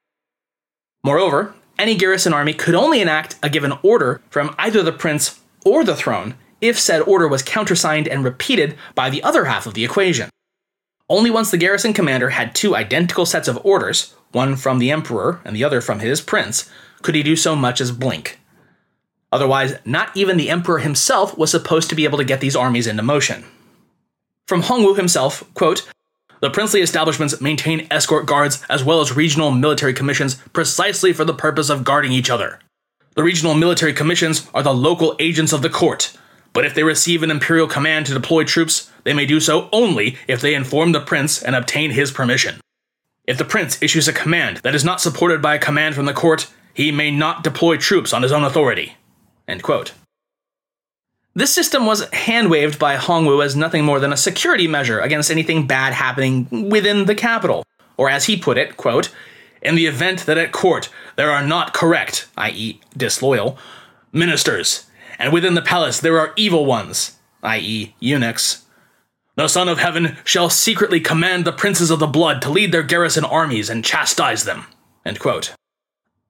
Moreover, 1.03 1.53
any 1.77 1.95
garrison 1.95 2.33
army 2.33 2.53
could 2.53 2.75
only 2.75 3.01
enact 3.01 3.35
a 3.43 3.49
given 3.49 3.73
order 3.83 4.21
from 4.29 4.55
either 4.57 4.81
the 4.81 4.91
prince 4.91 5.41
or 5.65 5.83
the 5.83 5.95
throne 5.95 6.35
if 6.61 6.79
said 6.79 7.01
order 7.01 7.27
was 7.27 7.43
countersigned 7.43 8.07
and 8.07 8.23
repeated 8.23 8.77
by 8.95 9.09
the 9.09 9.21
other 9.23 9.45
half 9.45 9.65
of 9.65 9.73
the 9.73 9.83
equation. 9.83 10.29
Only 11.09 11.29
once 11.29 11.51
the 11.51 11.57
garrison 11.57 11.93
commander 11.93 12.29
had 12.29 12.55
two 12.55 12.75
identical 12.75 13.25
sets 13.25 13.49
of 13.49 13.59
orders, 13.65 14.15
one 14.31 14.55
from 14.55 14.79
the 14.79 14.89
emperor 14.89 15.41
and 15.43 15.55
the 15.55 15.63
other 15.63 15.81
from 15.81 15.99
his 15.99 16.21
prince, 16.21 16.69
could 17.01 17.15
he 17.15 17.23
do 17.23 17.35
so 17.35 17.55
much 17.55 17.81
as 17.81 17.91
blink. 17.91 18.39
Otherwise, 19.33 19.75
not 19.83 20.15
even 20.15 20.37
the 20.37 20.51
emperor 20.51 20.77
himself 20.77 21.35
was 21.39 21.49
supposed 21.49 21.89
to 21.89 21.95
be 21.95 22.03
able 22.03 22.19
to 22.19 22.23
get 22.23 22.39
these 22.39 22.55
armies 22.55 22.85
into 22.85 23.01
motion. 23.01 23.43
From 24.47 24.61
Hongwu 24.61 24.95
himself, 24.95 25.43
quote, 25.55 25.89
the 26.39 26.51
princely 26.51 26.81
establishments 26.81 27.41
maintain 27.41 27.87
escort 27.89 28.27
guards 28.27 28.63
as 28.69 28.83
well 28.83 29.01
as 29.01 29.15
regional 29.15 29.49
military 29.49 29.91
commissions 29.91 30.35
precisely 30.53 31.13
for 31.13 31.25
the 31.25 31.33
purpose 31.33 31.71
of 31.71 31.83
guarding 31.83 32.11
each 32.11 32.29
other. 32.29 32.59
The 33.15 33.23
regional 33.23 33.55
military 33.55 33.91
commissions 33.91 34.47
are 34.53 34.61
the 34.61 34.71
local 34.71 35.15
agents 35.17 35.51
of 35.51 35.63
the 35.63 35.69
court, 35.69 36.15
but 36.53 36.63
if 36.63 36.75
they 36.75 36.83
receive 36.83 37.23
an 37.23 37.31
imperial 37.31 37.65
command 37.65 38.05
to 38.05 38.13
deploy 38.13 38.43
troops, 38.43 38.91
they 39.03 39.15
may 39.15 39.25
do 39.25 39.39
so 39.39 39.67
only 39.71 40.15
if 40.27 40.41
they 40.41 40.53
inform 40.53 40.91
the 40.91 40.99
prince 40.99 41.41
and 41.41 41.55
obtain 41.55 41.89
his 41.89 42.11
permission. 42.11 42.61
If 43.25 43.39
the 43.39 43.45
prince 43.45 43.81
issues 43.81 44.07
a 44.07 44.13
command 44.13 44.57
that 44.57 44.75
is 44.75 44.85
not 44.85 45.01
supported 45.01 45.41
by 45.41 45.55
a 45.55 45.59
command 45.59 45.95
from 45.95 46.05
the 46.05 46.13
court, 46.13 46.51
he 46.75 46.91
may 46.91 47.09
not 47.09 47.43
deploy 47.43 47.77
troops 47.77 48.13
on 48.13 48.21
his 48.21 48.31
own 48.31 48.43
authority. 48.43 48.95
End 49.47 49.63
quote. 49.63 49.93
This 51.35 51.53
system 51.53 51.85
was 51.85 52.07
hand 52.13 52.49
waved 52.51 52.77
by 52.77 52.95
Hongwu 52.95 53.43
as 53.43 53.55
nothing 53.55 53.83
more 53.83 53.99
than 53.99 54.13
a 54.13 54.17
security 54.17 54.67
measure 54.67 54.99
against 54.99 55.31
anything 55.31 55.65
bad 55.65 55.93
happening 55.93 56.69
within 56.69 57.05
the 57.05 57.15
capital. 57.15 57.63
Or 57.97 58.09
as 58.09 58.25
he 58.25 58.37
put 58.37 58.57
it, 58.57 58.77
quote, 58.77 59.09
in 59.61 59.75
the 59.75 59.87
event 59.87 60.25
that 60.25 60.37
at 60.37 60.51
court 60.51 60.89
there 61.15 61.31
are 61.31 61.45
not 61.45 61.73
correct, 61.73 62.27
i.e., 62.37 62.81
disloyal, 62.95 63.57
ministers, 64.11 64.85
and 65.17 65.33
within 65.33 65.55
the 65.55 65.61
palace 65.61 65.99
there 65.99 66.19
are 66.19 66.33
evil 66.35 66.65
ones, 66.65 67.17
i.e., 67.41 67.95
eunuchs, 67.99 68.63
the 69.35 69.47
Son 69.47 69.67
of 69.67 69.79
Heaven 69.79 70.17
shall 70.23 70.49
secretly 70.49 70.99
command 70.99 71.43
the 71.43 71.51
princes 71.51 71.89
of 71.89 71.97
the 71.97 72.05
blood 72.05 72.39
to 72.43 72.51
lead 72.51 72.71
their 72.71 72.83
garrison 72.83 73.25
armies 73.25 73.67
and 73.67 73.83
chastise 73.83 74.43
them. 74.43 74.65
End 75.03 75.19
quote. 75.19 75.55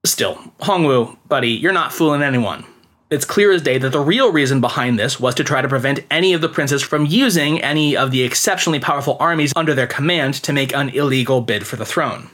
Still, 0.06 0.36
Hongwu, 0.60 1.18
buddy, 1.28 1.50
you're 1.50 1.72
not 1.72 1.92
fooling 1.92 2.22
anyone. 2.22 2.64
It's 3.10 3.26
clear 3.26 3.52
as 3.52 3.62
day 3.62 3.76
that 3.78 3.90
the 3.90 4.00
real 4.00 4.32
reason 4.32 4.60
behind 4.60 4.98
this 4.98 5.20
was 5.20 5.34
to 5.34 5.44
try 5.44 5.60
to 5.60 5.68
prevent 5.68 6.00
any 6.10 6.32
of 6.32 6.40
the 6.40 6.48
princes 6.48 6.82
from 6.82 7.04
using 7.04 7.60
any 7.60 7.96
of 7.96 8.10
the 8.10 8.22
exceptionally 8.22 8.80
powerful 8.80 9.18
armies 9.20 9.52
under 9.54 9.74
their 9.74 9.86
command 9.86 10.34
to 10.34 10.52
make 10.52 10.74
an 10.74 10.88
illegal 10.88 11.42
bid 11.42 11.66
for 11.66 11.76
the 11.76 11.84
throne. 11.84 12.30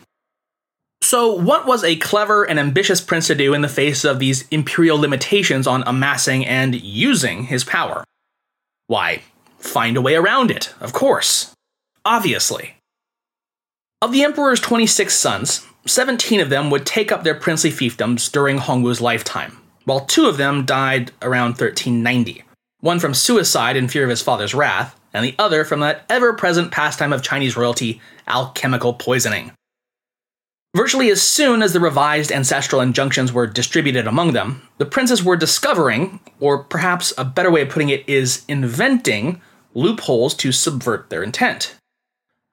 So, 1.02 1.32
what 1.32 1.66
was 1.66 1.82
a 1.82 1.96
clever 1.96 2.44
and 2.44 2.60
ambitious 2.60 3.00
prince 3.00 3.26
to 3.26 3.34
do 3.34 3.52
in 3.52 3.62
the 3.62 3.68
face 3.68 4.04
of 4.04 4.20
these 4.20 4.46
imperial 4.48 4.98
limitations 4.98 5.66
on 5.66 5.82
amassing 5.86 6.46
and 6.46 6.80
using 6.80 7.44
his 7.44 7.64
power? 7.64 8.04
Why, 8.86 9.22
find 9.58 9.96
a 9.96 10.02
way 10.02 10.14
around 10.14 10.50
it, 10.50 10.72
of 10.78 10.92
course. 10.92 11.52
Obviously. 12.04 12.76
Of 14.02 14.12
the 14.12 14.22
emperor's 14.22 14.60
26 14.60 15.14
sons, 15.14 15.66
17 15.86 16.40
of 16.40 16.48
them 16.48 16.70
would 16.70 16.86
take 16.86 17.10
up 17.10 17.24
their 17.24 17.34
princely 17.34 17.70
fiefdoms 17.70 18.30
during 18.30 18.58
Hongwu's 18.58 19.00
lifetime 19.00 19.59
while 19.90 19.98
two 19.98 20.26
of 20.26 20.36
them 20.36 20.64
died 20.64 21.10
around 21.20 21.48
1390. 21.48 22.44
One 22.78 23.00
from 23.00 23.12
suicide 23.12 23.76
in 23.76 23.88
fear 23.88 24.04
of 24.04 24.10
his 24.10 24.22
father's 24.22 24.54
wrath, 24.54 24.94
and 25.12 25.24
the 25.24 25.34
other 25.36 25.64
from 25.64 25.80
that 25.80 26.04
ever 26.08 26.32
present 26.32 26.70
pastime 26.70 27.12
of 27.12 27.24
Chinese 27.24 27.56
royalty, 27.56 28.00
alchemical 28.28 28.94
poisoning. 28.94 29.50
Virtually 30.76 31.10
as 31.10 31.20
soon 31.20 31.60
as 31.60 31.72
the 31.72 31.80
revised 31.80 32.30
ancestral 32.30 32.80
injunctions 32.80 33.32
were 33.32 33.48
distributed 33.48 34.06
among 34.06 34.32
them, 34.32 34.62
the 34.78 34.86
princes 34.86 35.24
were 35.24 35.34
discovering, 35.34 36.20
or 36.38 36.62
perhaps 36.62 37.12
a 37.18 37.24
better 37.24 37.50
way 37.50 37.62
of 37.62 37.68
putting 37.68 37.88
it 37.88 38.08
is 38.08 38.44
inventing, 38.46 39.40
loopholes 39.74 40.34
to 40.34 40.52
subvert 40.52 41.10
their 41.10 41.24
intent. 41.24 41.74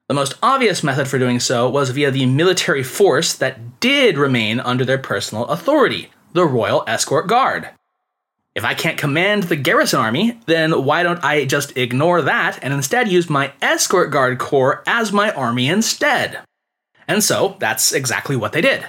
The 0.10 0.16
most 0.16 0.34
obvious 0.42 0.84
method 0.84 1.08
for 1.08 1.20
doing 1.20 1.40
so 1.40 1.70
was 1.70 1.92
via 1.92 2.10
the 2.10 2.26
military 2.26 2.82
force 2.82 3.36
that 3.36 3.80
did 3.80 4.18
remain 4.18 4.60
under 4.60 4.84
their 4.84 4.98
personal 4.98 5.46
authority, 5.46 6.10
the 6.34 6.46
Royal 6.46 6.84
Escort 6.88 7.28
Guard. 7.28 7.70
If 8.56 8.66
I 8.66 8.74
can't 8.74 8.98
command 8.98 9.44
the 9.44 9.56
garrison 9.56 10.00
army, 10.00 10.40
then 10.48 10.84
why 10.84 11.04
don't 11.04 11.24
I 11.24 11.46
just 11.46 11.78
ignore 11.78 12.24
that 12.24 12.58
and 12.64 12.74
instead 12.74 13.08
use 13.08 13.30
my 13.30 13.52
escort 13.62 14.10
guard 14.12 14.40
corps 14.40 14.84
as 14.88 15.14
my 15.14 15.32
army 15.32 15.68
instead? 15.68 16.40
And 17.08 17.24
so 17.24 17.56
that's 17.60 17.94
exactly 17.94 18.36
what 18.36 18.54
they 18.54 18.62
did. 18.62 18.84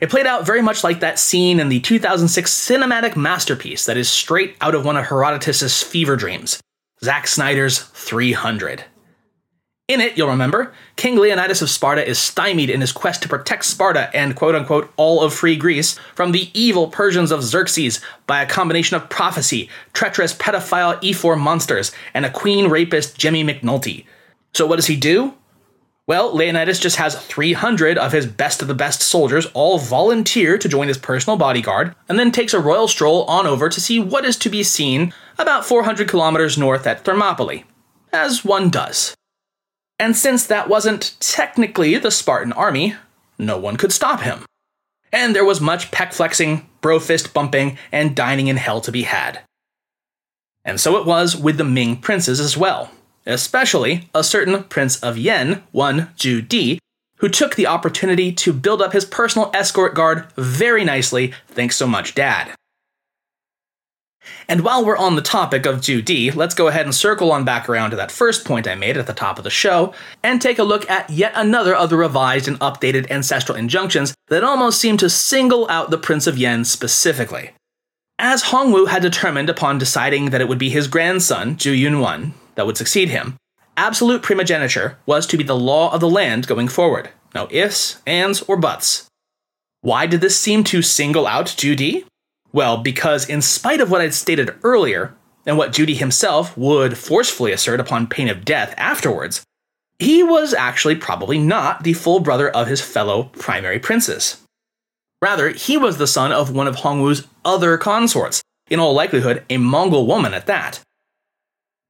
It 0.00 0.10
played 0.10 0.26
out 0.26 0.44
very 0.44 0.62
much 0.62 0.82
like 0.82 1.00
that 1.00 1.20
scene 1.20 1.60
in 1.60 1.68
the 1.68 1.78
2006 1.80 2.52
cinematic 2.52 3.16
masterpiece 3.16 3.86
that 3.86 3.96
is 3.96 4.08
straight 4.08 4.56
out 4.60 4.74
of 4.74 4.84
one 4.84 4.96
of 4.96 5.06
Herodotus' 5.06 5.82
fever 5.82 6.16
dreams 6.16 6.60
Zack 7.02 7.26
Snyder's 7.26 7.80
300. 7.80 8.84
In 9.86 10.00
it, 10.00 10.16
you'll 10.16 10.30
remember, 10.30 10.72
King 10.96 11.16
Leonidas 11.16 11.60
of 11.60 11.68
Sparta 11.68 12.08
is 12.08 12.18
stymied 12.18 12.70
in 12.70 12.80
his 12.80 12.90
quest 12.90 13.20
to 13.20 13.28
protect 13.28 13.66
Sparta 13.66 14.08
and 14.16 14.34
quote 14.34 14.54
unquote 14.54 14.90
all 14.96 15.22
of 15.22 15.34
free 15.34 15.56
Greece 15.56 15.98
from 16.14 16.32
the 16.32 16.48
evil 16.58 16.88
Persians 16.88 17.30
of 17.30 17.42
Xerxes 17.42 18.00
by 18.26 18.40
a 18.40 18.46
combination 18.46 18.96
of 18.96 19.10
prophecy, 19.10 19.68
treacherous 19.92 20.32
pedophile 20.32 20.98
ephor 21.04 21.36
monsters, 21.36 21.92
and 22.14 22.24
a 22.24 22.30
queen 22.30 22.70
rapist 22.70 23.18
Jimmy 23.18 23.44
McNulty. 23.44 24.06
So 24.54 24.66
what 24.66 24.76
does 24.76 24.86
he 24.86 24.96
do? 24.96 25.34
Well, 26.06 26.34
Leonidas 26.34 26.80
just 26.80 26.96
has 26.96 27.22
300 27.22 27.98
of 27.98 28.12
his 28.12 28.24
best 28.24 28.62
of 28.62 28.68
the 28.68 28.74
best 28.74 29.02
soldiers 29.02 29.44
all 29.52 29.78
volunteer 29.78 30.56
to 30.56 30.68
join 30.68 30.88
his 30.88 30.96
personal 30.96 31.36
bodyguard, 31.36 31.94
and 32.08 32.18
then 32.18 32.32
takes 32.32 32.54
a 32.54 32.60
royal 32.60 32.88
stroll 32.88 33.24
on 33.24 33.46
over 33.46 33.68
to 33.68 33.80
see 33.82 34.00
what 34.00 34.24
is 34.24 34.38
to 34.38 34.48
be 34.48 34.62
seen 34.62 35.12
about 35.36 35.66
400 35.66 36.08
kilometers 36.08 36.56
north 36.56 36.86
at 36.86 37.04
Thermopylae, 37.04 37.64
as 38.14 38.46
one 38.46 38.70
does. 38.70 39.14
And 39.98 40.16
since 40.16 40.46
that 40.46 40.68
wasn't 40.68 41.16
technically 41.20 41.96
the 41.96 42.10
Spartan 42.10 42.52
army, 42.52 42.96
no 43.38 43.58
one 43.58 43.76
could 43.76 43.92
stop 43.92 44.20
him. 44.20 44.44
And 45.12 45.34
there 45.34 45.44
was 45.44 45.60
much 45.60 45.90
peck 45.90 46.12
flexing, 46.12 46.68
bro 46.80 46.98
fist 46.98 47.32
bumping, 47.32 47.78
and 47.92 48.16
dining 48.16 48.48
in 48.48 48.56
hell 48.56 48.80
to 48.80 48.90
be 48.90 49.02
had. 49.02 49.40
And 50.64 50.80
so 50.80 50.96
it 50.96 51.06
was 51.06 51.36
with 51.36 51.58
the 51.58 51.64
Ming 51.64 51.96
princes 51.98 52.40
as 52.40 52.56
well, 52.56 52.90
especially 53.26 54.08
a 54.14 54.24
certain 54.24 54.64
Prince 54.64 55.00
of 55.00 55.18
Yan, 55.18 55.62
one 55.70 56.08
Zhu 56.16 56.46
Di, 56.46 56.78
who 57.18 57.28
took 57.28 57.54
the 57.54 57.66
opportunity 57.66 58.32
to 58.32 58.52
build 58.52 58.82
up 58.82 58.92
his 58.92 59.04
personal 59.04 59.50
escort 59.54 59.94
guard 59.94 60.26
very 60.36 60.84
nicely, 60.84 61.32
thanks 61.48 61.76
so 61.76 61.86
much, 61.86 62.14
Dad. 62.14 62.54
And 64.48 64.62
while 64.62 64.84
we're 64.84 64.96
on 64.96 65.16
the 65.16 65.22
topic 65.22 65.66
of 65.66 65.80
Di, 65.80 66.30
let's 66.30 66.54
go 66.54 66.68
ahead 66.68 66.86
and 66.86 66.94
circle 66.94 67.32
on 67.32 67.44
back 67.44 67.68
around 67.68 67.90
to 67.90 67.96
that 67.96 68.12
first 68.12 68.44
point 68.44 68.68
I 68.68 68.74
made 68.74 68.96
at 68.96 69.06
the 69.06 69.12
top 69.12 69.38
of 69.38 69.44
the 69.44 69.50
show, 69.50 69.94
and 70.22 70.40
take 70.40 70.58
a 70.58 70.64
look 70.64 70.88
at 70.90 71.10
yet 71.10 71.32
another 71.34 71.74
of 71.74 71.90
the 71.90 71.96
revised 71.96 72.48
and 72.48 72.58
updated 72.60 73.10
ancestral 73.10 73.56
injunctions 73.56 74.14
that 74.28 74.44
almost 74.44 74.80
seem 74.80 74.96
to 74.98 75.10
single 75.10 75.68
out 75.68 75.90
the 75.90 75.98
Prince 75.98 76.26
of 76.26 76.38
Yan 76.38 76.64
specifically. 76.64 77.52
As 78.18 78.44
Hongwu 78.44 78.88
had 78.88 79.02
determined 79.02 79.50
upon 79.50 79.78
deciding 79.78 80.30
that 80.30 80.40
it 80.40 80.48
would 80.48 80.58
be 80.58 80.70
his 80.70 80.86
grandson, 80.86 81.56
Zhu 81.56 81.76
Yunwen, 81.76 82.32
that 82.54 82.66
would 82.66 82.76
succeed 82.76 83.08
him, 83.08 83.36
absolute 83.76 84.22
primogeniture 84.22 84.98
was 85.04 85.26
to 85.26 85.36
be 85.36 85.42
the 85.42 85.56
law 85.56 85.92
of 85.92 86.00
the 86.00 86.08
land 86.08 86.46
going 86.46 86.68
forward. 86.68 87.10
No 87.34 87.48
ifs, 87.50 88.00
ands, 88.06 88.42
or 88.42 88.56
buts. 88.56 89.08
Why 89.80 90.06
did 90.06 90.20
this 90.20 90.38
seem 90.38 90.64
to 90.64 90.80
single 90.80 91.26
out 91.26 91.54
Di? 91.58 92.04
Well, 92.54 92.76
because 92.76 93.28
in 93.28 93.42
spite 93.42 93.80
of 93.80 93.90
what 93.90 94.00
I'd 94.00 94.14
stated 94.14 94.54
earlier, 94.62 95.12
and 95.44 95.58
what 95.58 95.72
Zhu 95.72 95.86
Di 95.86 95.94
himself 95.94 96.56
would 96.56 96.96
forcefully 96.96 97.50
assert 97.50 97.80
upon 97.80 98.06
pain 98.06 98.28
of 98.28 98.44
death 98.44 98.72
afterwards, 98.76 99.42
he 99.98 100.22
was 100.22 100.54
actually 100.54 100.94
probably 100.94 101.36
not 101.36 101.82
the 101.82 101.94
full 101.94 102.20
brother 102.20 102.48
of 102.48 102.68
his 102.68 102.80
fellow 102.80 103.24
primary 103.32 103.80
princes. 103.80 104.40
Rather, 105.20 105.48
he 105.50 105.76
was 105.76 105.98
the 105.98 106.06
son 106.06 106.30
of 106.30 106.54
one 106.54 106.68
of 106.68 106.76
Hongwu's 106.76 107.26
other 107.44 107.76
consorts, 107.76 108.40
in 108.70 108.78
all 108.78 108.94
likelihood, 108.94 109.42
a 109.50 109.56
Mongol 109.56 110.06
woman 110.06 110.32
at 110.32 110.46
that. 110.46 110.78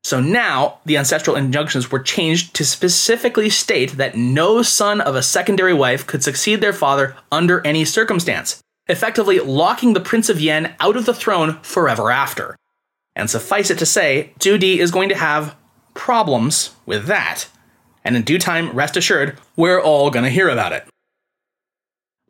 So 0.03 0.19
now, 0.19 0.79
the 0.87 0.97
ancestral 0.97 1.37
injunctions 1.37 1.93
were 1.93 2.01
changed 2.01 2.55
to 2.55 2.65
specifically 2.65 3.51
state 3.51 3.99
that 3.99 4.17
no 4.17 4.63
son 4.63 5.03
of 5.03 5.15
a 5.15 5.23
secondary 5.23 5.75
wife 5.75 6.07
could 6.07 6.25
succeed 6.25 6.63
their 6.63 6.73
father 6.73 7.17
under 7.31 7.67
any 7.67 7.85
circumstance, 7.85 8.63
effectively 8.87 9.41
locking 9.41 9.93
the 9.93 10.01
Prince 10.01 10.29
of 10.29 10.41
Yan 10.41 10.75
out 10.81 10.97
of 10.97 11.07
the 11.07 11.15
throne 11.15 11.59
forever 11.63 12.11
after. 12.11 12.57
And 13.17 13.31
suffice 13.31 13.71
it 13.71 13.79
to 13.79 13.87
say, 13.87 14.33
Zhu 14.39 14.59
Di 14.59 14.81
is 14.81 14.91
going 14.91 15.09
to 15.09 15.15
have 15.15 15.57
problems 15.95 16.75
with 16.85 17.07
that. 17.07 17.47
And 18.05 18.17
in 18.17 18.23
due 18.23 18.39
time, 18.39 18.73
rest 18.73 18.97
assured, 18.97 19.39
we're 19.57 19.81
all 19.81 20.11
going 20.11 20.25
to 20.25 20.31
hear 20.31 20.49
about 20.49 20.73
it. 20.73 20.87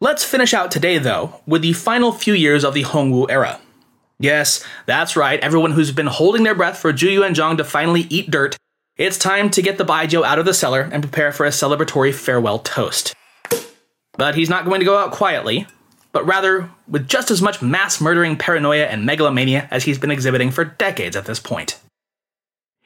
Let's 0.00 0.24
finish 0.24 0.52
out 0.52 0.70
today, 0.70 0.98
though, 0.98 1.40
with 1.46 1.62
the 1.62 1.72
final 1.72 2.12
few 2.12 2.34
years 2.34 2.64
of 2.64 2.74
the 2.74 2.82
Hongwu 2.82 3.30
era. 3.30 3.60
Yes, 4.18 4.64
that's 4.86 5.16
right, 5.16 5.40
everyone 5.40 5.72
who's 5.72 5.90
been 5.90 6.06
holding 6.06 6.44
their 6.44 6.54
breath 6.54 6.78
for 6.78 6.92
Zhu 6.92 7.18
Yuanzhang 7.18 7.56
to 7.56 7.64
finally 7.64 8.02
eat 8.02 8.30
dirt, 8.30 8.56
it's 8.96 9.18
time 9.18 9.50
to 9.50 9.62
get 9.62 9.76
the 9.76 9.84
Baijiu 9.84 10.24
out 10.24 10.38
of 10.38 10.44
the 10.44 10.54
cellar 10.54 10.82
and 10.82 11.02
prepare 11.02 11.32
for 11.32 11.46
a 11.46 11.50
celebratory 11.50 12.14
farewell 12.14 12.60
toast. 12.60 13.14
But 14.16 14.36
he's 14.36 14.48
not 14.48 14.64
going 14.64 14.80
to 14.80 14.86
go 14.86 14.96
out 14.96 15.10
quietly 15.10 15.66
but 16.14 16.24
rather 16.24 16.70
with 16.86 17.08
just 17.08 17.30
as 17.32 17.42
much 17.42 17.60
mass 17.60 18.00
murdering 18.00 18.36
paranoia 18.36 18.84
and 18.84 19.04
megalomania 19.04 19.66
as 19.72 19.82
he's 19.82 19.98
been 19.98 20.12
exhibiting 20.12 20.52
for 20.52 20.64
decades 20.64 21.16
at 21.16 21.26
this 21.26 21.40
point. 21.40 21.80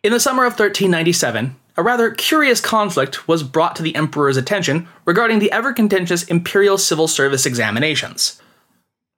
In 0.02 0.12
the 0.12 0.18
summer 0.18 0.44
of 0.44 0.54
1397, 0.54 1.54
a 1.76 1.82
rather 1.82 2.10
curious 2.10 2.60
conflict 2.60 3.28
was 3.28 3.42
brought 3.42 3.76
to 3.76 3.82
the 3.82 3.94
emperor's 3.94 4.38
attention 4.38 4.88
regarding 5.04 5.40
the 5.40 5.52
ever 5.52 5.74
contentious 5.74 6.24
imperial 6.24 6.78
civil 6.78 7.06
service 7.06 7.44
examinations. 7.44 8.40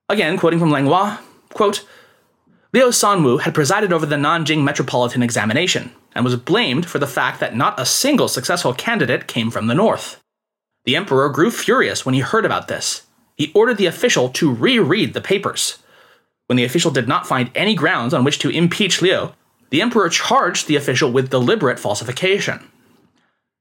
Again, 0.09 0.37
quoting 0.37 0.59
from 0.59 0.73
Langlois, 0.73 1.19
quote, 1.51 1.87
Liu 2.73 2.89
Sanwu 2.89 3.41
had 3.41 3.55
presided 3.55 3.93
over 3.93 4.07
the 4.07 4.17
Nanjing 4.17 4.65
metropolitan 4.65 5.23
examination 5.23 5.93
and 6.17 6.25
was 6.25 6.35
blamed 6.35 6.85
for 6.85 6.99
the 6.99 7.07
fact 7.07 7.39
that 7.39 7.55
not 7.55 7.79
a 7.79 7.87
single 7.87 8.27
successful 8.27 8.75
candidate 8.75 9.29
came 9.29 9.53
from 9.53 9.69
the 9.69 9.75
north. 9.75 10.21
The 10.85 10.97
emperor 10.97 11.29
grew 11.29 11.53
furious 11.53 12.05
when 12.05 12.15
he 12.15 12.21
heard 12.21 12.45
about 12.45 12.67
this 12.67 13.07
he 13.41 13.51
ordered 13.55 13.79
the 13.79 13.87
official 13.87 14.29
to 14.29 14.53
reread 14.53 15.15
the 15.15 15.21
papers. 15.23 15.79
When 16.47 16.59
the 16.59 16.65
official 16.65 16.91
did 16.91 17.09
not 17.09 17.27
find 17.27 17.51
any 17.55 17.75
grounds 17.75 18.13
on 18.13 18.23
which 18.23 18.39
to 18.41 18.51
impeach 18.51 19.01
Liu, 19.01 19.33
the 19.71 19.81
emperor 19.81 20.11
charged 20.11 20.69
the 20.69 20.77
official 20.77 21.11
with 21.11 21.31
deliberate 21.31 21.79
falsification. 21.79 22.69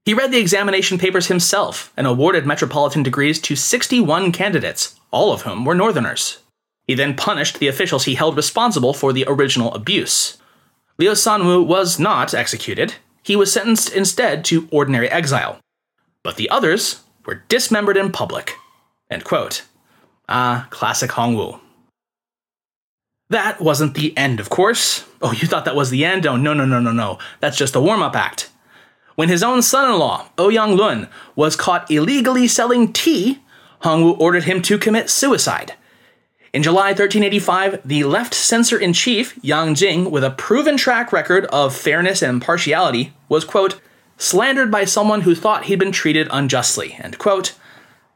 He 0.04 0.14
read 0.14 0.34
the 0.34 0.38
examination 0.38 0.98
papers 0.98 1.28
himself 1.28 1.94
and 1.96 2.06
awarded 2.06 2.46
metropolitan 2.46 3.04
degrees 3.04 3.40
to 3.40 3.56
61 3.56 4.34
candidates, 4.34 5.00
all 5.12 5.32
of 5.32 5.44
whom 5.44 5.64
were 5.64 5.74
northerners. 5.74 6.40
He 6.86 6.94
then 6.94 7.16
punished 7.16 7.60
the 7.60 7.70
officials 7.70 8.04
he 8.04 8.16
held 8.16 8.36
responsible 8.36 8.94
for 8.94 9.14
the 9.14 9.24
original 9.30 9.74
abuse. 9.74 10.38
Liu 10.98 11.12
Sanwu 11.12 11.66
was 11.66 11.98
not 11.98 12.34
executed, 12.34 12.96
he 13.24 13.38
was 13.38 13.54
sentenced 13.54 13.94
instead 13.94 14.44
to 14.44 14.68
ordinary 14.72 15.10
exile. 15.10 15.62
But 16.22 16.36
the 16.36 16.50
others 16.50 17.00
were 17.26 17.46
dismembered 17.48 17.96
in 17.96 18.12
public. 18.12 18.58
End 19.10 19.24
quote. 19.24 19.64
Ah, 20.30 20.68
classic 20.70 21.10
Hongwu. 21.12 21.60
That 23.32 23.60
wasn't 23.60 23.96
the 23.96 24.16
end, 24.16 24.40
of 24.40 24.50
course. 24.50 25.04
Oh, 25.24 25.32
you 25.32 25.48
thought 25.48 25.66
that 25.66 25.76
was 25.76 25.90
the 25.90 26.06
end? 26.06 26.28
Oh, 26.28 26.38
no, 26.38 26.54
no, 26.54 26.66
no, 26.66 26.80
no, 26.80 26.92
no. 26.92 27.18
That's 27.40 27.58
just 27.58 27.76
a 27.76 27.82
warm 27.82 28.04
up 28.04 28.16
act. 28.16 28.52
When 29.16 29.28
his 29.28 29.42
own 29.42 29.64
son 29.64 29.92
in 29.92 29.98
law, 29.98 30.30
Ouyang 30.38 30.78
Lun, 30.78 31.10
was 31.36 31.56
caught 31.56 31.90
illegally 31.90 32.48
selling 32.48 32.94
tea, 32.94 33.40
Hongwu 33.82 34.20
ordered 34.20 34.44
him 34.44 34.62
to 34.62 34.78
commit 34.78 35.10
suicide. 35.10 35.74
In 36.54 36.64
July 36.64 36.90
1385, 36.90 37.82
the 37.84 38.04
left 38.04 38.34
censor 38.34 38.78
in 38.78 38.94
chief, 38.94 39.38
Yang 39.42 39.76
Jing, 39.76 40.12
with 40.12 40.24
a 40.24 40.32
proven 40.32 40.78
track 40.78 41.12
record 41.12 41.46
of 41.46 41.76
fairness 41.76 42.22
and 42.22 42.36
impartiality, 42.36 43.14
was, 43.28 43.46
quote, 43.46 43.82
slandered 44.18 44.70
by 44.70 44.86
someone 44.86 45.22
who 45.22 45.34
thought 45.34 45.66
he'd 45.66 45.80
been 45.80 45.92
treated 45.92 46.28
unjustly, 46.32 46.98
end 47.00 47.18
quote. 47.18 47.56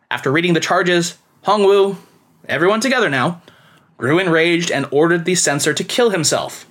After 0.09 0.32
reading 0.32 0.53
the 0.53 0.59
charges, 0.59 1.18
Hongwu, 1.45 1.97
everyone 2.47 2.79
together 2.79 3.09
now, 3.09 3.41
grew 3.97 4.17
enraged 4.17 4.71
and 4.71 4.87
ordered 4.91 5.25
the 5.25 5.35
censor 5.35 5.73
to 5.73 5.83
kill 5.83 6.09
himself. 6.09 6.65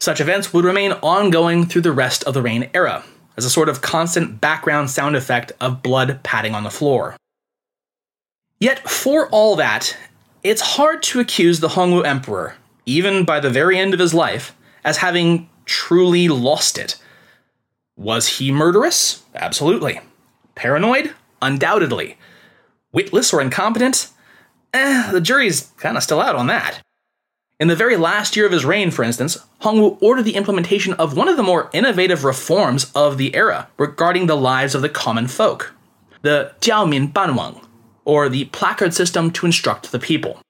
Such 0.00 0.20
events 0.20 0.52
would 0.52 0.64
remain 0.64 0.92
ongoing 0.94 1.64
through 1.64 1.82
the 1.82 1.92
rest 1.92 2.24
of 2.24 2.34
the 2.34 2.42
Reign 2.42 2.70
era, 2.74 3.04
as 3.36 3.44
a 3.44 3.50
sort 3.50 3.68
of 3.68 3.80
constant 3.80 4.40
background 4.40 4.90
sound 4.90 5.14
effect 5.14 5.52
of 5.60 5.82
blood 5.82 6.24
patting 6.24 6.56
on 6.56 6.64
the 6.64 6.70
floor. 6.70 7.16
Yet, 8.58 8.88
for 8.88 9.28
all 9.28 9.54
that, 9.56 9.96
it's 10.42 10.74
hard 10.76 11.00
to 11.04 11.20
accuse 11.20 11.60
the 11.60 11.68
Hongwu 11.68 12.04
Emperor, 12.04 12.56
even 12.84 13.24
by 13.24 13.38
the 13.38 13.50
very 13.50 13.78
end 13.78 13.94
of 13.94 14.00
his 14.00 14.12
life, 14.12 14.56
as 14.82 14.96
having 14.96 15.48
truly 15.66 16.26
lost 16.26 16.78
it. 16.78 16.96
Was 17.96 18.38
he 18.38 18.50
murderous? 18.50 19.22
Absolutely. 19.36 20.00
Paranoid? 20.56 21.14
Undoubtedly 21.40 22.17
witless 22.92 23.32
or 23.32 23.40
incompetent? 23.40 24.08
Eh, 24.72 25.10
the 25.10 25.20
jury's 25.20 25.72
kind 25.78 25.96
of 25.96 26.02
still 26.02 26.20
out 26.20 26.36
on 26.36 26.46
that. 26.48 26.82
In 27.60 27.68
the 27.68 27.76
very 27.76 27.96
last 27.96 28.36
year 28.36 28.46
of 28.46 28.52
his 28.52 28.64
reign, 28.64 28.90
for 28.90 29.02
instance, 29.02 29.36
Hongwu 29.62 30.00
ordered 30.00 30.24
the 30.24 30.36
implementation 30.36 30.92
of 30.94 31.16
one 31.16 31.28
of 31.28 31.36
the 31.36 31.42
more 31.42 31.70
innovative 31.72 32.22
reforms 32.24 32.92
of 32.94 33.18
the 33.18 33.34
era 33.34 33.68
regarding 33.78 34.26
the 34.26 34.36
lives 34.36 34.74
of 34.74 34.82
the 34.82 34.88
common 34.88 35.26
folk 35.26 35.74
the 36.22 36.52
Jiaomin 36.60 37.12
Bangwen, 37.12 37.64
or 38.04 38.28
the 38.28 38.46
placard 38.46 38.94
system 38.94 39.30
to 39.30 39.46
instruct 39.46 39.92
the 39.92 39.98
people. 39.98 40.40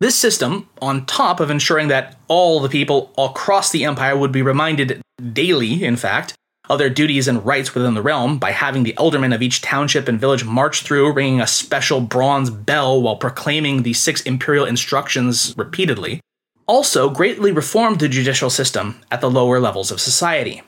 This 0.00 0.16
system, 0.16 0.68
on 0.82 1.06
top 1.06 1.40
of 1.40 1.50
ensuring 1.50 1.88
that 1.88 2.16
all 2.28 2.60
the 2.60 2.68
people 2.68 3.12
across 3.16 3.70
the 3.70 3.84
empire 3.84 4.16
would 4.16 4.32
be 4.32 4.42
reminded 4.42 5.00
daily, 5.32 5.84
in 5.84 5.96
fact, 5.96 6.34
of 6.70 6.78
their 6.78 6.90
duties 6.90 7.28
and 7.28 7.44
rights 7.44 7.74
within 7.74 7.94
the 7.94 8.02
realm 8.02 8.38
by 8.38 8.50
having 8.50 8.82
the 8.82 8.96
aldermen 8.96 9.32
of 9.32 9.42
each 9.42 9.60
township 9.60 10.08
and 10.08 10.20
village 10.20 10.44
march 10.44 10.82
through, 10.82 11.12
ringing 11.12 11.40
a 11.40 11.46
special 11.46 12.00
bronze 12.00 12.50
bell 12.50 13.00
while 13.00 13.16
proclaiming 13.16 13.82
the 13.82 13.92
six 13.92 14.22
imperial 14.22 14.64
instructions 14.64 15.54
repeatedly, 15.56 16.20
also 16.66 17.10
greatly 17.10 17.52
reformed 17.52 18.00
the 18.00 18.08
judicial 18.08 18.50
system 18.50 19.00
at 19.10 19.20
the 19.20 19.30
lower 19.30 19.60
levels 19.60 19.90
of 19.90 20.00
society. 20.00 20.62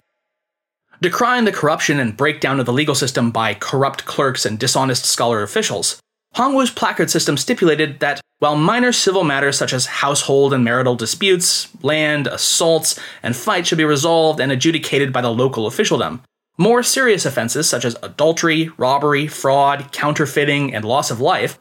Decrying 1.01 1.45
the 1.45 1.53
corruption 1.53 1.99
and 2.01 2.17
breakdown 2.17 2.59
of 2.61 2.67
the 2.67 2.73
legal 2.73 2.95
system 2.95 3.31
by 3.31 3.55
corrupt 3.55 4.05
clerks 4.07 4.47
and 4.47 4.59
dishonest 4.59 5.05
scholar 5.05 5.43
officials, 5.43 6.01
Hongwu's 6.37 6.71
placard 6.71 7.09
system 7.11 7.39
stipulated 7.39 8.01
that 8.01 8.21
while 8.41 8.57
minor 8.57 8.93
civil 8.93 9.25
matters 9.25 9.57
such 9.57 9.73
as 9.73 9.87
household 9.87 10.53
and 10.53 10.63
marital 10.63 10.95
disputes, 10.95 11.69
land, 11.83 12.27
assaults, 12.27 13.01
and 13.23 13.35
fights 13.35 13.69
should 13.69 13.79
be 13.79 13.85
resolved 13.85 14.39
and 14.39 14.53
adjudicated 14.53 15.15
by 15.15 15.23
the 15.23 15.31
local 15.31 15.67
officialdom, 15.67 16.23
more 16.59 16.83
serious 16.83 17.25
offenses 17.25 17.67
such 17.67 17.87
as 17.87 17.97
adultery, 18.03 18.71
robbery, 18.77 19.27
fraud, 19.27 19.91
counterfeiting, 19.93 20.75
and 20.75 20.85
loss 20.85 21.11
of 21.11 21.21
life 21.21 21.59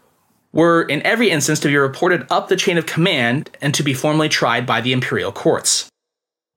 were 0.52 0.84
in 0.84 1.02
every 1.04 1.30
instance 1.30 1.60
to 1.62 1.70
be 1.70 1.78
reported 1.78 2.28
up 2.30 2.50
the 2.50 2.58
chain 2.58 2.78
of 2.78 2.86
command 2.86 3.50
and 3.62 3.74
to 3.74 3.84
be 3.84 3.94
formally 3.94 4.28
tried 4.28 4.66
by 4.66 4.82
the 4.82 4.92
imperial 4.92 5.32
courts. 5.32 5.88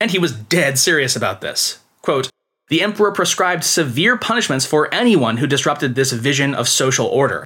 And 0.00 0.10
he 0.10 0.18
was 0.18 0.32
dead 0.32 0.76
serious 0.76 1.14
about 1.14 1.40
this. 1.40 1.78
Quote, 2.02 2.30
the 2.68 2.82
emperor 2.82 3.12
prescribed 3.12 3.62
severe 3.62 4.16
punishments 4.16 4.66
for 4.66 4.92
anyone 4.92 5.36
who 5.36 5.46
disrupted 5.46 5.94
this 5.94 6.12
vision 6.12 6.54
of 6.54 6.68
social 6.68 7.06
order, 7.06 7.44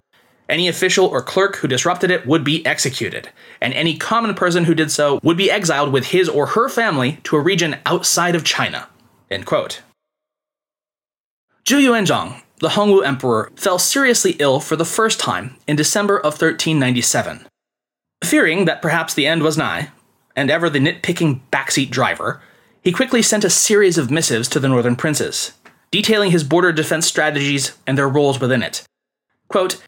any 0.48 0.68
official 0.68 1.06
or 1.06 1.22
clerk 1.22 1.56
who 1.56 1.68
disrupted 1.68 2.10
it 2.10 2.26
would 2.26 2.44
be 2.44 2.64
executed, 2.66 3.28
and 3.60 3.72
any 3.74 3.96
common 3.96 4.34
person 4.34 4.64
who 4.64 4.74
did 4.74 4.90
so 4.90 5.20
would 5.22 5.36
be 5.36 5.50
exiled 5.50 5.92
with 5.92 6.06
his 6.06 6.28
or 6.28 6.46
her 6.46 6.68
family 6.68 7.18
to 7.24 7.36
a 7.36 7.40
region 7.40 7.76
outside 7.86 8.34
of 8.34 8.44
China. 8.44 8.88
End 9.30 9.46
quote. 9.46 9.82
Zhu 11.64 11.80
Yuanzhang, 11.80 12.42
the 12.58 12.70
Hongwu 12.70 13.04
emperor, 13.04 13.50
fell 13.54 13.78
seriously 13.78 14.36
ill 14.40 14.60
for 14.60 14.76
the 14.76 14.84
first 14.84 15.20
time 15.20 15.56
in 15.66 15.76
December 15.76 16.18
of 16.18 16.34
1397. 16.34 17.46
Fearing 18.24 18.64
that 18.64 18.82
perhaps 18.82 19.14
the 19.14 19.26
end 19.26 19.42
was 19.42 19.56
nigh, 19.56 19.90
and 20.36 20.50
ever 20.50 20.68
the 20.68 20.78
nitpicking 20.78 21.40
backseat 21.52 21.90
driver, 21.90 22.40
he 22.82 22.92
quickly 22.92 23.22
sent 23.22 23.44
a 23.44 23.50
series 23.50 23.96
of 23.96 24.10
missives 24.10 24.48
to 24.48 24.60
the 24.60 24.68
northern 24.68 24.96
princes, 24.96 25.52
detailing 25.90 26.30
his 26.32 26.44
border 26.44 26.72
defense 26.72 27.06
strategies 27.06 27.76
and 27.86 27.96
their 27.96 28.08
roles 28.08 28.40
within 28.40 28.62
it. 28.62 28.82
Quote, 29.48 29.80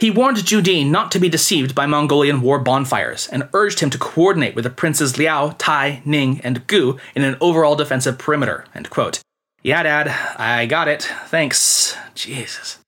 he 0.00 0.10
warned 0.10 0.38
Zhu 0.38 0.62
Di 0.62 0.82
not 0.82 1.12
to 1.12 1.18
be 1.18 1.28
deceived 1.28 1.74
by 1.74 1.84
Mongolian 1.84 2.40
war 2.40 2.58
bonfires 2.58 3.28
and 3.28 3.48
urged 3.52 3.80
him 3.80 3.90
to 3.90 3.98
coordinate 3.98 4.54
with 4.54 4.64
the 4.64 4.70
princes 4.70 5.18
Liao, 5.18 5.50
Tai, 5.58 6.00
Ning, 6.06 6.40
and 6.42 6.66
Gu 6.66 6.98
in 7.14 7.22
an 7.22 7.36
overall 7.40 7.76
defensive 7.76 8.18
perimeter. 8.18 8.64
End 8.74 8.88
quote. 8.88 9.20
Yeah, 9.62 9.82
Dad, 9.82 10.08
I 10.38 10.64
got 10.64 10.88
it. 10.88 11.02
Thanks. 11.26 11.94
Jesus. 12.14 12.78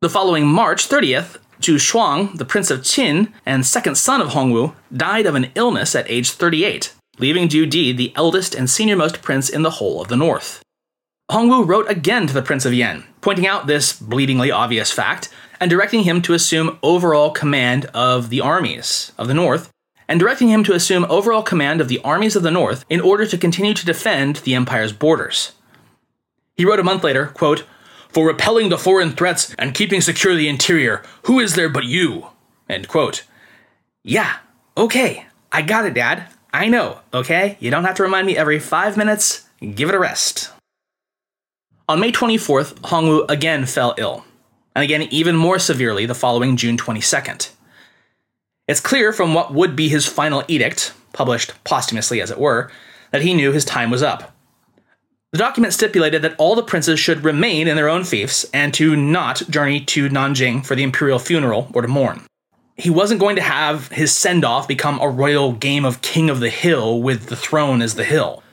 The 0.00 0.08
following 0.08 0.46
March 0.46 0.88
30th, 0.88 1.36
Zhu 1.60 1.76
Shuang, 1.76 2.36
the 2.38 2.46
Prince 2.46 2.70
of 2.70 2.80
Qin 2.80 3.30
and 3.44 3.66
second 3.66 3.96
son 3.96 4.22
of 4.22 4.28
Hongwu, 4.28 4.74
died 4.94 5.26
of 5.26 5.34
an 5.34 5.50
illness 5.54 5.94
at 5.94 6.10
age 6.10 6.30
38, 6.30 6.94
leaving 7.18 7.48
Zhu 7.48 7.68
Di 7.68 7.92
the 7.92 8.12
eldest 8.16 8.54
and 8.54 8.68
seniormost 8.68 9.20
prince 9.20 9.50
in 9.50 9.62
the 9.62 9.72
whole 9.72 10.00
of 10.00 10.08
the 10.08 10.16
north. 10.16 10.62
Hongwu 11.30 11.66
wrote 11.66 11.90
again 11.90 12.26
to 12.26 12.34
the 12.34 12.42
Prince 12.42 12.66
of 12.66 12.74
Yan, 12.74 13.04
pointing 13.20 13.46
out 13.46 13.66
this 13.66 13.98
bleedingly 13.98 14.54
obvious 14.54 14.90
fact 14.90 15.28
and 15.64 15.70
directing 15.70 16.02
him 16.02 16.20
to 16.20 16.34
assume 16.34 16.78
overall 16.82 17.30
command 17.30 17.86
of 17.94 18.28
the 18.28 18.42
armies 18.42 19.12
of 19.16 19.28
the 19.28 19.32
north, 19.32 19.70
and 20.06 20.20
directing 20.20 20.50
him 20.50 20.62
to 20.62 20.74
assume 20.74 21.06
overall 21.08 21.42
command 21.42 21.80
of 21.80 21.88
the 21.88 22.00
armies 22.00 22.36
of 22.36 22.42
the 22.42 22.50
north 22.50 22.84
in 22.90 23.00
order 23.00 23.24
to 23.24 23.38
continue 23.38 23.72
to 23.72 23.86
defend 23.86 24.36
the 24.36 24.54
empire's 24.54 24.92
borders. 24.92 25.52
He 26.54 26.66
wrote 26.66 26.80
a 26.80 26.84
month 26.84 27.02
later, 27.02 27.28
quote, 27.28 27.64
For 28.10 28.26
repelling 28.26 28.68
the 28.68 28.76
foreign 28.76 29.12
threats 29.12 29.54
and 29.58 29.74
keeping 29.74 30.02
secure 30.02 30.34
the 30.34 30.50
interior, 30.50 31.02
who 31.22 31.40
is 31.40 31.54
there 31.54 31.70
but 31.70 31.84
you? 31.84 32.26
End 32.68 32.86
quote. 32.86 33.24
Yeah, 34.02 34.36
okay, 34.76 35.24
I 35.50 35.62
got 35.62 35.86
it, 35.86 35.94
Dad. 35.94 36.26
I 36.52 36.68
know, 36.68 37.00
okay? 37.14 37.56
You 37.58 37.70
don't 37.70 37.84
have 37.84 37.94
to 37.94 38.02
remind 38.02 38.26
me 38.26 38.36
every 38.36 38.58
five 38.58 38.98
minutes. 38.98 39.48
Give 39.60 39.88
it 39.88 39.94
a 39.94 39.98
rest. 39.98 40.52
On 41.88 41.98
May 42.00 42.12
24th, 42.12 42.74
Hongwu 42.80 43.30
again 43.30 43.64
fell 43.64 43.94
ill, 43.96 44.26
and 44.74 44.82
again 44.82 45.02
even 45.02 45.36
more 45.36 45.58
severely 45.58 46.06
the 46.06 46.14
following 46.14 46.56
June 46.56 46.76
22nd. 46.76 47.50
It's 48.66 48.80
clear 48.80 49.12
from 49.12 49.34
what 49.34 49.52
would 49.52 49.76
be 49.76 49.88
his 49.88 50.06
final 50.06 50.42
edict, 50.48 50.94
published 51.12 51.52
posthumously 51.64 52.20
as 52.20 52.30
it 52.30 52.38
were, 52.38 52.70
that 53.10 53.22
he 53.22 53.34
knew 53.34 53.52
his 53.52 53.64
time 53.64 53.90
was 53.90 54.02
up. 54.02 54.34
The 55.32 55.38
document 55.38 55.72
stipulated 55.72 56.22
that 56.22 56.36
all 56.38 56.54
the 56.54 56.62
princes 56.62 57.00
should 57.00 57.24
remain 57.24 57.66
in 57.66 57.74
their 57.74 57.88
own 57.88 58.04
fiefs 58.04 58.46
and 58.54 58.72
to 58.74 58.94
not 58.94 59.42
journey 59.50 59.80
to 59.86 60.08
Nanjing 60.08 60.64
for 60.64 60.76
the 60.76 60.84
imperial 60.84 61.18
funeral 61.18 61.68
or 61.74 61.82
to 61.82 61.88
mourn. 61.88 62.24
He 62.76 62.88
wasn't 62.88 63.18
going 63.18 63.34
to 63.34 63.42
have 63.42 63.88
his 63.88 64.14
send 64.14 64.44
off 64.44 64.68
become 64.68 65.00
a 65.00 65.08
royal 65.08 65.50
game 65.50 65.84
of 65.84 66.02
King 66.02 66.30
of 66.30 66.38
the 66.38 66.50
Hill 66.50 67.02
with 67.02 67.26
the 67.26 67.34
throne 67.36 67.82
as 67.82 67.96
the 67.96 68.04
hill. 68.04 68.43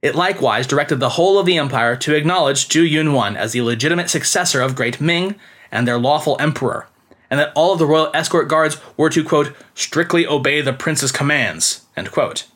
It 0.00 0.14
likewise 0.14 0.66
directed 0.66 1.00
the 1.00 1.10
whole 1.10 1.38
of 1.38 1.46
the 1.46 1.58
empire 1.58 1.96
to 1.96 2.14
acknowledge 2.14 2.68
Zhu 2.68 2.88
Yunwen 2.88 3.36
as 3.36 3.52
the 3.52 3.62
legitimate 3.62 4.08
successor 4.08 4.60
of 4.60 4.76
Great 4.76 5.00
Ming 5.00 5.34
and 5.72 5.86
their 5.86 5.98
lawful 5.98 6.36
emperor, 6.38 6.86
and 7.30 7.40
that 7.40 7.52
all 7.54 7.72
of 7.72 7.78
the 7.78 7.86
royal 7.86 8.10
escort 8.14 8.48
guards 8.48 8.80
were 8.96 9.10
to, 9.10 9.24
quote, 9.24 9.52
strictly 9.74 10.26
obey 10.26 10.60
the 10.60 10.72
prince's 10.72 11.10
commands, 11.10 11.84
end 11.96 12.12
quote. 12.12 12.46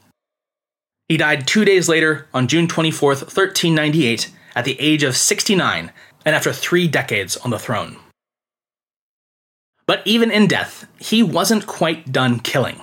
He 1.08 1.16
died 1.16 1.46
two 1.46 1.64
days 1.64 1.88
later, 1.88 2.28
on 2.32 2.46
June 2.46 2.68
24th, 2.68 3.22
1398, 3.22 4.30
at 4.54 4.64
the 4.64 4.80
age 4.80 5.02
of 5.02 5.16
69, 5.16 5.92
and 6.24 6.34
after 6.34 6.52
three 6.52 6.86
decades 6.86 7.36
on 7.38 7.50
the 7.50 7.58
throne. 7.58 7.96
But 9.84 10.02
even 10.06 10.30
in 10.30 10.46
death, 10.46 10.86
he 10.98 11.22
wasn't 11.22 11.66
quite 11.66 12.12
done 12.12 12.38
killing. 12.38 12.80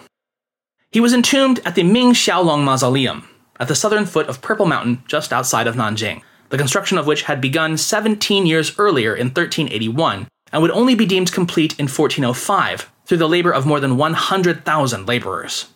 He 0.91 0.99
was 0.99 1.14
entombed 1.14 1.60
at 1.66 1.76
the 1.76 1.84
Ming 1.84 2.14
Xiaoling 2.14 2.64
Mausoleum, 2.64 3.28
at 3.60 3.68
the 3.68 3.76
southern 3.76 4.05
foot 4.05 4.28
of 4.28 4.41
Purple 4.41 4.66
Mountain 4.66 5.03
just 5.07 5.34
outside 5.34 5.68
of 5.68 5.76
Nanjing, 5.76 6.22
the 6.49 6.57
construction 6.57 6.97
of 6.97 7.07
which 7.07 7.24
had 7.24 7.41
begun 7.41 7.78
17 7.78 8.45
years 8.45 8.78
earlier 8.80 9.16
in 9.16 9.28
1381 9.28 10.28
and 10.51 10.62
would 10.62 10.72
only 10.72 10.95
be 10.95 11.05
deemed 11.05 11.32
complete 11.32 11.74
in 11.80 11.86
1405 11.86 12.89
through 13.05 13.18
the 13.18 13.30
labor 13.30 13.51
of 13.51 13.66
more 13.66 13.80
than 13.80 13.97
100,000 13.97 15.07
laborers. 15.07 15.68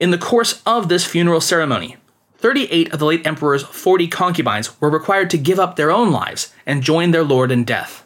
In 0.00 0.10
the 0.10 0.18
course 0.18 0.62
of 0.64 0.88
this 0.88 1.04
funeral 1.04 1.40
ceremony, 1.40 1.96
38 2.36 2.92
of 2.92 3.00
the 3.00 3.06
late 3.06 3.26
emperor's 3.26 3.64
40 3.64 4.06
concubines 4.08 4.80
were 4.80 4.90
required 4.90 5.28
to 5.30 5.38
give 5.38 5.58
up 5.58 5.74
their 5.74 5.90
own 5.90 6.12
lives 6.12 6.52
and 6.64 6.84
join 6.84 7.10
their 7.10 7.24
lord 7.24 7.50
in 7.50 7.64
death. 7.64 8.04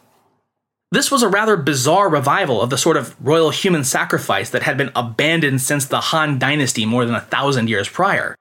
This 0.91 1.11
was 1.11 1.23
a 1.23 1.29
rather 1.29 1.57
bizarre 1.57 2.09
revival 2.09 2.61
of 2.61 2.71
the 2.71 2.79
sort 2.79 2.97
of 2.97 3.17
royal 3.19 3.51
human 3.51 3.85
sacrifice 3.85 4.51
that 4.51 4.63
had 4.63 4.77
been 4.77 4.93
abandoned 4.95 5.61
since 5.61 5.87
the 5.87 6.01
Han 6.01 6.39
Dynasty 6.39 6.85
more 6.85 7.05
than 7.05 7.15
a 7.15 7.21
thousand 7.21 7.69
years 7.69 7.89
prior. 7.89 8.35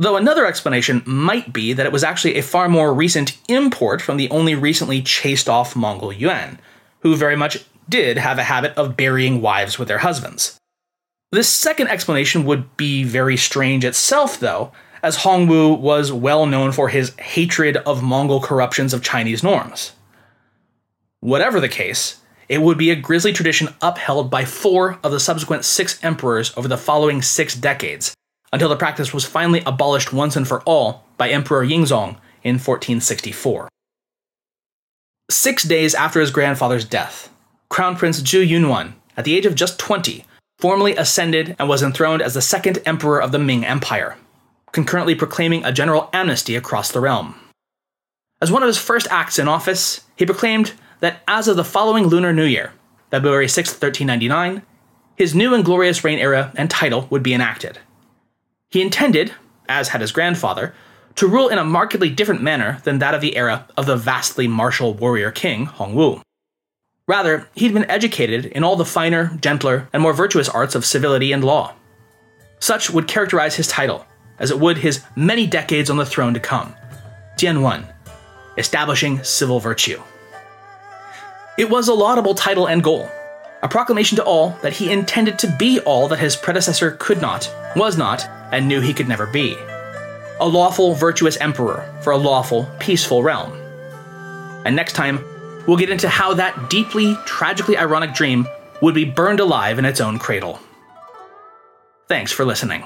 Though 0.00 0.16
another 0.16 0.46
explanation 0.46 1.02
might 1.04 1.52
be 1.52 1.74
that 1.74 1.84
it 1.84 1.92
was 1.92 2.02
actually 2.02 2.36
a 2.36 2.42
far 2.42 2.70
more 2.70 2.94
recent 2.94 3.36
import 3.48 4.00
from 4.00 4.16
the 4.16 4.30
only 4.30 4.54
recently 4.54 5.02
chased 5.02 5.46
off 5.46 5.76
Mongol 5.76 6.10
Yuan, 6.10 6.58
who 7.00 7.14
very 7.14 7.36
much 7.36 7.66
did 7.86 8.16
have 8.16 8.38
a 8.38 8.44
habit 8.44 8.72
of 8.78 8.96
burying 8.96 9.42
wives 9.42 9.78
with 9.78 9.88
their 9.88 9.98
husbands. 9.98 10.56
This 11.32 11.50
second 11.50 11.88
explanation 11.88 12.46
would 12.46 12.78
be 12.78 13.04
very 13.04 13.36
strange 13.36 13.84
itself, 13.84 14.40
though, 14.40 14.72
as 15.02 15.18
Hongwu 15.18 15.78
was 15.78 16.10
well 16.10 16.46
known 16.46 16.72
for 16.72 16.88
his 16.88 17.14
hatred 17.16 17.76
of 17.76 18.02
Mongol 18.02 18.40
corruptions 18.40 18.94
of 18.94 19.02
Chinese 19.02 19.42
norms. 19.42 19.92
Whatever 21.20 21.60
the 21.60 21.68
case, 21.68 22.22
it 22.48 22.62
would 22.62 22.78
be 22.78 22.90
a 22.90 22.96
grisly 22.96 23.34
tradition 23.34 23.68
upheld 23.82 24.30
by 24.30 24.46
four 24.46 24.98
of 25.04 25.12
the 25.12 25.20
subsequent 25.20 25.66
six 25.66 26.02
emperors 26.02 26.56
over 26.56 26.68
the 26.68 26.78
following 26.78 27.20
six 27.20 27.54
decades, 27.54 28.14
until 28.52 28.68
the 28.68 28.76
practice 28.76 29.14
was 29.14 29.24
finally 29.24 29.62
abolished 29.64 30.12
once 30.12 30.36
and 30.36 30.46
for 30.46 30.60
all 30.62 31.04
by 31.16 31.30
Emperor 31.30 31.64
Yingzong 31.64 32.16
in 32.42 32.54
1464. 32.54 33.68
Six 35.30 35.62
days 35.62 35.94
after 35.94 36.20
his 36.20 36.30
grandfather's 36.30 36.84
death, 36.84 37.30
Crown 37.68 37.96
Prince 37.96 38.20
Zhu 38.22 38.46
Yunwen, 38.46 38.94
at 39.16 39.24
the 39.24 39.36
age 39.36 39.46
of 39.46 39.54
just 39.54 39.78
20, 39.78 40.24
formally 40.58 40.96
ascended 40.96 41.54
and 41.58 41.68
was 41.68 41.82
enthroned 41.82 42.22
as 42.22 42.34
the 42.34 42.42
second 42.42 42.80
emperor 42.84 43.22
of 43.22 43.32
the 43.32 43.38
Ming 43.38 43.64
Empire, 43.64 44.16
concurrently 44.72 45.14
proclaiming 45.14 45.64
a 45.64 45.72
general 45.72 46.10
amnesty 46.12 46.56
across 46.56 46.90
the 46.90 47.00
realm. 47.00 47.36
As 48.42 48.50
one 48.50 48.62
of 48.62 48.66
his 48.66 48.78
first 48.78 49.06
acts 49.10 49.38
in 49.38 49.48
office, 49.48 50.02
he 50.16 50.26
proclaimed 50.26 50.72
that 51.00 51.22
as 51.28 51.46
of 51.46 51.56
the 51.56 51.64
following 51.64 52.06
Lunar 52.06 52.32
New 52.32 52.44
Year, 52.44 52.72
February 53.10 53.48
6, 53.48 53.70
1399, 53.70 54.62
his 55.16 55.34
new 55.34 55.54
and 55.54 55.64
glorious 55.64 56.02
reign 56.02 56.18
era 56.18 56.52
and 56.56 56.70
title 56.70 57.06
would 57.10 57.22
be 57.22 57.34
enacted, 57.34 57.78
he 58.70 58.80
intended, 58.80 59.34
as 59.68 59.88
had 59.88 60.00
his 60.00 60.12
grandfather, 60.12 60.74
to 61.16 61.26
rule 61.26 61.48
in 61.48 61.58
a 61.58 61.64
markedly 61.64 62.08
different 62.08 62.42
manner 62.42 62.80
than 62.84 62.98
that 62.98 63.14
of 63.14 63.20
the 63.20 63.36
era 63.36 63.66
of 63.76 63.86
the 63.86 63.96
vastly 63.96 64.46
martial 64.46 64.94
warrior 64.94 65.30
king 65.30 65.66
Hongwu. 65.66 66.22
Rather, 67.06 67.48
he'd 67.56 67.74
been 67.74 67.90
educated 67.90 68.46
in 68.46 68.62
all 68.62 68.76
the 68.76 68.84
finer, 68.84 69.36
gentler, 69.40 69.88
and 69.92 70.02
more 70.02 70.12
virtuous 70.12 70.48
arts 70.48 70.76
of 70.76 70.84
civility 70.84 71.32
and 71.32 71.42
law. 71.42 71.74
Such 72.60 72.90
would 72.90 73.08
characterize 73.08 73.56
his 73.56 73.66
title, 73.66 74.06
as 74.38 74.52
it 74.52 74.60
would 74.60 74.78
his 74.78 75.02
many 75.16 75.46
decades 75.46 75.90
on 75.90 75.96
the 75.96 76.06
throne 76.06 76.34
to 76.34 76.40
come. 76.40 76.74
Jianwen, 77.36 77.84
establishing 78.56 79.24
civil 79.24 79.58
virtue. 79.58 80.00
It 81.58 81.68
was 81.68 81.88
a 81.88 81.94
laudable 81.94 82.34
title 82.34 82.68
and 82.68 82.82
goal, 82.82 83.10
a 83.62 83.68
proclamation 83.68 84.16
to 84.16 84.24
all 84.24 84.50
that 84.62 84.74
he 84.74 84.92
intended 84.92 85.38
to 85.40 85.56
be 85.58 85.80
all 85.80 86.06
that 86.08 86.20
his 86.20 86.36
predecessor 86.36 86.92
could 86.92 87.20
not, 87.20 87.52
was 87.74 87.98
not, 87.98 88.28
and 88.52 88.66
knew 88.68 88.80
he 88.80 88.94
could 88.94 89.08
never 89.08 89.26
be. 89.26 89.56
A 90.40 90.46
lawful, 90.46 90.94
virtuous 90.94 91.36
emperor 91.36 91.92
for 92.02 92.12
a 92.12 92.16
lawful, 92.16 92.68
peaceful 92.78 93.22
realm. 93.22 93.52
And 94.64 94.76
next 94.76 94.94
time, 94.94 95.24
we'll 95.66 95.76
get 95.76 95.90
into 95.90 96.08
how 96.08 96.34
that 96.34 96.70
deeply, 96.70 97.16
tragically 97.26 97.76
ironic 97.76 98.14
dream 98.14 98.46
would 98.80 98.94
be 98.94 99.04
burned 99.04 99.40
alive 99.40 99.78
in 99.78 99.84
its 99.84 100.00
own 100.00 100.18
cradle. 100.18 100.58
Thanks 102.08 102.32
for 102.32 102.44
listening. 102.44 102.84